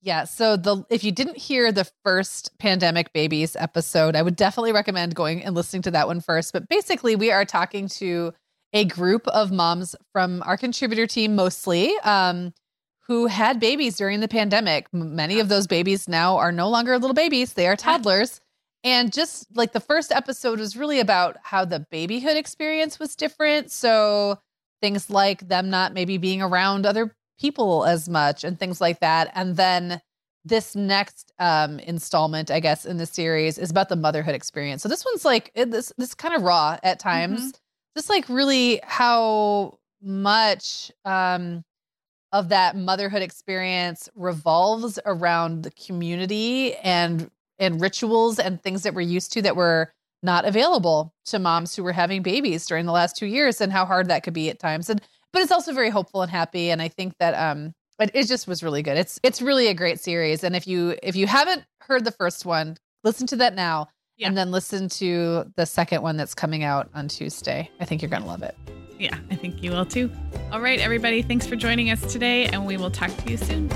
Yeah. 0.00 0.24
So 0.24 0.56
the 0.56 0.82
if 0.88 1.04
you 1.04 1.12
didn't 1.12 1.36
hear 1.36 1.70
the 1.72 1.86
first 2.06 2.56
pandemic 2.58 3.12
babies 3.12 3.54
episode, 3.54 4.16
I 4.16 4.22
would 4.22 4.34
definitely 4.34 4.72
recommend 4.72 5.14
going 5.14 5.44
and 5.44 5.54
listening 5.54 5.82
to 5.82 5.90
that 5.90 6.06
one 6.06 6.22
first. 6.22 6.54
But 6.54 6.70
basically, 6.70 7.16
we 7.16 7.30
are 7.30 7.44
talking 7.44 7.86
to 7.88 8.32
a 8.72 8.84
group 8.84 9.26
of 9.28 9.50
moms 9.50 9.96
from 10.12 10.42
our 10.46 10.56
contributor 10.56 11.06
team 11.06 11.34
mostly, 11.34 11.92
um, 12.04 12.52
who 13.06 13.26
had 13.26 13.58
babies 13.58 13.96
during 13.96 14.20
the 14.20 14.28
pandemic. 14.28 14.86
Many 14.92 15.40
of 15.40 15.48
those 15.48 15.66
babies 15.66 16.08
now 16.08 16.36
are 16.36 16.52
no 16.52 16.68
longer 16.68 16.98
little 16.98 17.14
babies; 17.14 17.54
they 17.54 17.66
are 17.66 17.76
toddlers. 17.76 18.40
And 18.82 19.12
just 19.12 19.46
like 19.54 19.72
the 19.72 19.80
first 19.80 20.10
episode 20.10 20.58
was 20.58 20.76
really 20.76 21.00
about 21.00 21.36
how 21.42 21.64
the 21.64 21.86
babyhood 21.90 22.36
experience 22.36 22.98
was 22.98 23.14
different. 23.14 23.70
So 23.70 24.38
things 24.80 25.10
like 25.10 25.48
them 25.48 25.68
not 25.68 25.92
maybe 25.92 26.16
being 26.16 26.40
around 26.40 26.86
other 26.86 27.14
people 27.38 27.84
as 27.84 28.08
much 28.08 28.44
and 28.44 28.58
things 28.58 28.80
like 28.80 29.00
that. 29.00 29.30
And 29.34 29.56
then 29.56 30.00
this 30.44 30.74
next 30.74 31.32
um 31.38 31.78
installment, 31.80 32.50
I 32.50 32.60
guess, 32.60 32.86
in 32.86 32.96
the 32.96 33.06
series 33.06 33.58
is 33.58 33.70
about 33.70 33.90
the 33.90 33.96
motherhood 33.96 34.34
experience. 34.34 34.82
So 34.82 34.88
this 34.88 35.04
one's 35.04 35.24
like 35.24 35.50
it, 35.54 35.70
this 35.70 35.92
this 35.98 36.14
kind 36.14 36.34
of 36.34 36.42
raw 36.42 36.78
at 36.82 36.98
times. 36.98 37.52
Just 37.96 38.08
like 38.08 38.28
really 38.28 38.80
how 38.82 39.78
much 40.02 40.90
um 41.04 41.64
of 42.32 42.48
that 42.48 42.76
motherhood 42.76 43.22
experience 43.22 44.08
revolves 44.14 44.98
around 45.04 45.62
the 45.62 45.70
community 45.72 46.74
and 46.76 47.30
and 47.58 47.80
rituals 47.80 48.38
and 48.38 48.62
things 48.62 48.82
that 48.82 48.94
we're 48.94 49.00
used 49.00 49.32
to 49.32 49.42
that 49.42 49.56
were 49.56 49.92
not 50.22 50.44
available 50.44 51.12
to 51.26 51.38
moms 51.38 51.74
who 51.74 51.82
were 51.82 51.92
having 51.92 52.22
babies 52.22 52.66
during 52.66 52.86
the 52.86 52.92
last 52.92 53.16
two 53.16 53.26
years 53.26 53.60
and 53.60 53.72
how 53.72 53.84
hard 53.84 54.08
that 54.08 54.22
could 54.22 54.34
be 54.34 54.50
at 54.50 54.58
times. 54.58 54.88
And 54.88 55.00
but 55.32 55.42
it's 55.42 55.52
also 55.52 55.72
very 55.72 55.90
hopeful 55.90 56.22
and 56.22 56.30
happy. 56.30 56.70
And 56.70 56.80
I 56.80 56.88
think 56.88 57.14
that 57.18 57.34
um 57.34 57.74
it, 57.98 58.10
it 58.14 58.26
just 58.26 58.46
was 58.46 58.62
really 58.62 58.82
good. 58.82 58.96
It's 58.96 59.20
it's 59.22 59.42
really 59.42 59.66
a 59.66 59.74
great 59.74 60.00
series. 60.00 60.44
And 60.44 60.56
if 60.56 60.66
you 60.66 60.96
if 61.02 61.16
you 61.16 61.26
haven't 61.26 61.64
heard 61.82 62.04
the 62.04 62.12
first 62.12 62.46
one, 62.46 62.76
listen 63.04 63.26
to 63.28 63.36
that 63.36 63.54
now. 63.54 63.88
Yeah. 64.20 64.28
And 64.28 64.36
then 64.36 64.50
listen 64.50 64.90
to 64.90 65.50
the 65.56 65.64
second 65.64 66.02
one 66.02 66.18
that's 66.18 66.34
coming 66.34 66.62
out 66.62 66.90
on 66.92 67.08
Tuesday. 67.08 67.70
I 67.80 67.86
think 67.86 68.02
you're 68.02 68.10
gonna 68.10 68.26
love 68.26 68.42
it. 68.42 68.54
Yeah, 68.98 69.16
I 69.30 69.34
think 69.34 69.62
you 69.62 69.70
will 69.70 69.86
too. 69.86 70.12
All 70.52 70.60
right, 70.60 70.78
everybody, 70.78 71.22
thanks 71.22 71.46
for 71.46 71.56
joining 71.56 71.90
us 71.90 72.12
today, 72.12 72.44
and 72.44 72.66
we 72.66 72.76
will 72.76 72.90
talk 72.90 73.16
to 73.16 73.30
you 73.30 73.38
soon. 73.38 73.68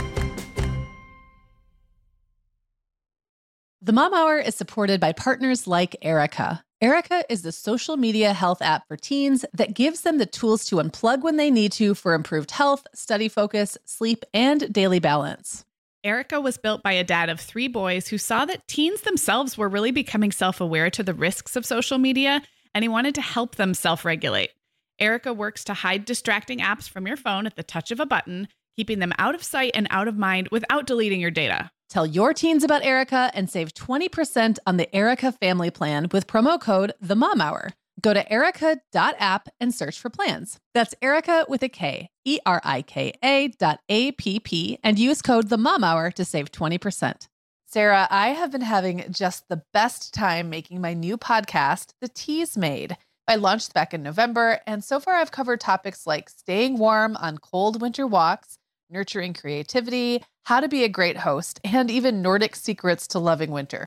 The 3.81 3.95
Mom 3.95 4.13
Hour 4.13 4.39
is 4.39 4.55
supported 4.55 5.01
by 5.01 5.13
partners 5.13 5.67
like 5.67 5.97
Erika. 6.03 6.63
Erika 6.83 7.25
is 7.31 7.41
the 7.41 7.51
social 7.51 7.97
media 7.97 8.35
health 8.35 8.61
app 8.61 8.87
for 8.87 8.99
teens 8.99 9.47
that 9.55 9.73
gives 9.73 10.03
them 10.03 10.19
the 10.19 10.27
tools 10.27 10.67
to 10.67 10.77
unplug 10.77 11.23
when 11.23 11.39
they 11.39 11.51
need 11.51 11.73
to 11.73 11.95
for 11.95 12.13
improved 12.13 12.51
health, 12.51 12.87
study 12.95 13.31
focus, 13.31 13.79
sleep, 13.87 14.27
and 14.35 14.71
daily 14.71 14.99
balance. 14.99 15.65
Erika 16.05 16.39
was 16.39 16.59
built 16.59 16.83
by 16.83 16.93
a 16.93 17.03
dad 17.03 17.31
of 17.31 17.41
three 17.41 17.67
boys 17.67 18.09
who 18.09 18.19
saw 18.19 18.45
that 18.45 18.69
teens 18.69 19.01
themselves 19.01 19.57
were 19.57 19.71
really 19.71 19.91
becoming 19.91 20.31
self 20.31 20.61
aware 20.61 20.91
to 20.91 21.03
the 21.03 21.15
risks 21.15 21.57
of 21.57 21.65
social 21.65 21.97
media, 21.97 22.43
and 22.75 22.85
he 22.85 22.91
wanted 22.91 23.15
to 23.15 23.23
help 23.23 23.57
them 23.57 23.73
self 23.73 24.05
regulate. 24.05 24.51
Erika 24.99 25.33
works 25.33 25.65
to 25.65 25.73
hide 25.73 26.05
distracting 26.05 26.59
apps 26.59 26.87
from 26.87 27.07
your 27.07 27.17
phone 27.17 27.47
at 27.47 27.57
the 27.57 27.63
touch 27.63 27.91
of 27.91 28.01
a 28.01 28.07
button, 28.07 28.49
keeping 28.77 28.99
them 28.99 29.15
out 29.19 29.35
of 29.35 29.43
sight 29.43 29.73
and 29.75 29.87
out 29.91 30.07
of 30.07 30.19
mind 30.19 30.49
without 30.53 30.87
deleting 30.87 31.23
your 31.23 31.31
data. 31.31 31.71
Tell 31.89 32.07
your 32.07 32.35
teens 32.35 32.65
about 32.65 32.85
Erika 32.85 33.31
and 33.33 33.49
save 33.49 33.73
20% 33.73 34.59
on 34.67 34.77
the 34.77 34.95
Erika 34.95 35.33
family 35.33 35.71
plan 35.71 36.09
with 36.13 36.27
promo 36.27 36.61
code 36.61 36.93
The 37.01 37.17
Mom 37.17 37.41
Hour. 37.41 37.71
Go 38.01 38.13
to 38.13 38.31
erika.app 38.33 39.49
and 39.61 39.75
search 39.75 39.99
for 39.99 40.11
plans. 40.11 40.59
That's 40.75 40.95
Erika 41.01 41.47
with 41.49 41.63
a 41.63 41.69
K, 41.69 42.09
E 42.25 42.39
R 42.45 42.61
I 42.65 42.83
K 42.83 43.13
A 43.23 43.49
dot 43.49 43.81
A 43.89 44.13
P 44.13 44.41
P, 44.41 44.79
and 44.83 44.99
use 44.99 45.23
code 45.23 45.49
The 45.49 45.57
Mom 45.57 45.85
Hour 45.85 46.11
to 46.13 46.25
save 46.25 46.51
20%. 46.51 47.29
Sarah, 47.67 48.07
I 48.11 48.29
have 48.29 48.53
been 48.53 48.61
having 48.61 49.05
just 49.11 49.49
the 49.49 49.63
best 49.73 50.15
time 50.15 50.51
making 50.51 50.81
my 50.81 50.95
new 50.95 51.17
podcast, 51.17 51.91
The 52.01 52.09
Teas 52.09 52.57
Made. 52.57 52.97
I 53.27 53.37
launched 53.37 53.73
back 53.73 53.95
in 53.95 54.03
November, 54.03 54.61
and 54.67 54.85
so 54.85 55.01
far 55.01 55.15
I've 55.15 55.33
covered 55.33 55.61
topics 55.61 56.07
like 56.07 56.29
staying 56.29 56.79
warm 56.79 57.17
on 57.17 57.39
cold 57.39 57.81
winter 57.81 58.07
walks, 58.07 58.59
nurturing 58.91 59.35
creativity, 59.35 60.23
how 60.45 60.61
to 60.61 60.69
be 60.69 60.85
a 60.85 60.89
great 60.89 61.17
host, 61.17 61.59
and 61.65 61.91
even 61.91 62.23
Nordic 62.23 62.55
secrets 62.55 63.09
to 63.09 63.19
loving 63.19 63.51
winter. 63.51 63.87